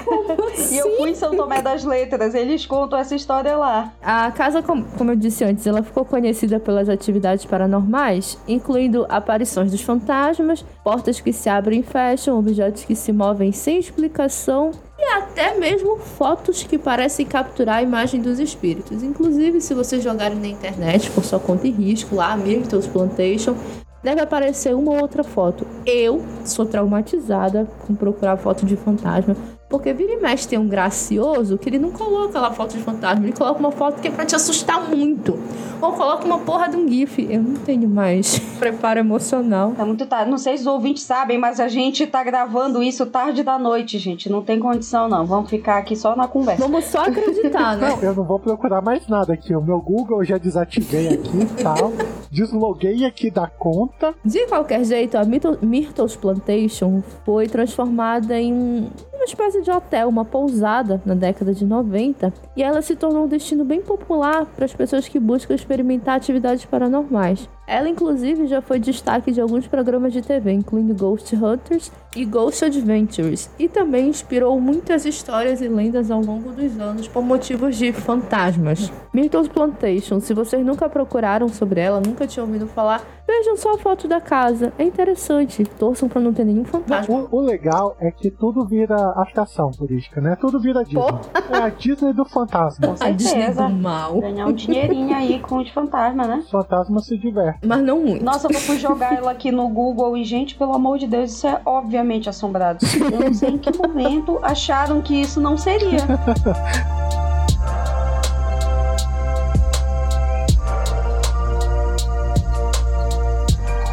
Assim? 0.55 0.77
E 0.77 0.79
eu 0.79 0.97
fui 0.99 1.11
em 1.11 1.15
São 1.17 1.37
Tomé 1.37 1.61
das 1.61 1.83
Letras, 1.83 2.33
eles 2.33 2.65
contam 2.65 2.97
essa 2.97 3.17
história 3.17 3.57
lá. 3.57 3.93
A 4.01 4.31
casa, 4.31 4.63
como 4.63 4.87
eu 5.11 5.17
disse 5.17 5.43
antes, 5.43 5.67
ela 5.67 5.83
ficou 5.83 6.05
conhecida 6.05 6.61
pelas 6.61 6.89
atividades 6.89 7.45
paranormais, 7.45 8.39
incluindo 8.47 9.05
aparições 9.09 9.73
dos 9.73 9.81
fantasmas, 9.81 10.65
portas 10.85 11.19
que 11.19 11.33
se 11.33 11.49
abrem 11.49 11.81
e 11.81 11.83
fecham, 11.83 12.39
objetos 12.39 12.85
que 12.85 12.95
se 12.95 13.13
movem 13.13 13.51
sem 13.51 13.81
explicação 13.81 14.71
e 14.99 15.05
até 15.13 15.59
mesmo 15.59 15.99
fotos 15.99 16.63
que 16.63 16.79
parecem 16.79 17.27
capturar 17.27 17.77
a 17.77 17.83
imagem 17.83 18.21
dos 18.21 18.39
espíritos. 18.39 19.03
Inclusive, 19.03 19.61
se 19.61 19.75
vocês 19.75 20.03
jogarem 20.03 20.39
na 20.39 20.49
internet 20.49 21.11
por 21.11 21.25
sua 21.25 21.39
conta 21.39 21.67
e 21.67 21.71
risco 21.71 22.15
lá, 22.15 22.37
Myrtles 22.37 22.87
Plantation, 22.87 23.57
deve 24.03 24.21
aparecer 24.21 24.75
uma 24.75 24.93
ou 24.93 25.01
outra 25.01 25.25
foto. 25.25 25.67
Eu 25.85 26.25
sou 26.45 26.65
traumatizada 26.65 27.67
com 27.87 27.95
procurar 27.95 28.37
foto 28.37 28.65
de 28.65 28.77
fantasma. 28.77 29.37
Porque 29.69 29.93
vira 29.93 30.13
e 30.13 30.21
mexe 30.21 30.47
tem 30.47 30.59
um 30.59 30.69
gracioso 30.69 31.59
que 31.59 31.69
ele 31.69 31.79
não 31.79 31.91
coloca 31.91 32.41
lá 32.41 32.53
foto 32.53 32.77
de 32.77 32.83
fantasma, 32.83 33.25
ele 33.25 33.37
coloca 33.37 33.59
uma 33.59 33.73
foto 33.73 34.01
que 34.01 34.09
é 34.09 34.11
pra 34.11 34.25
te 34.25 34.37
assustar 34.37 34.89
muito. 34.89 35.37
Ou 35.81 35.93
coloca 35.93 36.25
uma 36.25 36.39
porra 36.39 36.69
de 36.69 36.77
um 36.77 36.89
GIF. 36.89 37.27
Eu 37.29 37.43
não 37.43 37.55
tenho 37.57 37.89
mais 37.89 38.39
preparo 38.59 38.99
emocional. 38.99 39.73
Tá 39.77 39.85
muito 39.85 40.07
tarde. 40.07 40.31
Não 40.31 40.39
sei 40.39 40.57
se 40.57 40.63
os 40.63 40.67
ouvintes 40.67 41.03
sabem, 41.03 41.37
mas 41.37 41.61
a 41.61 41.69
gente 41.69 42.07
tá 42.07 42.23
gravando 42.25 42.83
isso 42.83 43.05
tarde 43.07 43.43
da 43.43 43.59
noite, 43.59 43.99
gente. 43.99 44.31
Não 44.31 44.43
tem 44.43 44.59
condição, 44.59 45.09
não. 45.09 45.27
Vamos 45.27 45.51
ficar 45.51 45.79
aqui 45.79 45.95
só 45.95 46.17
na 46.17 46.27
conversa. 46.27 46.63
Vamos 46.63 46.85
só 46.87 47.01
acreditar, 47.01 47.77
né? 47.77 47.91
Não, 47.91 48.03
eu 48.03 48.15
não 48.15 48.25
vou 48.25 48.39
procurar 48.39 48.81
mais 48.81 49.07
nada 49.07 49.35
aqui. 49.35 49.55
O 49.55 49.61
meu 49.61 49.81
Google 49.81 50.21
eu 50.21 50.25
já 50.25 50.39
desativei 50.39 51.09
aqui 51.09 51.41
e 51.41 51.63
tal. 51.63 51.93
Desloguei 52.31 53.05
aqui 53.05 53.31
da 53.31 53.47
conta. 53.47 54.15
De 54.25 54.47
qualquer 54.47 54.85
jeito, 54.85 55.17
a 55.17 55.25
Myrtle's 55.25 56.17
Plantation 56.17 57.03
foi 57.25 57.49
transformada 57.49 58.39
em 58.39 58.53
um 58.53 58.91
espécie 59.27 59.63
de 59.63 59.71
hotel, 59.71 60.09
uma 60.09 60.25
pousada 60.25 61.01
na 61.05 61.15
década 61.15 61.53
de 61.53 61.65
90, 61.65 62.33
e 62.57 62.63
ela 62.63 62.83
se 62.83 62.97
tornou 62.97 63.25
um 63.25 63.29
destino 63.29 63.65
bem 63.65 63.81
popular 63.81 64.47
para 64.47 64.65
as 64.65 64.75
pessoas 64.75 65.09
que 65.09 65.19
buscam 65.19 65.55
experimentar 65.55 66.17
atividades 66.17 66.65
paranormais. 66.65 67.49
Ela, 67.67 67.89
inclusive, 67.89 68.47
já 68.47 68.63
foi 68.63 68.79
destaque 68.79 69.33
de 69.33 69.41
alguns 69.41 69.67
programas 69.67 70.13
de 70.13 70.23
TV, 70.23 70.53
incluindo 70.53 70.95
Ghost 70.95 71.35
Hunters 71.35 71.91
e 72.15 72.25
Ghost 72.25 72.65
Adventures, 72.65 73.51
e 73.59 73.69
também 73.69 74.09
inspirou 74.09 74.59
muitas 74.61 75.05
histórias 75.05 75.61
e 75.61 75.69
lendas 75.69 76.11
ao 76.11 76.21
longo 76.21 76.53
dos 76.53 76.79
anos 76.79 77.09
por 77.09 77.23
motivos 77.23 77.77
de 77.77 77.93
fantasmas. 77.93 78.91
Myrtle's 79.13 79.49
Plantation, 79.49 80.21
se 80.21 80.33
vocês 80.33 80.65
nunca 80.65 80.89
procuraram 80.89 81.49
sobre 81.49 81.81
ela, 81.81 82.01
nunca 82.01 82.27
tinham 82.27 82.47
ouvido 82.47 82.67
falar, 82.67 83.03
vejam 83.27 83.57
só 83.57 83.75
a 83.75 83.79
foto 83.79 84.07
da 84.07 84.21
casa, 84.21 84.73
é 84.79 84.85
interessante, 84.85 85.65
torçam 85.65 86.09
para 86.09 86.21
não 86.21 86.33
ter 86.33 86.45
nenhum 86.45 86.65
fantasma. 86.65 87.27
O, 87.31 87.37
o, 87.37 87.41
legal 87.41 87.97
é 88.01 88.11
que 88.11 88.31
tudo 88.31 88.65
vira 88.65 88.97
atração 89.17 89.71
turística, 89.71 90.21
né? 90.21 90.37
Tudo 90.41 90.61
vira 90.61 90.85
Disney. 90.85 91.03
Pô. 91.03 91.55
É 91.55 91.59
a 91.59 91.69
Disney 91.69 92.13
do 92.13 92.25
fantasma. 92.25 92.89
Com 92.89 92.97
certeza. 92.97 93.07
A 93.07 93.11
Disney 93.11 93.55
do 93.55 93.69
mal. 93.71 94.21
Ganhar 94.21 94.47
um 94.47 94.53
dinheirinho 94.53 95.15
aí 95.15 95.41
com 95.41 95.59
os 95.59 95.69
fantasmas, 95.71 96.29
né? 96.29 96.37
Os 96.39 96.51
fantasmas 96.51 97.07
se 97.07 97.19
divertem. 97.19 97.56
Mas 97.65 97.83
não 97.83 98.01
muito. 98.01 98.25
Nossa, 98.25 98.49
eu 98.51 98.61
fui 98.61 98.79
jogar 98.79 99.15
ela 99.15 99.31
aqui 99.31 99.51
no 99.51 99.69
Google 99.69 100.17
e, 100.17 100.25
gente, 100.25 100.55
pelo 100.55 100.75
amor 100.75 100.99
de 100.99 101.07
Deus, 101.07 101.33
isso 101.33 101.47
é 101.47 101.61
obviamente 101.65 102.29
assombrado. 102.29 102.85
Eu 103.13 103.21
não 103.21 103.35
sei 103.35 103.51
em 103.51 103.59
que 103.59 103.77
momento 103.77 104.39
acharam 104.43 105.01
que 105.03 105.21
isso 105.21 105.41
não 105.41 105.57
seria. 105.57 105.99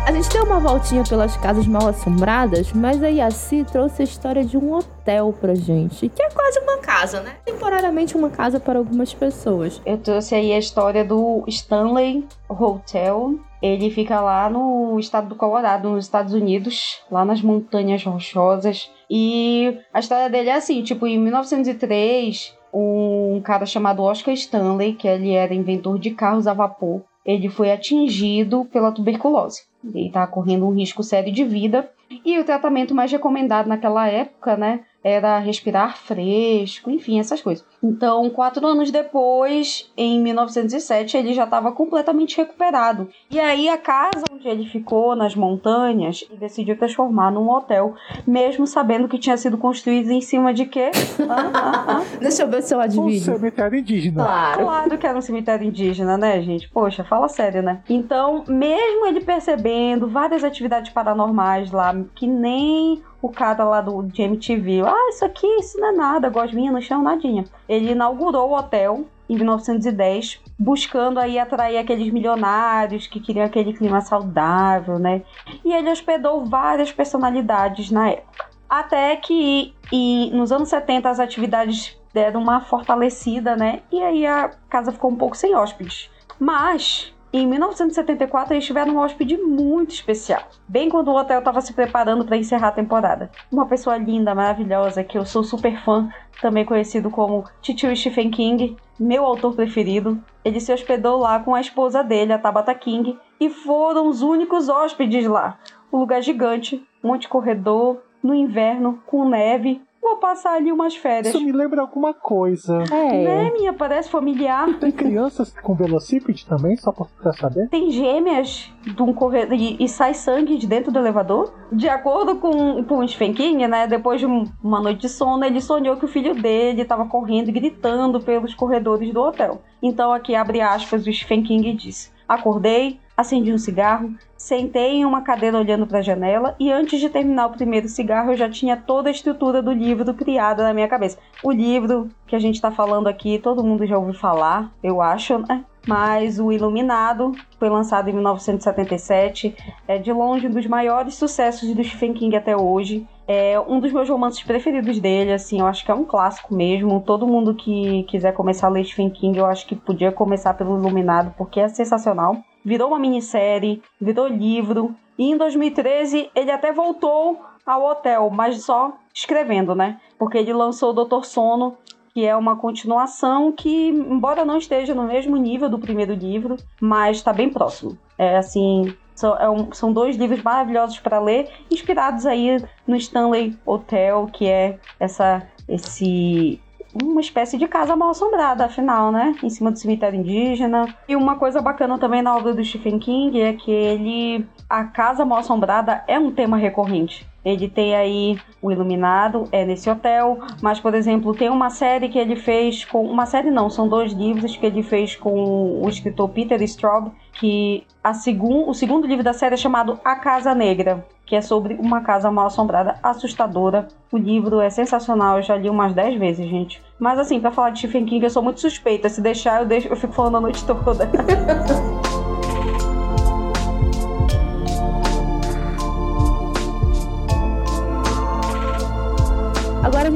A 0.05 0.11
gente 0.11 0.27
deu 0.29 0.43
uma 0.43 0.59
voltinha 0.59 1.01
pelas 1.07 1.37
casas 1.37 1.65
mal 1.65 1.87
assombradas, 1.87 2.73
mas 2.73 3.01
a 3.01 3.07
Yassi 3.07 3.63
trouxe 3.63 4.01
a 4.01 4.05
história 4.05 4.43
de 4.43 4.57
um 4.57 4.73
hotel 4.73 5.33
pra 5.39 5.55
gente, 5.55 6.09
que 6.09 6.21
é 6.21 6.29
quase 6.29 6.59
uma 6.59 6.77
casa, 6.79 7.21
né? 7.21 7.37
Temporariamente 7.45 8.15
uma 8.17 8.29
casa 8.29 8.59
para 8.59 8.79
algumas 8.79 9.13
pessoas. 9.13 9.81
Eu 9.85 9.97
trouxe 9.97 10.35
aí 10.35 10.51
a 10.51 10.59
história 10.59 11.05
do 11.05 11.45
Stanley 11.47 12.27
Hotel. 12.49 13.39
Ele 13.61 13.89
fica 13.89 14.19
lá 14.19 14.49
no 14.49 14.99
estado 14.99 15.29
do 15.29 15.35
Colorado, 15.35 15.89
nos 15.89 16.03
Estados 16.03 16.33
Unidos, 16.33 17.01
lá 17.09 17.23
nas 17.23 17.41
montanhas 17.41 18.03
rochosas. 18.03 18.91
E 19.09 19.79
a 19.93 20.01
história 20.01 20.29
dele 20.29 20.49
é 20.49 20.55
assim, 20.55 20.83
tipo, 20.83 21.07
em 21.07 21.17
1903, 21.17 22.53
um 22.73 23.39
cara 23.41 23.65
chamado 23.65 24.03
Oscar 24.03 24.33
Stanley, 24.33 24.95
que 24.95 25.07
ele 25.07 25.31
era 25.31 25.53
inventor 25.53 25.97
de 25.97 26.11
carros 26.11 26.45
a 26.45 26.53
vapor, 26.53 27.03
ele 27.25 27.49
foi 27.49 27.71
atingido 27.71 28.65
pela 28.65 28.91
tuberculose. 28.91 29.63
Ele 29.83 30.07
está 30.07 30.25
correndo 30.27 30.65
um 30.65 30.73
risco 30.73 31.03
sério 31.03 31.31
de 31.31 31.43
vida. 31.43 31.89
E 32.25 32.37
o 32.37 32.43
tratamento 32.43 32.93
mais 32.93 33.11
recomendado 33.11 33.67
naquela 33.67 34.07
época, 34.07 34.55
né, 34.55 34.81
era 35.03 35.39
respirar 35.39 35.97
fresco, 35.97 36.91
enfim, 36.91 37.19
essas 37.19 37.41
coisas. 37.41 37.65
Então, 37.83 38.29
quatro 38.29 38.65
anos 38.65 38.89
depois, 38.89 39.91
em 39.97 40.19
1907, 40.21 41.17
ele 41.17 41.33
já 41.33 41.43
estava 41.43 41.71
completamente 41.71 42.37
recuperado. 42.37 43.09
E 43.29 43.39
aí, 43.39 43.67
a 43.67 43.77
casa 43.77 44.23
onde 44.31 44.47
ele 44.47 44.65
ficou, 44.65 45.15
nas 45.15 45.35
montanhas, 45.35 46.25
ele 46.29 46.39
decidiu 46.39 46.77
transformar 46.77 47.31
num 47.31 47.49
hotel, 47.49 47.93
mesmo 48.25 48.65
sabendo 48.65 49.07
que 49.07 49.17
tinha 49.17 49.35
sido 49.35 49.57
construído 49.57 50.09
em 50.11 50.21
cima 50.21 50.53
de 50.53 50.65
quê? 50.65 50.91
Ah, 51.29 51.51
ah, 51.53 51.85
ah. 51.87 52.03
Deixa 52.19 52.43
eu 52.43 52.47
ver 52.47 52.61
se 52.61 52.73
eu 52.73 52.79
adivinho. 52.79 53.07
Um 53.07 53.19
cemitério 53.19 53.77
indígena. 53.77 54.23
Claro. 54.23 54.63
Claro 54.63 54.97
que 54.97 55.07
era 55.07 55.17
um 55.17 55.21
cemitério 55.21 55.67
indígena, 55.67 56.17
né, 56.17 56.41
gente? 56.41 56.69
Poxa, 56.69 57.03
fala 57.03 57.27
sério, 57.27 57.61
né? 57.61 57.81
Então, 57.89 58.43
mesmo 58.47 59.07
ele 59.07 59.21
percebendo 59.21 60.07
várias 60.07 60.43
atividades 60.43 60.91
paranormais 60.91 61.71
lá, 61.71 61.93
que 62.15 62.27
nem 62.27 63.01
o 63.23 63.29
cara 63.29 63.63
lá 63.63 63.79
do 63.79 64.03
de 64.03 64.21
MTV, 64.21 64.81
ah, 64.85 65.09
isso 65.09 65.23
aqui, 65.23 65.47
isso 65.57 65.79
não 65.79 65.87
é 65.87 65.91
nada, 65.93 66.29
gosminha 66.29 66.71
no 66.71 66.81
chão, 66.81 67.01
nadinha. 67.01 67.45
Ele 67.73 67.91
inaugurou 67.91 68.49
o 68.49 68.57
hotel 68.57 69.05
em 69.29 69.35
1910, 69.35 70.41
buscando 70.59 71.19
aí 71.19 71.39
atrair 71.39 71.77
aqueles 71.77 72.11
milionários 72.11 73.07
que 73.07 73.19
queriam 73.19 73.45
aquele 73.45 73.73
clima 73.73 74.01
saudável, 74.01 74.99
né? 74.99 75.21
E 75.63 75.73
ele 75.73 75.89
hospedou 75.89 76.45
várias 76.45 76.91
personalidades 76.91 77.89
na 77.89 78.09
época. 78.09 78.45
Até 78.69 79.15
que 79.15 79.73
e, 79.91 80.31
nos 80.33 80.51
anos 80.51 80.69
70 80.69 81.09
as 81.09 81.19
atividades 81.19 81.97
deram 82.13 82.41
uma 82.41 82.61
fortalecida, 82.61 83.55
né? 83.55 83.81
E 83.91 84.01
aí 84.01 84.25
a 84.25 84.51
casa 84.69 84.91
ficou 84.91 85.11
um 85.11 85.15
pouco 85.15 85.35
sem 85.35 85.55
hóspedes. 85.55 86.09
Mas 86.39 87.13
em 87.41 87.47
1974, 87.47 88.53
eles 88.53 88.63
tiveram 88.63 88.93
um 88.93 88.99
hóspede 88.99 89.37
muito 89.37 89.89
especial, 89.89 90.43
bem 90.67 90.87
quando 90.87 91.07
o 91.07 91.15
hotel 91.15 91.39
estava 91.39 91.61
se 91.61 91.73
preparando 91.73 92.23
para 92.23 92.37
encerrar 92.37 92.67
a 92.67 92.73
temporada. 92.73 93.31
Uma 93.51 93.65
pessoa 93.65 93.97
linda, 93.97 94.35
maravilhosa, 94.35 95.03
que 95.03 95.17
eu 95.17 95.25
sou 95.25 95.43
super 95.43 95.83
fã, 95.83 96.09
também 96.39 96.63
conhecido 96.63 97.09
como 97.09 97.43
Titio 97.59 97.95
Stephen 97.95 98.29
King, 98.29 98.77
meu 98.99 99.25
autor 99.25 99.55
preferido. 99.55 100.23
Ele 100.45 100.59
se 100.59 100.71
hospedou 100.71 101.17
lá 101.17 101.39
com 101.39 101.55
a 101.55 101.61
esposa 101.61 102.03
dele, 102.03 102.33
a 102.33 102.37
Tabata 102.37 102.75
King, 102.75 103.17
e 103.39 103.49
foram 103.49 104.07
os 104.07 104.21
únicos 104.21 104.69
hóspedes 104.69 105.25
lá. 105.25 105.57
Um 105.91 105.97
lugar 105.97 106.21
gigante, 106.21 106.87
monte 107.01 107.23
de 107.23 107.29
corredor, 107.29 108.01
no 108.21 108.35
inverno, 108.35 109.01
com 109.07 109.27
neve, 109.27 109.81
Vou 110.03 110.17
passar 110.17 110.55
ali 110.55 110.69
umas 110.71 110.95
férias. 110.97 111.33
Isso 111.33 111.41
me 111.43 111.53
lembra 111.53 111.79
alguma 111.81 112.13
coisa. 112.13 112.83
É. 112.91 113.23
Né, 113.23 113.51
minha? 113.51 113.71
Parece 113.71 114.09
familiar. 114.09 114.67
Tem 114.77 114.91
crianças 114.91 115.53
com 115.63 115.73
velocípede 115.73 116.45
também, 116.45 116.75
só 116.75 116.91
pra, 116.91 117.31
saber? 117.33 117.69
Tem 117.69 117.89
gêmeas 117.89 118.69
de 118.83 119.01
um 119.01 119.13
corredor 119.13 119.53
e, 119.57 119.77
e 119.79 119.87
sai 119.87 120.13
sangue 120.13 120.57
de 120.57 120.67
dentro 120.67 120.91
do 120.91 120.99
elevador. 120.99 121.53
De 121.71 121.87
acordo 121.87 122.35
com, 122.35 122.83
com 122.83 122.97
o 122.97 123.07
Stephen 123.07 123.33
King, 123.33 123.65
né? 123.67 123.87
Depois 123.87 124.19
de 124.19 124.25
um- 124.25 124.43
uma 124.61 124.81
noite 124.81 124.99
de 125.01 125.09
sono, 125.09 125.43
ele 125.45 125.61
sonhou 125.61 125.95
que 125.95 126.03
o 126.05 126.07
filho 126.09 126.35
dele 126.35 126.81
estava 126.81 127.05
correndo 127.07 127.47
e 127.49 127.53
gritando 127.53 128.19
pelos 128.19 128.53
corredores 128.53 129.11
do 129.13 129.21
hotel. 129.21 129.61
Então 129.81 130.11
aqui 130.11 130.35
abre 130.35 130.59
aspas, 130.59 131.07
o 131.07 131.13
Stephen 131.13 131.43
King 131.43 131.73
disse: 131.73 132.11
Acordei, 132.27 132.99
acendi 133.15 133.53
um 133.53 133.57
cigarro, 133.57 134.13
sentei 134.35 134.97
em 134.97 135.05
uma 135.05 135.21
cadeira 135.21 135.57
olhando 135.57 135.87
para 135.87 135.99
a 135.99 136.01
janela 136.01 136.55
e 136.59 136.71
antes 136.71 136.99
de 136.99 137.09
terminar 137.09 137.47
o 137.47 137.51
primeiro 137.51 137.87
cigarro 137.87 138.31
eu 138.31 138.37
já 138.37 138.49
tinha 138.49 138.75
toda 138.75 139.09
a 139.09 139.11
estrutura 139.11 139.61
do 139.61 139.71
livro 139.71 140.13
criada 140.13 140.63
na 140.63 140.73
minha 140.73 140.87
cabeça. 140.87 141.17
O 141.43 141.51
livro 141.51 142.09
que 142.27 142.35
a 142.35 142.39
gente 142.39 142.55
está 142.55 142.71
falando 142.71 143.07
aqui, 143.07 143.39
todo 143.39 143.63
mundo 143.63 143.85
já 143.85 143.97
ouviu 143.97 144.13
falar, 144.13 144.71
eu 144.83 145.01
acho, 145.01 145.37
né? 145.39 145.63
Mas 145.85 146.39
o 146.39 146.51
Iluminado 146.51 147.33
foi 147.59 147.69
lançado 147.69 148.09
em 148.09 148.13
1977, 148.13 149.55
é 149.87 149.97
de 149.97 150.13
longe 150.13 150.47
um 150.47 150.51
dos 150.51 150.65
maiores 150.65 151.15
sucessos 151.15 151.73
do 151.75 151.83
Stephen 151.83 152.13
King 152.13 152.35
até 152.35 152.55
hoje. 152.55 153.05
É 153.27 153.59
um 153.59 153.79
dos 153.79 153.91
meus 153.93 154.09
romances 154.09 154.43
preferidos 154.43 154.99
dele, 154.99 155.31
assim, 155.31 155.61
eu 155.61 155.67
acho 155.67 155.85
que 155.85 155.91
é 155.91 155.93
um 155.93 156.03
clássico 156.03 156.53
mesmo. 156.53 157.01
Todo 157.01 157.27
mundo 157.27 157.55
que 157.55 158.03
quiser 158.03 158.33
começar 158.33 158.67
a 158.67 158.69
ler 158.69 158.83
Stephen 158.83 159.09
King, 159.09 159.37
eu 159.37 159.45
acho 159.45 159.65
que 159.65 159.75
podia 159.75 160.11
começar 160.11 160.53
pelo 160.53 160.77
Iluminado, 160.77 161.33
porque 161.37 161.59
é 161.59 161.67
sensacional. 161.67 162.37
Virou 162.65 162.89
uma 162.89 162.99
minissérie, 162.99 163.81
virou 163.99 164.27
livro, 164.27 164.95
e 165.17 165.29
em 165.29 165.37
2013 165.37 166.29
ele 166.35 166.51
até 166.51 166.71
voltou 166.71 167.39
ao 167.65 167.85
hotel, 167.85 168.29
mas 168.29 168.63
só 168.63 168.93
escrevendo, 169.13 169.73
né? 169.73 169.99
Porque 170.17 170.37
ele 170.37 170.53
lançou 170.53 170.89
o 170.89 170.93
Doutor 170.93 171.25
Sono, 171.25 171.77
que 172.13 172.25
é 172.25 172.35
uma 172.35 172.55
continuação 172.55 173.51
que, 173.51 173.89
embora 173.89 174.45
não 174.45 174.57
esteja 174.57 174.93
no 174.93 175.03
mesmo 175.03 175.35
nível 175.37 175.69
do 175.69 175.79
primeiro 175.79 176.13
livro, 176.13 176.57
mas 176.79 177.17
está 177.17 177.33
bem 177.33 177.49
próximo. 177.49 177.97
É 178.17 178.37
assim, 178.37 178.93
são, 179.15 179.37
é 179.37 179.49
um- 179.49 179.71
são 179.71 179.91
dois 179.93 180.15
livros 180.15 180.41
maravilhosos 180.41 180.99
para 180.99 181.19
ler, 181.19 181.49
inspirados 181.71 182.25
aí 182.25 182.63
no 182.87 182.95
Stanley 182.95 183.57
Hotel, 183.65 184.27
que 184.31 184.47
é 184.47 184.77
essa 184.99 185.43
esse 185.67 186.59
uma 187.01 187.21
espécie 187.21 187.57
de 187.57 187.67
casa 187.67 187.95
mal 187.95 188.11
assombrada, 188.11 188.65
afinal, 188.65 189.11
né? 189.11 189.35
Em 189.41 189.49
cima 189.49 189.71
do 189.71 189.79
cemitério 189.79 190.19
indígena. 190.19 190.93
E 191.07 191.15
uma 191.15 191.37
coisa 191.37 191.61
bacana 191.61 191.97
também 191.97 192.21
na 192.21 192.35
obra 192.35 192.53
do 192.53 192.63
Stephen 192.63 192.99
King 192.99 193.41
é 193.41 193.53
que 193.53 193.71
ele. 193.71 194.45
A 194.69 194.83
casa 194.83 195.25
mal 195.25 195.39
assombrada 195.39 196.03
é 196.07 196.19
um 196.19 196.31
tema 196.31 196.57
recorrente. 196.57 197.27
Ele 197.43 197.67
tem 197.67 197.95
aí 197.95 198.39
o 198.61 198.71
Iluminado, 198.71 199.49
é 199.51 199.65
nesse 199.65 199.89
hotel, 199.89 200.39
mas, 200.61 200.79
por 200.79 200.93
exemplo, 200.93 201.35
tem 201.35 201.49
uma 201.49 201.69
série 201.69 202.07
que 202.07 202.17
ele 202.17 202.35
fez 202.35 202.85
com. 202.85 203.05
Uma 203.05 203.25
série 203.25 203.51
não, 203.51 203.69
são 203.69 203.87
dois 203.87 204.13
livros 204.13 204.55
que 204.55 204.65
ele 204.65 204.81
fez 204.81 205.15
com 205.15 205.83
o 205.83 205.89
escritor 205.89 206.29
Peter 206.29 206.61
Straub, 206.63 207.11
que 207.33 207.85
a 208.03 208.13
segun, 208.13 208.69
o 208.69 208.73
segundo 208.73 209.05
livro 209.05 209.23
da 209.23 209.33
série 209.33 209.55
é 209.55 209.57
chamado 209.57 209.99
A 210.05 210.15
Casa 210.15 210.55
Negra, 210.55 211.05
que 211.25 211.35
é 211.35 211.41
sobre 211.41 211.73
uma 211.75 212.01
casa 212.01 212.31
mal 212.31 212.47
assombrada, 212.47 212.97
assustadora. 213.03 213.87
O 214.11 214.17
livro 214.17 214.61
é 214.61 214.69
sensacional, 214.69 215.37
eu 215.37 215.43
já 215.43 215.57
li 215.57 215.69
umas 215.69 215.93
10 215.93 216.19
vezes, 216.19 216.47
gente. 216.47 216.81
Mas 216.99 217.19
assim, 217.19 217.39
pra 217.39 217.51
falar 217.51 217.71
de 217.71 217.79
Stephen 217.79 218.05
King, 218.05 218.23
eu 218.23 218.29
sou 218.29 218.43
muito 218.43 218.61
suspeita. 218.61 219.09
Se 219.09 219.19
deixar, 219.19 219.61
eu, 219.61 219.67
deixo, 219.67 219.87
eu 219.87 219.95
fico 219.95 220.13
falando 220.13 220.37
a 220.37 220.41
noite 220.41 220.63
toda. 220.65 221.09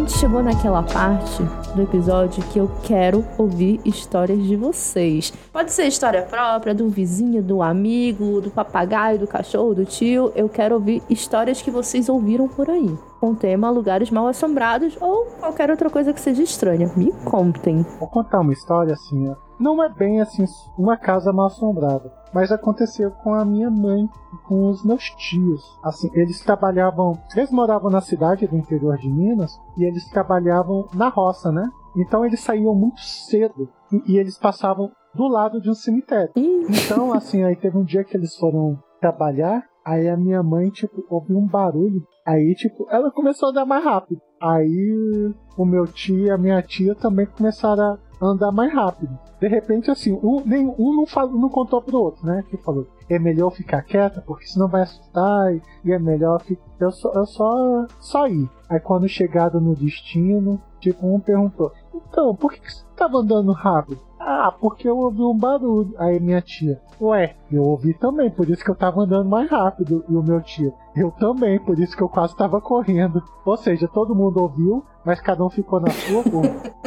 gente 0.07 0.19
chegou 0.19 0.41
naquela 0.41 0.81
parte 0.83 1.43
do 1.75 1.81
episódio 1.81 2.41
que 2.45 2.57
eu 2.57 2.71
quero 2.81 3.25
ouvir 3.37 3.81
histórias 3.83 4.41
de 4.41 4.55
vocês. 4.55 5.33
Pode 5.51 5.73
ser 5.73 5.85
história 5.85 6.21
própria, 6.21 6.73
do 6.73 6.87
vizinho, 6.87 7.43
do 7.43 7.61
amigo, 7.61 8.39
do 8.39 8.49
papagaio, 8.49 9.19
do 9.19 9.27
cachorro, 9.27 9.75
do 9.75 9.85
tio. 9.85 10.31
Eu 10.33 10.47
quero 10.47 10.75
ouvir 10.75 11.03
histórias 11.09 11.61
que 11.61 11.69
vocês 11.69 12.07
ouviram 12.07 12.47
por 12.47 12.69
aí. 12.69 12.97
Com 13.19 13.35
tema 13.35 13.69
lugares 13.69 14.09
mal 14.09 14.27
assombrados 14.27 14.97
ou 15.01 15.25
qualquer 15.41 15.69
outra 15.69 15.89
coisa 15.89 16.13
que 16.13 16.21
seja 16.21 16.41
estranha. 16.41 16.89
Me 16.95 17.11
contem. 17.25 17.85
Vou 17.99 18.07
contar 18.07 18.39
uma 18.39 18.53
história 18.53 18.93
assim. 18.93 19.35
Não 19.59 19.83
é 19.83 19.89
bem 19.89 20.21
assim 20.21 20.45
uma 20.77 20.95
casa 20.95 21.33
mal 21.33 21.47
assombrada, 21.47 22.11
mas 22.33 22.51
aconteceu 22.51 23.11
com 23.11 23.33
a 23.33 23.43
minha 23.43 23.69
mãe 23.71 24.07
e 24.33 24.47
com 24.47 24.69
os 24.69 24.85
meus 24.85 25.03
tios. 25.11 25.63
Assim, 25.83 26.09
eles 26.13 26.39
trabalhavam, 26.41 27.17
eles 27.35 27.51
moravam 27.51 27.89
na 27.89 28.01
cidade 28.01 28.47
do 28.47 28.55
interior 28.55 28.97
de 28.97 29.09
Minas 29.09 29.59
e 29.77 29.83
eles 29.83 30.07
trabalhavam 30.09 30.87
na 30.93 31.09
roça, 31.09 31.51
né? 31.51 31.67
Então 31.95 32.23
eles 32.25 32.39
saíam 32.39 32.75
muito 32.75 33.01
cedo 33.01 33.67
e, 33.91 34.13
e 34.13 34.17
eles 34.17 34.37
passavam 34.37 34.91
do 35.15 35.27
lado 35.27 35.59
de 35.59 35.69
um 35.69 35.73
cemitério. 35.73 36.31
Então, 36.35 37.11
assim, 37.11 37.43
aí 37.43 37.55
teve 37.55 37.77
um 37.77 37.83
dia 37.83 38.03
que 38.03 38.15
eles 38.15 38.35
foram 38.35 38.77
trabalhar, 39.01 39.63
aí 39.83 40.07
a 40.07 40.15
minha 40.15 40.43
mãe, 40.43 40.69
tipo, 40.69 41.03
ouviu 41.09 41.37
um 41.37 41.47
barulho. 41.47 42.03
Aí, 42.25 42.53
tipo, 42.55 42.85
ela 42.91 43.11
começou 43.11 43.47
a 43.47 43.51
andar 43.51 43.65
mais 43.65 43.83
rápido. 43.83 44.21
Aí 44.39 45.33
o 45.57 45.65
meu 45.65 45.87
tio 45.87 46.19
e 46.19 46.29
a 46.29 46.37
minha 46.37 46.61
tia 46.61 46.93
também 46.93 47.25
começaram 47.25 47.83
a 47.83 47.97
andar 48.21 48.51
mais 48.51 48.73
rápido. 48.73 49.17
De 49.39 49.47
repente, 49.47 49.91
assim, 49.91 50.13
um, 50.13 50.41
nem, 50.45 50.67
um 50.67 50.95
não, 50.95 51.05
falou, 51.05 51.39
não 51.39 51.49
contou 51.49 51.81
pro 51.81 52.01
outro, 52.01 52.25
né? 52.25 52.43
Que 52.49 52.57
falou, 52.57 52.87
é 53.09 53.19
melhor 53.19 53.51
ficar 53.51 53.83
quieta, 53.83 54.21
porque 54.25 54.47
senão 54.47 54.67
vai 54.67 54.81
assustar, 54.81 55.53
e, 55.83 55.91
é 55.91 55.99
melhor 55.99 56.41
ficar. 56.41 56.63
Eu 56.79 56.91
só, 56.91 57.13
eu 57.13 57.25
só. 57.25 58.25
Aí 58.69 58.79
quando 58.83 59.07
chegaram 59.07 59.59
no 59.59 59.75
destino, 59.75 60.61
tipo, 60.79 61.07
um 61.07 61.19
perguntou, 61.19 61.71
então, 61.93 62.35
por 62.35 62.51
que, 62.51 62.59
que 62.59 62.71
você 62.71 62.83
tava 62.95 63.17
andando 63.17 63.51
rápido? 63.51 63.99
Ah, 64.19 64.51
porque 64.59 64.89
eu 64.89 64.97
ouvi 64.97 65.21
um 65.21 65.37
barulho. 65.37 65.93
Aí 65.97 66.19
minha 66.19 66.41
tia, 66.41 66.81
ué, 66.99 67.35
eu 67.51 67.63
ouvi 67.63 67.93
também, 67.93 68.29
por 68.29 68.49
isso 68.49 68.63
que 68.63 68.69
eu 68.69 68.75
tava 68.75 69.01
andando 69.01 69.29
mais 69.29 69.49
rápido. 69.49 70.03
E 70.09 70.15
o 70.15 70.23
meu 70.23 70.41
tio, 70.41 70.73
eu 70.95 71.11
também, 71.11 71.59
por 71.59 71.79
isso 71.79 71.95
que 71.95 72.03
eu 72.03 72.09
quase 72.09 72.35
tava 72.35 72.59
correndo. 72.59 73.23
Ou 73.45 73.55
seja, 73.55 73.87
todo 73.87 74.15
mundo 74.15 74.41
ouviu, 74.41 74.83
mas 75.07 75.19
cada 75.21 75.43
um 75.43 75.49
ficou 75.49 75.79
na 75.79 75.89
sua 75.89 76.21
por, 76.23 76.41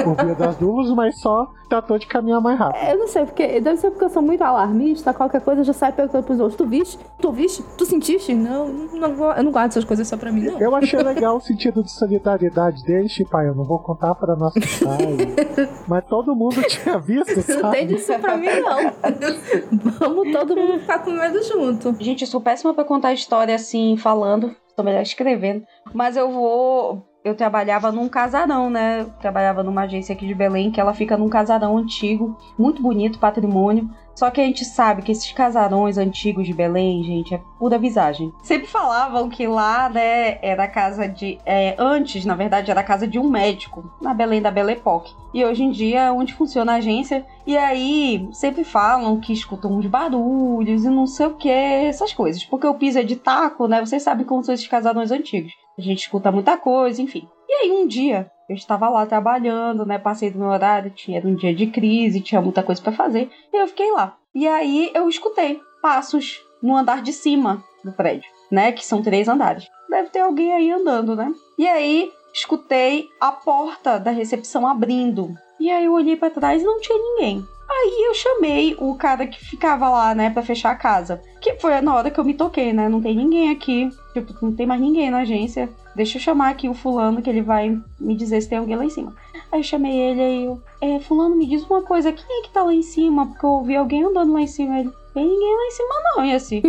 por 0.04 0.24
via 0.24 0.34
das 0.34 0.56
dúvidas, 0.56 0.92
mas 0.94 1.18
só 1.18 1.48
tratou 1.68 1.98
de 1.98 2.06
caminhar 2.06 2.40
mais 2.40 2.58
rápido. 2.58 2.84
eu 2.90 2.98
não 2.98 3.08
sei, 3.08 3.24
porque 3.24 3.60
deve 3.60 3.76
ser 3.78 3.90
porque 3.90 4.04
eu 4.04 4.10
sou 4.10 4.20
muito 4.22 4.42
alarmista, 4.42 5.14
qualquer 5.14 5.40
coisa 5.40 5.64
já 5.64 5.72
sai 5.72 5.92
perguntando 5.92 6.24
pros 6.24 6.38
outros. 6.38 6.56
Tu 6.56 6.66
viste? 6.66 6.98
Tu 7.20 7.32
viste? 7.32 7.62
Tu 7.78 7.86
sentiste? 7.86 8.34
Não, 8.34 8.68
não, 8.68 9.14
vou- 9.16 9.32
eu 9.32 9.42
não 9.42 9.50
guardo 9.50 9.70
essas 9.70 9.84
coisas 9.84 10.06
só 10.06 10.16
pra 10.16 10.30
mim, 10.30 10.42
não. 10.42 10.60
Eu 10.60 10.74
achei 10.76 10.98
legal 11.02 11.36
o 11.36 11.40
sentido 11.40 11.82
de 11.82 11.90
solidariedade 11.90 12.84
deles, 12.84 13.12
tipo, 13.12 13.34
ah, 13.36 13.44
eu 13.44 13.54
não 13.54 13.64
vou 13.64 13.78
contar 13.78 14.14
para 14.14 14.36
nossa 14.36 14.60
pai. 14.60 15.68
mas 15.88 16.04
todo 16.06 16.34
mundo 16.36 16.60
tinha 16.68 16.98
visto, 16.98 17.36
Não 17.36 17.70
tem 17.70 17.82
sabe? 17.82 17.84
disso 17.86 18.12
pra 18.18 18.36
mim, 18.36 18.48
não. 18.60 18.92
Vamos 19.98 20.32
todo 20.32 20.56
mundo 20.56 20.78
ficar 20.80 20.98
com 21.00 21.10
medo 21.12 21.42
junto. 21.42 21.94
Gente, 21.98 22.22
eu 22.22 22.28
sou 22.28 22.40
péssima 22.40 22.74
pra 22.74 22.84
contar 22.84 23.12
história 23.12 23.54
assim, 23.54 23.96
falando. 23.96 24.54
Tô 24.76 24.82
melhor 24.82 25.02
escrevendo. 25.02 25.64
Mas 25.94 26.16
eu 26.16 26.30
vou 26.30 27.02
eu 27.22 27.34
trabalhava 27.34 27.92
num 27.92 28.08
casarão, 28.08 28.70
né? 28.70 29.06
Trabalhava 29.20 29.62
numa 29.62 29.82
agência 29.82 30.14
aqui 30.14 30.26
de 30.26 30.34
Belém, 30.34 30.70
que 30.70 30.80
ela 30.80 30.94
fica 30.94 31.16
num 31.16 31.28
casarão 31.28 31.76
antigo, 31.76 32.36
muito 32.58 32.82
bonito, 32.82 33.18
patrimônio. 33.18 33.90
Só 34.14 34.30
que 34.30 34.40
a 34.40 34.44
gente 34.44 34.64
sabe 34.64 35.02
que 35.02 35.12
esses 35.12 35.32
casarões 35.32 35.96
antigos 35.96 36.46
de 36.46 36.52
Belém, 36.52 37.02
gente, 37.02 37.34
é 37.34 37.40
pura 37.58 37.78
visagem. 37.78 38.32
Sempre 38.42 38.66
falavam 38.66 39.28
que 39.30 39.46
lá, 39.46 39.88
né, 39.88 40.38
era 40.42 40.66
casa 40.66 41.08
de. 41.08 41.38
É, 41.46 41.74
antes, 41.78 42.24
na 42.24 42.34
verdade, 42.34 42.70
era 42.70 42.82
casa 42.82 43.06
de 43.06 43.18
um 43.18 43.30
médico, 43.30 43.90
na 44.00 44.12
Belém 44.12 44.42
da 44.42 44.50
Belle 44.50 44.72
Époque. 44.72 45.14
E 45.32 45.44
hoje 45.44 45.62
em 45.62 45.70
dia 45.70 46.00
é 46.00 46.12
onde 46.12 46.34
funciona 46.34 46.72
a 46.72 46.76
agência. 46.76 47.24
E 47.46 47.56
aí, 47.56 48.28
sempre 48.32 48.64
falam 48.64 49.20
que 49.20 49.32
escutam 49.32 49.72
uns 49.72 49.86
barulhos 49.86 50.84
e 50.84 50.90
não 50.90 51.06
sei 51.06 51.26
o 51.26 51.36
que, 51.36 51.48
essas 51.48 52.12
coisas. 52.12 52.44
Porque 52.44 52.66
o 52.66 52.74
piso 52.74 52.98
é 52.98 53.02
de 53.02 53.16
taco, 53.16 53.66
né? 53.66 53.80
Vocês 53.80 54.02
sabem 54.02 54.26
como 54.26 54.42
são 54.42 54.54
esses 54.54 54.68
casarões 54.68 55.10
antigos. 55.10 55.52
A 55.78 55.82
gente 55.82 56.00
escuta 56.00 56.32
muita 56.32 56.56
coisa, 56.56 57.00
enfim. 57.00 57.28
E 57.48 57.52
aí, 57.52 57.70
um 57.70 57.86
dia, 57.86 58.30
eu 58.48 58.56
estava 58.56 58.88
lá 58.88 59.06
trabalhando, 59.06 59.86
né? 59.86 59.98
Passei 59.98 60.30
do 60.30 60.38
meu 60.38 60.48
horário, 60.48 60.90
tinha 60.90 61.18
era 61.18 61.28
um 61.28 61.34
dia 61.34 61.54
de 61.54 61.68
crise, 61.68 62.20
tinha 62.20 62.40
muita 62.40 62.62
coisa 62.62 62.82
para 62.82 62.92
fazer. 62.92 63.30
E 63.52 63.56
eu 63.56 63.68
fiquei 63.68 63.90
lá. 63.92 64.16
E 64.34 64.46
aí 64.46 64.90
eu 64.94 65.08
escutei 65.08 65.60
passos 65.80 66.40
no 66.62 66.76
andar 66.76 67.02
de 67.02 67.12
cima 67.12 67.64
do 67.84 67.92
prédio, 67.92 68.28
né? 68.50 68.72
Que 68.72 68.84
são 68.84 69.02
três 69.02 69.28
andares. 69.28 69.68
Deve 69.88 70.10
ter 70.10 70.20
alguém 70.20 70.52
aí 70.52 70.70
andando, 70.70 71.16
né? 71.16 71.32
E 71.58 71.66
aí 71.66 72.10
escutei 72.34 73.08
a 73.20 73.32
porta 73.32 73.98
da 73.98 74.10
recepção 74.10 74.66
abrindo. 74.66 75.34
E 75.58 75.70
aí 75.70 75.84
eu 75.84 75.92
olhei 75.92 76.16
para 76.16 76.30
trás 76.30 76.62
e 76.62 76.64
não 76.64 76.80
tinha 76.80 76.98
ninguém. 76.98 77.44
Aí 77.70 78.04
eu 78.08 78.14
chamei 78.14 78.76
o 78.80 78.96
cara 78.96 79.26
que 79.28 79.42
ficava 79.42 79.88
lá, 79.88 80.12
né, 80.12 80.28
para 80.28 80.42
fechar 80.42 80.72
a 80.72 80.76
casa. 80.76 81.22
Que 81.40 81.54
foi 81.54 81.80
na 81.80 81.94
hora 81.94 82.10
que 82.10 82.18
eu 82.18 82.24
me 82.24 82.34
toquei, 82.34 82.72
né? 82.72 82.88
Não 82.88 83.00
tem 83.00 83.14
ninguém 83.14 83.50
aqui. 83.50 83.88
Tipo, 84.12 84.34
não 84.42 84.52
tem 84.52 84.66
mais 84.66 84.80
ninguém 84.80 85.08
na 85.08 85.18
agência. 85.18 85.70
Deixa 85.94 86.18
eu 86.18 86.22
chamar 86.22 86.50
aqui 86.50 86.68
o 86.68 86.74
fulano 86.74 87.22
que 87.22 87.30
ele 87.30 87.42
vai 87.42 87.80
me 87.98 88.16
dizer 88.16 88.40
se 88.40 88.48
tem 88.48 88.58
alguém 88.58 88.76
lá 88.76 88.84
em 88.84 88.90
cima. 88.90 89.14
Aí 89.52 89.60
eu 89.60 89.64
chamei 89.64 89.96
ele 89.96 90.20
aí 90.20 90.44
eu, 90.44 90.60
é, 90.80 90.98
fulano, 91.00 91.36
me 91.36 91.46
diz 91.46 91.64
uma 91.64 91.82
coisa, 91.82 92.12
quem 92.12 92.40
é 92.40 92.42
que 92.42 92.50
tá 92.50 92.62
lá 92.62 92.74
em 92.74 92.82
cima? 92.82 93.26
Porque 93.26 93.46
eu 93.46 93.50
ouvi 93.50 93.76
alguém 93.76 94.04
andando 94.04 94.32
lá 94.32 94.40
em 94.40 94.46
cima. 94.46 94.80
Ele, 94.80 94.90
tem 95.14 95.24
ninguém 95.24 95.56
lá 95.56 95.66
em 95.66 95.70
cima 95.70 95.94
não, 96.04 96.24
e 96.24 96.34
assim. 96.34 96.62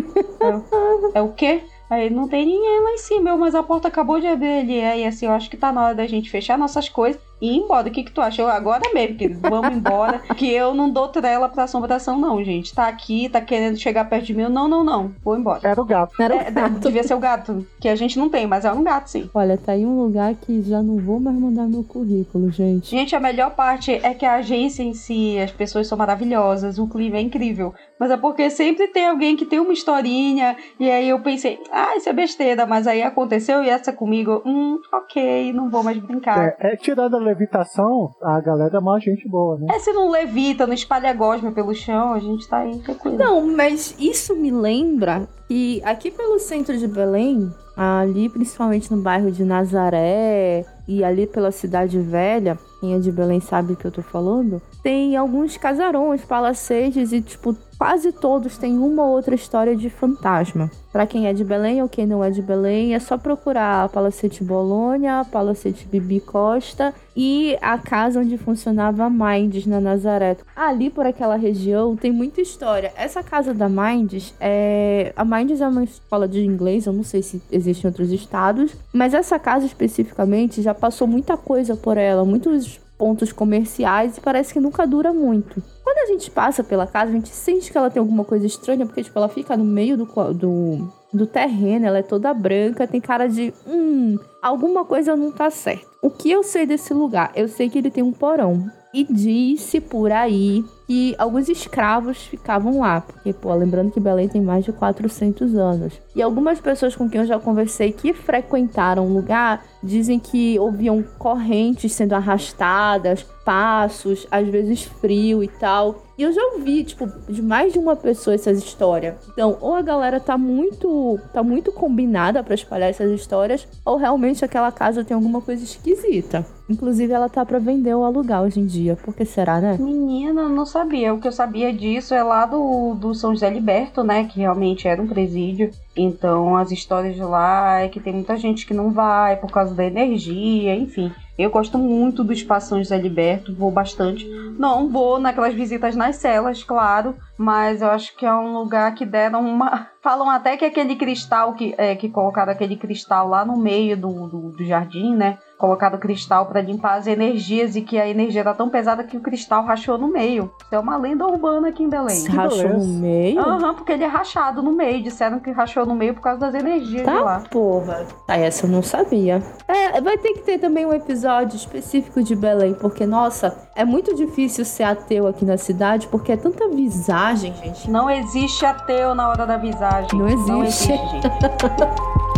é, 1.13 1.19
é 1.19 1.21
o 1.21 1.29
quê? 1.29 1.63
Aí 1.89 2.09
não 2.09 2.27
tem 2.27 2.45
ninguém 2.45 2.83
lá 2.83 2.91
em 2.91 2.97
cima, 2.97 3.29
eu, 3.31 3.37
mas 3.37 3.53
a 3.53 3.63
porta 3.63 3.87
acabou 3.87 4.19
de 4.19 4.27
abrir 4.27 4.59
ali. 4.59 4.81
Aí 4.81 5.05
assim, 5.05 5.25
eu 5.25 5.31
acho 5.31 5.49
que 5.49 5.57
tá 5.57 5.71
na 5.71 5.83
hora 5.83 5.95
da 5.95 6.07
gente 6.07 6.29
fechar 6.29 6.57
nossas 6.57 6.87
coisas 6.87 7.19
ir 7.41 7.57
embora. 7.57 7.87
O 7.87 7.91
que, 7.91 8.03
que 8.03 8.11
tu 8.11 8.21
acha? 8.21 8.41
Eu, 8.41 8.47
agora 8.47 8.81
mesmo, 8.93 9.17
querido, 9.17 9.39
vamos 9.41 9.75
embora. 9.75 10.19
que 10.37 10.49
eu 10.51 10.73
não 10.73 10.89
dou 10.89 11.07
trela 11.07 11.49
pra 11.49 11.63
assombração, 11.63 12.17
não, 12.19 12.43
gente. 12.43 12.73
Tá 12.73 12.87
aqui, 12.87 13.27
tá 13.29 13.41
querendo 13.41 13.77
chegar 13.77 14.05
perto 14.09 14.25
de 14.25 14.33
mim. 14.33 14.43
Não, 14.49 14.67
não, 14.67 14.83
não. 14.83 15.11
Vou 15.23 15.37
embora. 15.37 15.67
Era 15.67 15.81
o 15.81 15.85
gato. 15.85 16.21
Era 16.21 16.35
o 16.35 16.39
É, 16.39 16.51
gato. 16.51 16.79
devia 16.79 17.03
ser 17.03 17.13
o 17.13 17.19
gato, 17.19 17.65
que 17.79 17.87
a 17.89 17.95
gente 17.95 18.17
não 18.17 18.29
tem, 18.29 18.45
mas 18.47 18.65
é 18.65 18.71
um 18.71 18.83
gato, 18.83 19.07
sim. 19.09 19.29
Olha, 19.33 19.57
tá 19.57 19.71
aí 19.73 19.85
um 19.85 20.01
lugar 20.01 20.33
que 20.35 20.61
já 20.61 20.81
não 20.81 20.97
vou 20.97 21.19
mais 21.19 21.35
mandar 21.37 21.67
meu 21.67 21.83
currículo, 21.83 22.49
gente. 22.51 22.89
Gente, 22.91 23.15
a 23.15 23.19
melhor 23.19 23.51
parte 23.51 23.91
é 23.91 24.13
que 24.13 24.25
a 24.25 24.35
agência 24.35 24.83
em 24.83 24.93
si, 24.93 25.37
as 25.39 25.51
pessoas 25.51 25.87
são 25.87 25.97
maravilhosas, 25.97 26.77
o 26.77 26.87
clima 26.87 27.17
é 27.17 27.21
incrível. 27.21 27.73
Mas 27.99 28.11
é 28.11 28.17
porque 28.17 28.49
sempre 28.49 28.87
tem 28.87 29.07
alguém 29.07 29.35
que 29.35 29.45
tem 29.45 29.59
uma 29.59 29.73
historinha, 29.73 30.55
e 30.79 30.89
aí 30.89 31.09
eu 31.09 31.19
pensei, 31.19 31.59
ah, 31.71 31.95
isso 31.95 32.09
é 32.09 32.13
besteira, 32.13 32.65
mas 32.65 32.87
aí 32.87 33.01
aconteceu 33.03 33.63
e 33.63 33.69
essa 33.69 33.93
comigo, 33.93 34.41
hum, 34.45 34.79
ok, 34.91 35.53
não 35.53 35.69
vou 35.69 35.83
mais 35.83 35.97
brincar. 35.97 36.55
É, 36.59 36.73
é, 36.73 36.75
tirando 36.75 37.15
a 37.15 37.19
levitação, 37.31 38.13
a 38.21 38.39
galera 38.39 38.77
é 38.77 38.79
uma 38.79 38.99
gente 38.99 39.27
boa, 39.27 39.57
né? 39.57 39.67
É, 39.71 39.79
se 39.79 39.91
não 39.91 40.09
levita, 40.09 40.67
não 40.67 40.73
espalha 40.73 41.13
gosma 41.13 41.51
pelo 41.51 41.73
chão, 41.73 42.13
a 42.13 42.19
gente 42.19 42.47
tá 42.47 42.59
aí 42.59 42.77
tranquilo. 42.79 43.17
Não, 43.17 43.55
mas 43.55 43.95
isso 43.99 44.35
me 44.35 44.51
lembra 44.51 45.27
que 45.47 45.81
aqui 45.83 46.11
pelo 46.11 46.39
centro 46.39 46.77
de 46.77 46.87
Belém, 46.87 47.51
ali 47.75 48.29
principalmente 48.29 48.93
no 48.93 49.01
bairro 49.01 49.31
de 49.31 49.43
Nazaré 49.43 50.65
e 50.87 51.03
ali 51.03 51.25
pela 51.25 51.51
cidade 51.51 51.99
velha, 51.99 52.57
quem 52.79 52.93
é 52.93 52.99
de 52.99 53.11
Belém 53.11 53.39
sabe 53.39 53.73
o 53.73 53.75
que 53.75 53.85
eu 53.85 53.91
tô 53.91 54.01
falando, 54.01 54.61
tem 54.83 55.15
alguns 55.15 55.57
casarões, 55.57 56.23
palacetes 56.25 57.11
e 57.11 57.21
tipo 57.21 57.55
quase 57.81 58.11
todos 58.11 58.59
têm 58.59 58.77
uma 58.77 59.03
ou 59.03 59.13
outra 59.13 59.33
história 59.33 59.75
de 59.75 59.89
fantasma. 59.89 60.69
Pra 60.91 61.07
quem 61.07 61.25
é 61.25 61.33
de 61.33 61.43
Belém 61.43 61.81
ou 61.81 61.89
quem 61.89 62.05
não 62.05 62.23
é 62.23 62.29
de 62.29 62.39
Belém, 62.39 62.93
é 62.93 62.99
só 62.99 63.17
procurar 63.17 63.85
a 63.85 63.89
Palacete 63.89 64.43
Bolônia, 64.43 65.21
a 65.21 65.25
Palacete 65.25 65.87
Bibi 65.87 66.19
Costa 66.19 66.93
e 67.15 67.57
a 67.59 67.79
casa 67.79 68.19
onde 68.19 68.37
funcionava 68.37 69.05
a 69.05 69.09
Minds 69.09 69.65
na 69.65 69.81
Nazaré. 69.81 70.37
Ali 70.55 70.91
por 70.91 71.07
aquela 71.07 71.37
região 71.37 71.95
tem 71.95 72.11
muita 72.11 72.39
história. 72.39 72.91
Essa 72.95 73.23
casa 73.23 73.51
da 73.51 73.67
Minds 73.67 74.33
é. 74.39 75.11
A 75.15 75.25
Minds 75.25 75.59
é 75.59 75.67
uma 75.67 75.83
escola 75.83 76.27
de 76.27 76.45
inglês, 76.45 76.85
eu 76.85 76.93
não 76.93 77.03
sei 77.03 77.23
se 77.23 77.41
existe 77.51 77.83
em 77.83 77.87
outros 77.87 78.11
estados, 78.11 78.75
mas 78.93 79.15
essa 79.15 79.39
casa 79.39 79.65
especificamente 79.65 80.61
já 80.61 80.75
passou 80.75 81.07
muita 81.07 81.35
coisa 81.35 81.75
por 81.75 81.97
ela, 81.97 82.25
muitos 82.25 82.80
pontos 83.01 83.33
comerciais 83.33 84.17
e 84.17 84.21
parece 84.21 84.53
que 84.53 84.59
nunca 84.59 84.85
dura 84.85 85.11
muito. 85.11 85.59
Quando 85.83 85.97
a 85.97 86.05
gente 86.05 86.29
passa 86.29 86.63
pela 86.63 86.85
casa, 86.85 87.09
a 87.09 87.15
gente 87.15 87.29
sente 87.29 87.71
que 87.71 87.75
ela 87.75 87.89
tem 87.89 87.99
alguma 87.99 88.23
coisa 88.23 88.45
estranha, 88.45 88.85
porque 88.85 89.01
tipo, 89.01 89.17
ela 89.17 89.27
fica 89.27 89.57
no 89.57 89.65
meio 89.65 89.97
do, 89.97 90.05
do, 90.35 90.87
do 91.11 91.25
terreno, 91.25 91.87
ela 91.87 91.97
é 91.97 92.03
toda 92.03 92.31
branca, 92.31 92.85
tem 92.85 93.01
cara 93.01 93.27
de. 93.27 93.51
Hum, 93.67 94.19
alguma 94.39 94.85
coisa 94.85 95.15
não 95.15 95.31
tá 95.31 95.49
certa. 95.49 95.87
O 95.99 96.11
que 96.11 96.29
eu 96.29 96.43
sei 96.43 96.67
desse 96.67 96.93
lugar? 96.93 97.31
Eu 97.35 97.47
sei 97.47 97.71
que 97.71 97.79
ele 97.79 97.89
tem 97.89 98.03
um 98.03 98.11
porão. 98.11 98.69
E 98.93 99.05
disse 99.05 99.79
por 99.79 100.11
aí 100.11 100.63
que 100.85 101.15
alguns 101.17 101.47
escravos 101.47 102.17
ficavam 102.23 102.79
lá. 102.79 102.99
Porque, 102.99 103.31
pô, 103.31 103.53
lembrando 103.53 103.91
que 103.91 103.99
Belém 103.99 104.27
tem 104.27 104.41
mais 104.41 104.65
de 104.65 104.73
400 104.73 105.55
anos. 105.55 105.93
E 106.13 106.21
algumas 106.21 106.59
pessoas 106.59 106.93
com 106.93 107.09
quem 107.09 107.21
eu 107.21 107.27
já 107.27 107.39
conversei 107.39 107.93
que 107.93 108.13
frequentaram 108.13 109.05
o 109.05 109.13
lugar 109.13 109.63
dizem 109.81 110.19
que 110.19 110.59
ouviam 110.59 111.01
correntes 111.17 111.93
sendo 111.93 112.13
arrastadas, 112.13 113.23
passos, 113.45 114.27
às 114.29 114.47
vezes 114.47 114.83
frio 114.83 115.41
e 115.41 115.47
tal. 115.47 116.03
E 116.17 116.23
eu 116.23 116.33
já 116.33 116.41
ouvi, 116.53 116.83
tipo, 116.83 117.07
de 117.31 117.41
mais 117.41 117.73
de 117.73 117.79
uma 117.79 117.95
pessoa 117.95 118.35
essas 118.35 118.59
histórias. 118.59 119.15
Então, 119.31 119.57
ou 119.61 119.73
a 119.73 119.81
galera 119.81 120.19
tá 120.19 120.37
muito, 120.37 121.17
tá 121.33 121.41
muito 121.41 121.71
combinada 121.71 122.43
pra 122.43 122.53
espalhar 122.53 122.89
essas 122.89 123.09
histórias, 123.11 123.67
ou 123.85 123.97
realmente 123.97 124.45
aquela 124.45 124.71
casa 124.71 125.03
tem 125.03 125.15
alguma 125.15 125.41
coisa 125.41 125.63
esquisita. 125.63 126.45
Inclusive, 126.71 127.11
ela 127.11 127.27
tá 127.27 127.45
pra 127.45 127.59
vender 127.59 127.93
ou 127.93 128.05
alugar 128.05 128.41
hoje 128.43 128.59
em 128.59 128.65
dia. 128.65 128.95
Por 128.95 129.13
que 129.13 129.25
será, 129.25 129.59
né? 129.59 129.77
Menina, 129.77 130.47
não 130.47 130.65
sabia. 130.65 131.13
O 131.13 131.19
que 131.19 131.27
eu 131.27 131.31
sabia 131.31 131.73
disso 131.73 132.13
é 132.13 132.23
lá 132.23 132.45
do, 132.45 132.95
do 132.95 133.13
São 133.13 133.33
José 133.33 133.49
Liberto, 133.49 134.03
né? 134.03 134.23
Que 134.23 134.39
realmente 134.39 134.87
era 134.87 135.01
um 135.01 135.07
presídio. 135.07 135.69
Então, 135.95 136.55
as 136.55 136.71
histórias 136.71 137.15
de 137.15 137.21
lá 137.21 137.79
é 137.79 137.89
que 137.89 137.99
tem 137.99 138.13
muita 138.13 138.37
gente 138.37 138.65
que 138.65 138.73
não 138.73 138.91
vai 138.91 139.35
por 139.35 139.51
causa 139.51 139.75
da 139.75 139.83
energia, 139.83 140.73
enfim. 140.73 141.11
Eu 141.37 141.49
gosto 141.49 141.77
muito 141.77 142.23
do 142.23 142.31
Espaço 142.31 142.69
São 142.69 142.77
José 142.77 142.97
Liberto, 142.97 143.55
vou 143.55 143.71
bastante. 143.71 144.27
Não 144.59 144.87
vou 144.89 145.19
naquelas 145.19 145.53
visitas 145.53 145.95
nas 145.95 146.17
celas, 146.17 146.63
claro, 146.63 147.15
mas 147.37 147.81
eu 147.81 147.89
acho 147.89 148.15
que 148.15 148.25
é 148.25 148.33
um 148.33 148.53
lugar 148.53 148.93
que 148.93 149.05
deram 149.05 149.41
uma. 149.45 149.87
Falam 150.03 150.29
até 150.29 150.55
que 150.55 150.65
aquele 150.65 150.95
cristal 150.95 151.53
que, 151.53 151.73
é, 151.77 151.95
que 151.95 152.09
colocaram 152.09 152.51
aquele 152.51 152.75
cristal 152.75 153.27
lá 153.27 153.43
no 153.43 153.57
meio 153.57 153.97
do, 153.97 154.27
do, 154.27 154.51
do 154.51 154.63
jardim, 154.63 155.15
né? 155.15 155.37
Colocado 155.61 155.99
cristal 155.99 156.47
para 156.47 156.59
limpar 156.59 156.95
as 156.97 157.05
energias 157.05 157.75
e 157.75 157.83
que 157.83 157.99
a 157.99 158.07
energia 158.09 158.41
era 158.41 158.51
tão 158.55 158.67
pesada 158.67 159.03
que 159.03 159.15
o 159.15 159.19
cristal 159.21 159.63
rachou 159.63 159.95
no 159.95 160.07
meio. 160.07 160.49
Isso 160.59 160.73
é 160.73 160.79
uma 160.79 160.97
lenda 160.97 161.23
urbana 161.27 161.67
aqui 161.67 161.83
em 161.83 161.89
Belém. 161.89 162.25
Rachou 162.29 162.57
no 162.63 162.69
beleza. 162.79 162.99
meio? 162.99 163.39
Aham, 163.39 163.75
porque 163.75 163.91
ele 163.91 164.03
é 164.03 164.07
rachado 164.07 164.63
no 164.63 164.71
meio. 164.71 165.03
Disseram 165.03 165.39
que 165.39 165.51
rachou 165.51 165.85
no 165.85 165.93
meio 165.93 166.15
por 166.15 166.21
causa 166.21 166.39
das 166.39 166.55
energias 166.55 167.01
de 167.01 167.03
Tá, 167.03 167.21
lá. 167.21 167.43
porra. 167.51 168.07
Ah, 168.27 168.39
essa 168.39 168.65
eu 168.65 168.71
não 168.71 168.81
sabia. 168.81 169.43
É, 169.67 170.01
vai 170.01 170.17
ter 170.17 170.33
que 170.33 170.39
ter 170.39 170.57
também 170.57 170.83
um 170.83 170.93
episódio 170.93 171.55
específico 171.55 172.23
de 172.23 172.35
Belém, 172.35 172.73
porque, 172.73 173.05
nossa, 173.05 173.55
é 173.75 173.85
muito 173.85 174.15
difícil 174.15 174.65
ser 174.65 174.81
ateu 174.83 175.27
aqui 175.27 175.45
na 175.45 175.57
cidade, 175.59 176.07
porque 176.07 176.31
é 176.31 176.37
tanta 176.37 176.67
visagem, 176.69 177.53
gente. 177.53 177.87
Não 177.87 178.09
existe 178.09 178.65
ateu 178.65 179.13
na 179.13 179.29
hora 179.29 179.45
da 179.45 179.57
visagem. 179.57 180.09
Não 180.17 180.27
Não 180.27 180.63
existe. 180.63 180.91
existe, 180.91 181.11
gente. 181.11 181.27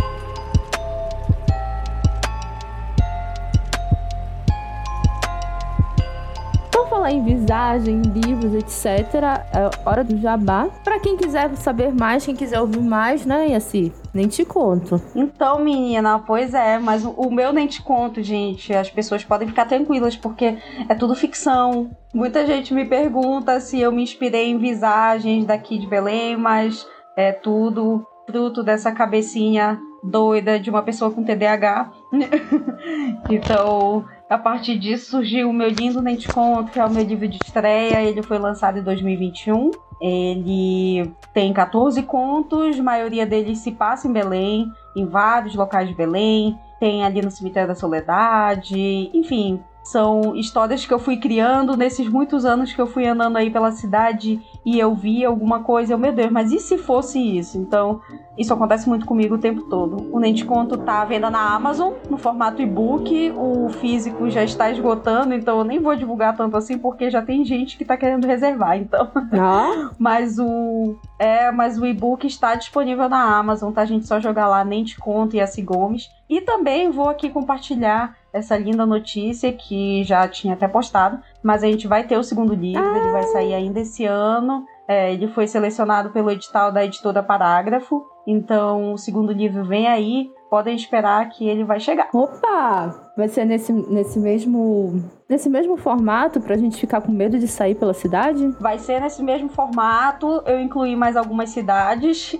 falar 6.94 7.10
em 7.10 7.24
visagem, 7.24 8.02
livros, 8.02 8.54
etc., 8.54 9.14
é 9.52 9.70
hora 9.84 10.04
do 10.04 10.16
jabá. 10.16 10.68
Pra 10.84 11.00
quem 11.00 11.16
quiser 11.16 11.52
saber 11.56 11.92
mais, 11.92 12.24
quem 12.24 12.36
quiser 12.36 12.60
ouvir 12.60 12.80
mais, 12.80 13.26
né, 13.26 13.48
e 13.48 13.54
assim, 13.54 13.92
nem 14.12 14.28
te 14.28 14.44
conto. 14.44 15.02
Então, 15.12 15.58
menina, 15.58 16.20
pois 16.20 16.54
é, 16.54 16.78
mas 16.78 17.04
o 17.04 17.30
meu 17.32 17.52
nem 17.52 17.66
te 17.66 17.82
conto, 17.82 18.22
gente. 18.22 18.72
As 18.72 18.88
pessoas 18.88 19.24
podem 19.24 19.48
ficar 19.48 19.64
tranquilas, 19.64 20.16
porque 20.16 20.56
é 20.88 20.94
tudo 20.94 21.16
ficção. 21.16 21.90
Muita 22.14 22.46
gente 22.46 22.72
me 22.72 22.84
pergunta 22.84 23.58
se 23.58 23.80
eu 23.80 23.90
me 23.90 24.04
inspirei 24.04 24.50
em 24.50 24.58
visagens 24.58 25.44
daqui 25.44 25.78
de 25.78 25.88
Belém, 25.88 26.36
mas 26.36 26.86
é 27.16 27.32
tudo 27.32 28.06
fruto 28.24 28.62
dessa 28.62 28.92
cabecinha 28.92 29.80
doida 30.02 30.60
de 30.60 30.70
uma 30.70 30.82
pessoa 30.82 31.10
com 31.10 31.24
TDAH. 31.24 31.90
então, 33.28 34.04
a 34.28 34.38
partir 34.38 34.78
disso 34.78 35.10
surgiu 35.10 35.50
o 35.50 35.52
meu 35.52 35.68
lindo 35.68 36.00
Nem 36.00 36.16
Te 36.16 36.28
Conto, 36.28 36.72
que 36.72 36.80
é 36.80 36.84
o 36.84 36.90
meu 36.90 37.04
livro 37.04 37.28
de 37.28 37.36
estreia. 37.36 38.02
Ele 38.02 38.22
foi 38.22 38.38
lançado 38.38 38.78
em 38.78 38.82
2021. 38.82 39.70
Ele 40.00 41.12
tem 41.32 41.52
14 41.52 42.02
contos, 42.02 42.78
a 42.78 42.82
maioria 42.82 43.26
deles 43.26 43.58
se 43.58 43.72
passa 43.72 44.08
em 44.08 44.12
Belém, 44.12 44.70
em 44.96 45.06
vários 45.06 45.54
locais 45.54 45.88
de 45.88 45.94
Belém. 45.94 46.58
Tem 46.80 47.04
ali 47.04 47.22
no 47.22 47.30
Cemitério 47.30 47.68
da 47.68 47.74
Soledade, 47.74 49.10
enfim, 49.14 49.62
são 49.84 50.34
histórias 50.34 50.86
que 50.86 50.92
eu 50.92 50.98
fui 50.98 51.18
criando 51.18 51.76
nesses 51.76 52.08
muitos 52.08 52.46
anos 52.46 52.72
que 52.72 52.80
eu 52.80 52.86
fui 52.86 53.06
andando 53.06 53.36
aí 53.36 53.50
pela 53.50 53.70
cidade 53.70 54.40
e 54.64 54.78
eu 54.78 54.94
vi 54.94 55.24
alguma 55.24 55.62
coisa, 55.62 55.92
eu, 55.92 55.98
meu 55.98 56.12
Deus, 56.12 56.32
mas 56.32 56.50
e 56.52 56.58
se 56.58 56.78
fosse 56.78 57.18
isso? 57.20 57.58
Então, 57.58 58.00
isso 58.36 58.52
acontece 58.52 58.88
muito 58.88 59.06
comigo 59.06 59.36
o 59.36 59.38
tempo 59.38 59.62
todo. 59.62 60.12
O 60.12 60.18
Nem 60.18 60.34
Te 60.34 60.44
Conto 60.44 60.76
tá 60.76 61.02
à 61.02 61.04
venda 61.04 61.30
na 61.30 61.54
Amazon, 61.54 61.92
no 62.10 62.18
formato 62.18 62.60
e-book, 62.60 63.32
o 63.36 63.68
físico 63.68 64.28
já 64.28 64.42
está 64.42 64.70
esgotando, 64.70 65.34
então 65.34 65.58
eu 65.58 65.64
nem 65.64 65.78
vou 65.78 65.94
divulgar 65.94 66.36
tanto 66.36 66.56
assim, 66.56 66.76
porque 66.76 67.10
já 67.10 67.22
tem 67.22 67.44
gente 67.44 67.76
que 67.76 67.84
tá 67.84 67.96
querendo 67.96 68.26
reservar, 68.26 68.76
então. 68.76 69.08
Ah. 69.32 69.90
mas 69.98 70.38
o. 70.38 70.96
É, 71.18 71.50
mas 71.50 71.78
o 71.78 71.86
e-book 71.86 72.26
está 72.26 72.54
disponível 72.54 73.08
na 73.08 73.38
Amazon, 73.38 73.72
tá? 73.72 73.82
A 73.82 73.86
gente 73.86 74.06
só 74.06 74.18
jogar 74.18 74.48
lá 74.48 74.64
Nem 74.64 74.84
Te 74.84 74.98
Conto 74.98 75.36
e 75.36 75.40
Assi 75.40 75.62
Gomes. 75.62 76.10
E 76.28 76.40
também 76.40 76.90
vou 76.90 77.08
aqui 77.08 77.30
compartilhar 77.30 78.16
essa 78.32 78.56
linda 78.56 78.84
notícia 78.84 79.52
que 79.52 80.02
já 80.02 80.26
tinha 80.26 80.54
até 80.54 80.66
postado, 80.66 81.20
mas 81.40 81.62
a 81.62 81.68
gente 81.68 81.86
vai 81.86 82.02
ter 82.02 82.18
o 82.18 82.24
segundo 82.24 82.52
livro, 82.52 82.82
ah. 82.82 82.98
ele 82.98 83.10
vai 83.10 83.22
sair 83.24 83.54
ainda 83.54 83.80
esse 83.80 84.04
ano. 84.04 84.66
É, 84.86 85.12
ele 85.12 85.28
foi 85.28 85.46
selecionado 85.46 86.10
pelo 86.10 86.30
edital 86.30 86.70
da 86.70 86.84
editora 86.84 87.22
Parágrafo, 87.22 88.04
então 88.26 88.92
o 88.92 88.98
segundo 88.98 89.32
livro 89.32 89.64
vem 89.64 89.86
aí 89.86 90.30
podem 90.54 90.76
esperar 90.76 91.28
que 91.30 91.48
ele 91.48 91.64
vai 91.64 91.80
chegar. 91.80 92.08
Opa! 92.14 93.10
Vai 93.16 93.26
ser 93.26 93.44
nesse, 93.44 93.72
nesse 93.72 94.20
mesmo 94.20 95.02
nesse 95.28 95.48
mesmo 95.48 95.76
formato 95.76 96.40
pra 96.40 96.56
gente 96.56 96.76
ficar 96.76 97.00
com 97.00 97.10
medo 97.10 97.40
de 97.40 97.48
sair 97.48 97.74
pela 97.74 97.92
cidade? 97.92 98.46
Vai 98.60 98.78
ser 98.78 99.00
nesse 99.00 99.20
mesmo 99.20 99.48
formato. 99.48 100.44
Eu 100.46 100.60
incluí 100.60 100.94
mais 100.94 101.16
algumas 101.16 101.50
cidades. 101.50 102.36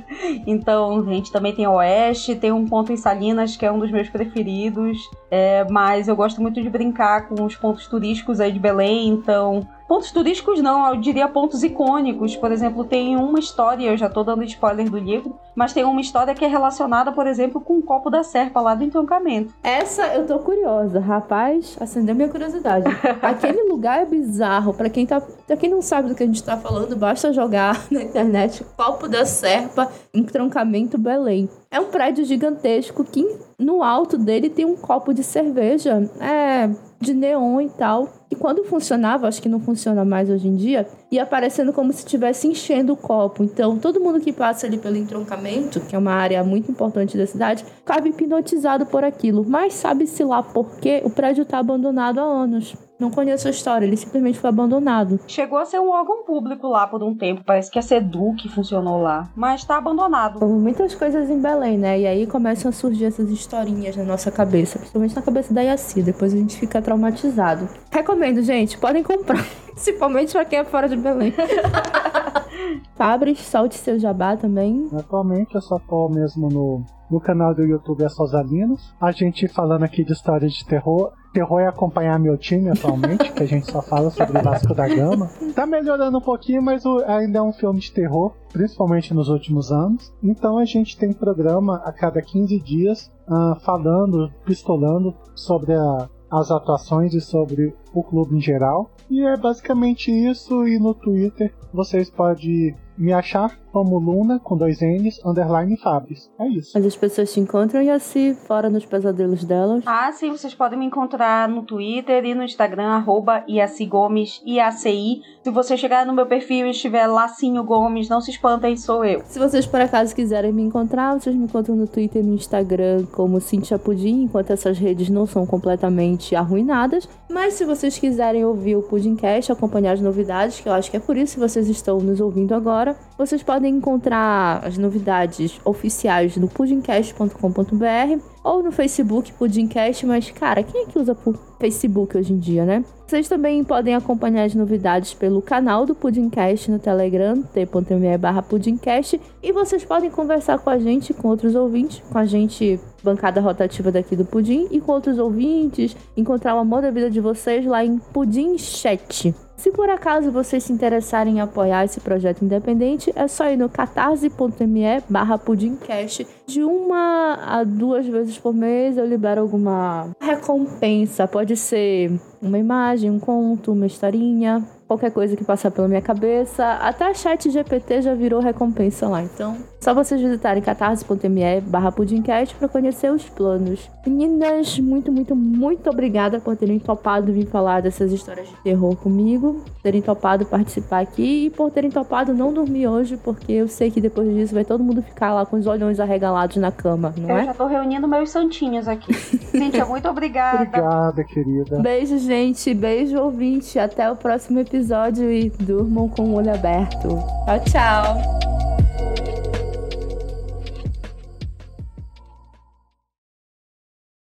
então, 0.46 1.00
a 1.00 1.12
gente 1.12 1.30
também 1.30 1.54
tem 1.54 1.66
Oeste, 1.66 2.36
tem 2.36 2.52
um 2.52 2.66
ponto 2.66 2.90
em 2.90 2.96
Salinas 2.96 3.54
que 3.54 3.66
é 3.66 3.70
um 3.70 3.78
dos 3.78 3.90
meus 3.90 4.08
preferidos. 4.08 4.98
É, 5.30 5.66
mas 5.70 6.08
eu 6.08 6.16
gosto 6.16 6.40
muito 6.40 6.62
de 6.62 6.70
brincar 6.70 7.28
com 7.28 7.44
os 7.44 7.54
pontos 7.54 7.86
turísticos 7.86 8.40
aí 8.40 8.50
de 8.50 8.58
Belém, 8.58 9.08
então 9.08 9.68
Pontos 9.88 10.12
turísticos 10.12 10.60
não, 10.60 10.86
eu 10.86 11.00
diria 11.00 11.26
pontos 11.26 11.62
icônicos. 11.62 12.36
Por 12.36 12.52
exemplo, 12.52 12.84
tem 12.84 13.16
uma 13.16 13.38
história, 13.38 13.88
eu 13.88 13.96
já 13.96 14.10
tô 14.10 14.22
dando 14.22 14.44
spoiler 14.44 14.90
do 14.90 14.98
livro, 14.98 15.40
mas 15.58 15.72
tem 15.72 15.84
uma 15.84 16.00
história 16.00 16.36
que 16.36 16.44
é 16.44 16.48
relacionada, 16.48 17.10
por 17.10 17.26
exemplo, 17.26 17.60
com 17.60 17.78
o 17.78 17.82
copo 17.82 18.08
da 18.08 18.22
serpa 18.22 18.60
lá 18.60 18.76
do 18.76 18.84
entroncamento. 18.84 19.52
Essa 19.60 20.06
eu 20.14 20.24
tô 20.24 20.38
curiosa, 20.38 21.00
rapaz, 21.00 21.76
acendeu 21.80 22.14
minha 22.14 22.28
curiosidade. 22.28 22.86
Aquele 23.20 23.64
lugar 23.64 24.00
é 24.00 24.04
bizarro, 24.04 24.72
para 24.72 24.88
quem 24.88 25.04
tá, 25.04 25.20
para 25.20 25.56
quem 25.56 25.68
não 25.68 25.82
sabe 25.82 26.10
do 26.10 26.14
que 26.14 26.22
a 26.22 26.26
gente 26.26 26.44
tá 26.44 26.56
falando, 26.56 26.94
basta 26.94 27.32
jogar 27.32 27.86
na 27.90 28.04
internet 28.04 28.64
copo 28.76 29.08
da 29.08 29.26
serpa, 29.26 29.90
entroncamento 30.14 30.96
Belém. 30.96 31.48
É 31.72 31.80
um 31.80 31.86
prédio 31.86 32.24
gigantesco 32.24 33.02
que 33.02 33.26
no 33.58 33.82
alto 33.82 34.16
dele 34.16 34.48
tem 34.48 34.64
um 34.64 34.76
copo 34.76 35.12
de 35.12 35.24
cerveja. 35.24 36.08
É 36.20 36.70
de 37.00 37.14
neon 37.14 37.60
e 37.60 37.68
tal. 37.68 38.08
E 38.30 38.36
quando 38.36 38.64
funcionava, 38.64 39.26
acho 39.26 39.40
que 39.40 39.48
não 39.48 39.60
funciona 39.60 40.04
mais 40.04 40.28
hoje 40.28 40.48
em 40.48 40.56
dia, 40.56 40.86
ia 41.10 41.22
aparecendo 41.22 41.72
como 41.72 41.92
se 41.92 42.00
estivesse 42.00 42.46
enchendo 42.46 42.92
o 42.92 42.96
copo. 42.96 43.42
Então, 43.42 43.78
todo 43.78 44.00
mundo 44.00 44.20
que 44.20 44.32
passa 44.32 44.66
ali 44.66 44.76
pelo 44.76 44.96
entroncamento, 44.96 45.47
que 45.80 45.94
é 45.94 45.98
uma 45.98 46.12
área 46.12 46.42
muito 46.44 46.70
importante 46.70 47.16
da 47.16 47.26
cidade, 47.26 47.64
ficava 47.64 48.08
hipnotizado 48.08 48.86
por 48.86 49.04
aquilo. 49.04 49.44
Mas 49.46 49.74
sabe-se 49.74 50.22
lá 50.24 50.42
por 50.42 50.78
quê? 50.78 51.02
O 51.04 51.10
prédio 51.10 51.42
está 51.42 51.58
abandonado 51.58 52.18
há 52.18 52.22
anos. 52.22 52.87
Não 52.98 53.10
conheço 53.10 53.46
a 53.46 53.50
história, 53.50 53.86
ele 53.86 53.96
simplesmente 53.96 54.40
foi 54.40 54.50
abandonado. 54.50 55.20
Chegou 55.28 55.58
a 55.58 55.64
ser 55.64 55.78
um 55.78 55.90
órgão 55.90 56.24
público 56.24 56.66
lá 56.66 56.86
por 56.86 57.02
um 57.02 57.14
tempo, 57.14 57.44
parece 57.44 57.70
que 57.70 57.78
a 57.78 57.82
Sedu 57.82 58.34
que 58.36 58.48
funcionou 58.48 59.00
lá, 59.00 59.28
mas 59.36 59.64
tá 59.64 59.76
abandonado. 59.76 60.42
Houve 60.42 60.58
muitas 60.58 60.94
coisas 60.94 61.30
em 61.30 61.40
Belém, 61.40 61.78
né? 61.78 62.00
E 62.00 62.06
aí 62.06 62.26
começam 62.26 62.68
a 62.68 62.72
surgir 62.72 63.04
essas 63.04 63.30
historinhas 63.30 63.96
na 63.96 64.04
nossa 64.04 64.32
cabeça, 64.32 64.78
principalmente 64.78 65.14
na 65.14 65.22
cabeça 65.22 65.54
da 65.54 65.60
Yaci, 65.60 66.02
depois 66.02 66.34
a 66.34 66.36
gente 66.36 66.58
fica 66.58 66.82
traumatizado. 66.82 67.68
Recomendo, 67.90 68.42
gente, 68.42 68.76
podem 68.76 69.04
comprar, 69.04 69.44
principalmente 69.70 70.32
pra 70.32 70.44
quem 70.44 70.58
é 70.58 70.64
fora 70.64 70.88
de 70.88 70.96
Belém. 70.96 71.32
Fabris, 72.96 73.38
solte 73.38 73.76
seu 73.76 73.98
jabá 73.98 74.36
também. 74.36 74.88
Atualmente 74.92 75.54
eu 75.54 75.62
só 75.62 75.78
tô 75.78 76.08
mesmo 76.08 76.48
no, 76.48 76.84
no 77.10 77.20
canal 77.20 77.54
do 77.54 77.62
YouTube 77.62 78.04
É 78.04 78.08
Sozalinos. 78.08 78.94
A 79.00 79.12
gente 79.12 79.48
falando 79.48 79.84
aqui 79.84 80.04
de 80.04 80.12
história 80.12 80.48
de 80.48 80.64
terror 80.64 81.12
terror 81.38 81.60
é 81.60 81.68
acompanhar 81.68 82.18
meu 82.18 82.36
time 82.36 82.70
atualmente, 82.70 83.32
que 83.32 83.42
a 83.42 83.46
gente 83.46 83.70
só 83.70 83.80
fala 83.80 84.10
sobre 84.10 84.40
Vasco 84.42 84.74
da 84.74 84.88
Gama. 84.88 85.30
Tá 85.54 85.66
melhorando 85.66 86.18
um 86.18 86.20
pouquinho, 86.20 86.62
mas 86.62 86.84
ainda 87.06 87.38
é 87.38 87.42
um 87.42 87.52
filme 87.52 87.78
de 87.78 87.92
terror, 87.92 88.34
principalmente 88.52 89.14
nos 89.14 89.28
últimos 89.28 89.70
anos. 89.70 90.12
Então 90.22 90.58
a 90.58 90.64
gente 90.64 90.96
tem 90.96 91.12
programa 91.12 91.76
a 91.84 91.92
cada 91.92 92.20
15 92.20 92.58
dias 92.60 93.10
uh, 93.28 93.58
falando, 93.60 94.32
pistolando 94.44 95.14
sobre 95.34 95.74
a, 95.74 96.08
as 96.30 96.50
atuações 96.50 97.14
e 97.14 97.20
sobre 97.20 97.74
o 97.94 98.02
clube 98.02 98.36
em 98.36 98.40
geral. 98.40 98.90
E 99.08 99.22
é 99.22 99.36
basicamente 99.36 100.10
isso. 100.10 100.66
E 100.66 100.78
no 100.78 100.94
Twitter 100.94 101.54
vocês 101.72 102.10
podem 102.10 102.74
me 102.98 103.12
achar 103.12 103.56
como 103.72 103.98
Luna, 103.98 104.40
com 104.40 104.56
dois 104.56 104.80
N's, 104.80 105.20
underline 105.24 105.76
Fabris. 105.76 106.30
É 106.38 106.48
isso. 106.48 106.72
Mas 106.74 106.86
as 106.86 106.96
pessoas 106.96 107.32
te 107.32 107.38
encontram 107.38 107.82
e 107.82 107.90
assim, 107.90 108.34
fora 108.34 108.68
nos 108.68 108.84
pesadelos 108.84 109.44
delas? 109.44 109.84
Ah, 109.86 110.10
sim, 110.10 110.30
vocês 110.30 110.54
podem 110.54 110.78
me 110.78 110.86
encontrar 110.86 111.48
no 111.48 111.62
Twitter 111.62 112.24
e 112.24 112.34
no 112.34 112.42
Instagram, 112.42 112.88
arroba 112.88 113.44
Iaci 113.48 113.86
Gomes, 113.86 114.42
IACI. 114.44 115.22
Se 115.44 115.50
você 115.50 115.76
chegar 115.76 116.04
no 116.04 116.12
meu 116.12 116.26
perfil 116.26 116.66
e 116.66 116.70
estiver 116.70 117.06
Lacinho 117.06 117.62
Gomes, 117.62 118.08
não 118.08 118.20
se 118.20 118.30
espantem, 118.30 118.76
sou 118.76 119.04
eu. 119.04 119.22
Se 119.26 119.38
vocês 119.38 119.66
por 119.66 119.80
acaso 119.80 120.14
quiserem 120.14 120.52
me 120.52 120.62
encontrar, 120.62 121.14
vocês 121.18 121.36
me 121.36 121.44
encontram 121.44 121.76
no 121.76 121.86
Twitter 121.86 122.22
e 122.22 122.26
no 122.26 122.34
Instagram 122.34 123.04
como 123.12 123.40
Cintia 123.40 123.78
Pudim, 123.78 124.22
enquanto 124.22 124.50
essas 124.50 124.78
redes 124.78 125.08
não 125.08 125.26
são 125.26 125.46
completamente 125.46 126.34
arruinadas. 126.34 127.08
Mas 127.30 127.54
se 127.54 127.64
vocês 127.64 127.98
quiserem 127.98 128.44
ouvir 128.44 128.76
o 128.76 128.82
Pudimcast, 128.82 129.52
acompanhar 129.52 129.92
as 129.92 130.00
novidades, 130.00 130.60
que 130.60 130.68
eu 130.68 130.72
acho 130.72 130.90
que 130.90 130.96
é 130.96 131.00
por 131.00 131.16
isso 131.16 131.34
que 131.34 131.40
vocês 131.40 131.68
estão 131.68 131.98
nos 131.98 132.20
ouvindo 132.20 132.54
agora, 132.54 132.87
vocês 133.16 133.42
podem 133.42 133.76
encontrar 133.76 134.64
as 134.64 134.78
novidades 134.78 135.60
oficiais 135.64 136.36
no 136.36 136.48
pudimcast.com.br 136.48 138.22
ou 138.44 138.62
no 138.62 138.72
Facebook 138.72 139.32
Pudimcast, 139.32 140.06
mas 140.06 140.30
cara, 140.30 140.62
quem 140.62 140.82
é 140.82 140.86
que 140.86 140.98
usa 140.98 141.16
Facebook 141.60 142.16
hoje 142.16 142.32
em 142.32 142.38
dia, 142.38 142.64
né? 142.64 142.84
Vocês 143.06 143.28
também 143.28 143.64
podem 143.64 143.94
acompanhar 143.94 144.44
as 144.44 144.54
novidades 144.54 145.14
pelo 145.14 145.40
canal 145.40 145.86
do 145.86 145.94
Pudimcast 145.94 146.70
no 146.70 146.78
Telegram, 146.78 147.42
t.me 147.42 148.18
barra 148.18 148.42
Pudimcast, 148.42 149.20
e 149.42 149.52
vocês 149.52 149.84
podem 149.84 150.10
conversar 150.10 150.58
com 150.58 150.70
a 150.70 150.78
gente, 150.78 151.14
com 151.14 151.28
outros 151.28 151.54
ouvintes, 151.54 152.02
com 152.10 152.18
a 152.18 152.26
gente, 152.26 152.78
bancada 153.02 153.40
rotativa 153.40 153.90
daqui 153.90 154.14
do 154.14 154.24
Pudim, 154.24 154.68
e 154.70 154.80
com 154.80 154.92
outros 154.92 155.18
ouvintes, 155.18 155.96
encontrar 156.16 156.54
o 156.54 156.58
amor 156.58 156.82
da 156.82 156.90
vida 156.90 157.10
de 157.10 157.20
vocês 157.20 157.64
lá 157.64 157.84
em 157.84 157.98
Pudim 157.98 158.58
Chat. 158.58 159.34
Se 159.58 159.72
por 159.72 159.90
acaso 159.90 160.30
vocês 160.30 160.62
se 160.62 160.72
interessarem 160.72 161.38
em 161.38 161.40
apoiar 161.40 161.84
esse 161.84 162.00
projeto 162.00 162.44
independente, 162.44 163.12
é 163.16 163.26
só 163.26 163.50
ir 163.50 163.56
no 163.56 163.68
catarse.me 163.68 165.02
barra 165.08 165.36
pudimcast. 165.36 166.24
De 166.46 166.62
uma 166.62 167.34
a 167.44 167.64
duas 167.64 168.06
vezes 168.06 168.38
por 168.38 168.54
mês 168.54 168.96
eu 168.96 169.04
libero 169.04 169.40
alguma 169.40 170.10
recompensa. 170.20 171.26
Pode 171.26 171.56
ser 171.56 172.12
uma 172.40 172.56
imagem, 172.56 173.10
um 173.10 173.18
conto, 173.18 173.72
uma 173.72 173.86
historinha, 173.86 174.64
qualquer 174.88 175.12
coisa 175.12 175.36
que 175.36 175.44
passar 175.44 175.70
pela 175.70 175.86
minha 175.86 176.00
cabeça. 176.00 176.64
Até 176.64 177.12
chat 177.12 177.50
GPT 177.50 178.00
já 178.00 178.14
virou 178.14 178.40
recompensa 178.40 179.06
lá. 179.06 179.22
Então, 179.22 179.58
só 179.78 179.92
vocês 179.92 180.18
visitarem 180.18 180.62
catarse.me 180.62 181.60
barra 181.60 181.92
pudimcast 181.92 182.54
para 182.56 182.66
conhecer 182.66 183.12
os 183.12 183.28
planos. 183.28 183.90
Meninas, 184.06 184.78
muito, 184.78 185.12
muito, 185.12 185.36
muito 185.36 185.90
obrigada 185.90 186.40
por 186.40 186.56
terem 186.56 186.78
topado 186.78 187.30
vir 187.30 187.46
falar 187.46 187.82
dessas 187.82 188.10
histórias 188.10 188.48
de 188.48 188.56
terror 188.56 188.96
comigo, 188.96 189.62
terem 189.82 190.00
topado 190.00 190.46
participar 190.46 191.00
aqui 191.00 191.46
e 191.46 191.50
por 191.50 191.70
terem 191.70 191.90
topado 191.90 192.32
não 192.32 192.52
dormir 192.52 192.88
hoje, 192.88 193.18
porque 193.18 193.52
eu 193.52 193.68
sei 193.68 193.90
que 193.90 194.00
depois 194.00 194.32
disso 194.34 194.54
vai 194.54 194.64
todo 194.64 194.82
mundo 194.82 195.02
ficar 195.02 195.34
lá 195.34 195.44
com 195.44 195.56
os 195.56 195.66
olhões 195.66 196.00
arregalados 196.00 196.56
na 196.56 196.72
cama, 196.72 197.12
não 197.18 197.28
eu 197.28 197.36
é? 197.36 197.40
Eu 197.42 197.46
já 197.46 197.54
tô 197.54 197.66
reunindo 197.66 198.08
meus 198.08 198.30
santinhos 198.30 198.88
aqui. 198.88 199.12
Cíntia, 199.12 199.84
muito 199.84 200.08
obrigada. 200.08 200.62
Obrigada, 200.62 201.24
querida. 201.24 201.78
Beijo, 201.80 202.18
gente. 202.18 202.72
Beijo, 202.72 203.18
ouvinte. 203.18 203.78
Até 203.78 204.10
o 204.10 204.16
próximo 204.16 204.58
episódio 204.60 204.77
episódio 204.78 205.32
e 205.32 205.50
durmam 205.50 206.08
com 206.08 206.30
o 206.30 206.34
olho 206.34 206.54
aberto. 206.54 207.08
Tchau, 207.44 207.64
tchau! 207.64 209.37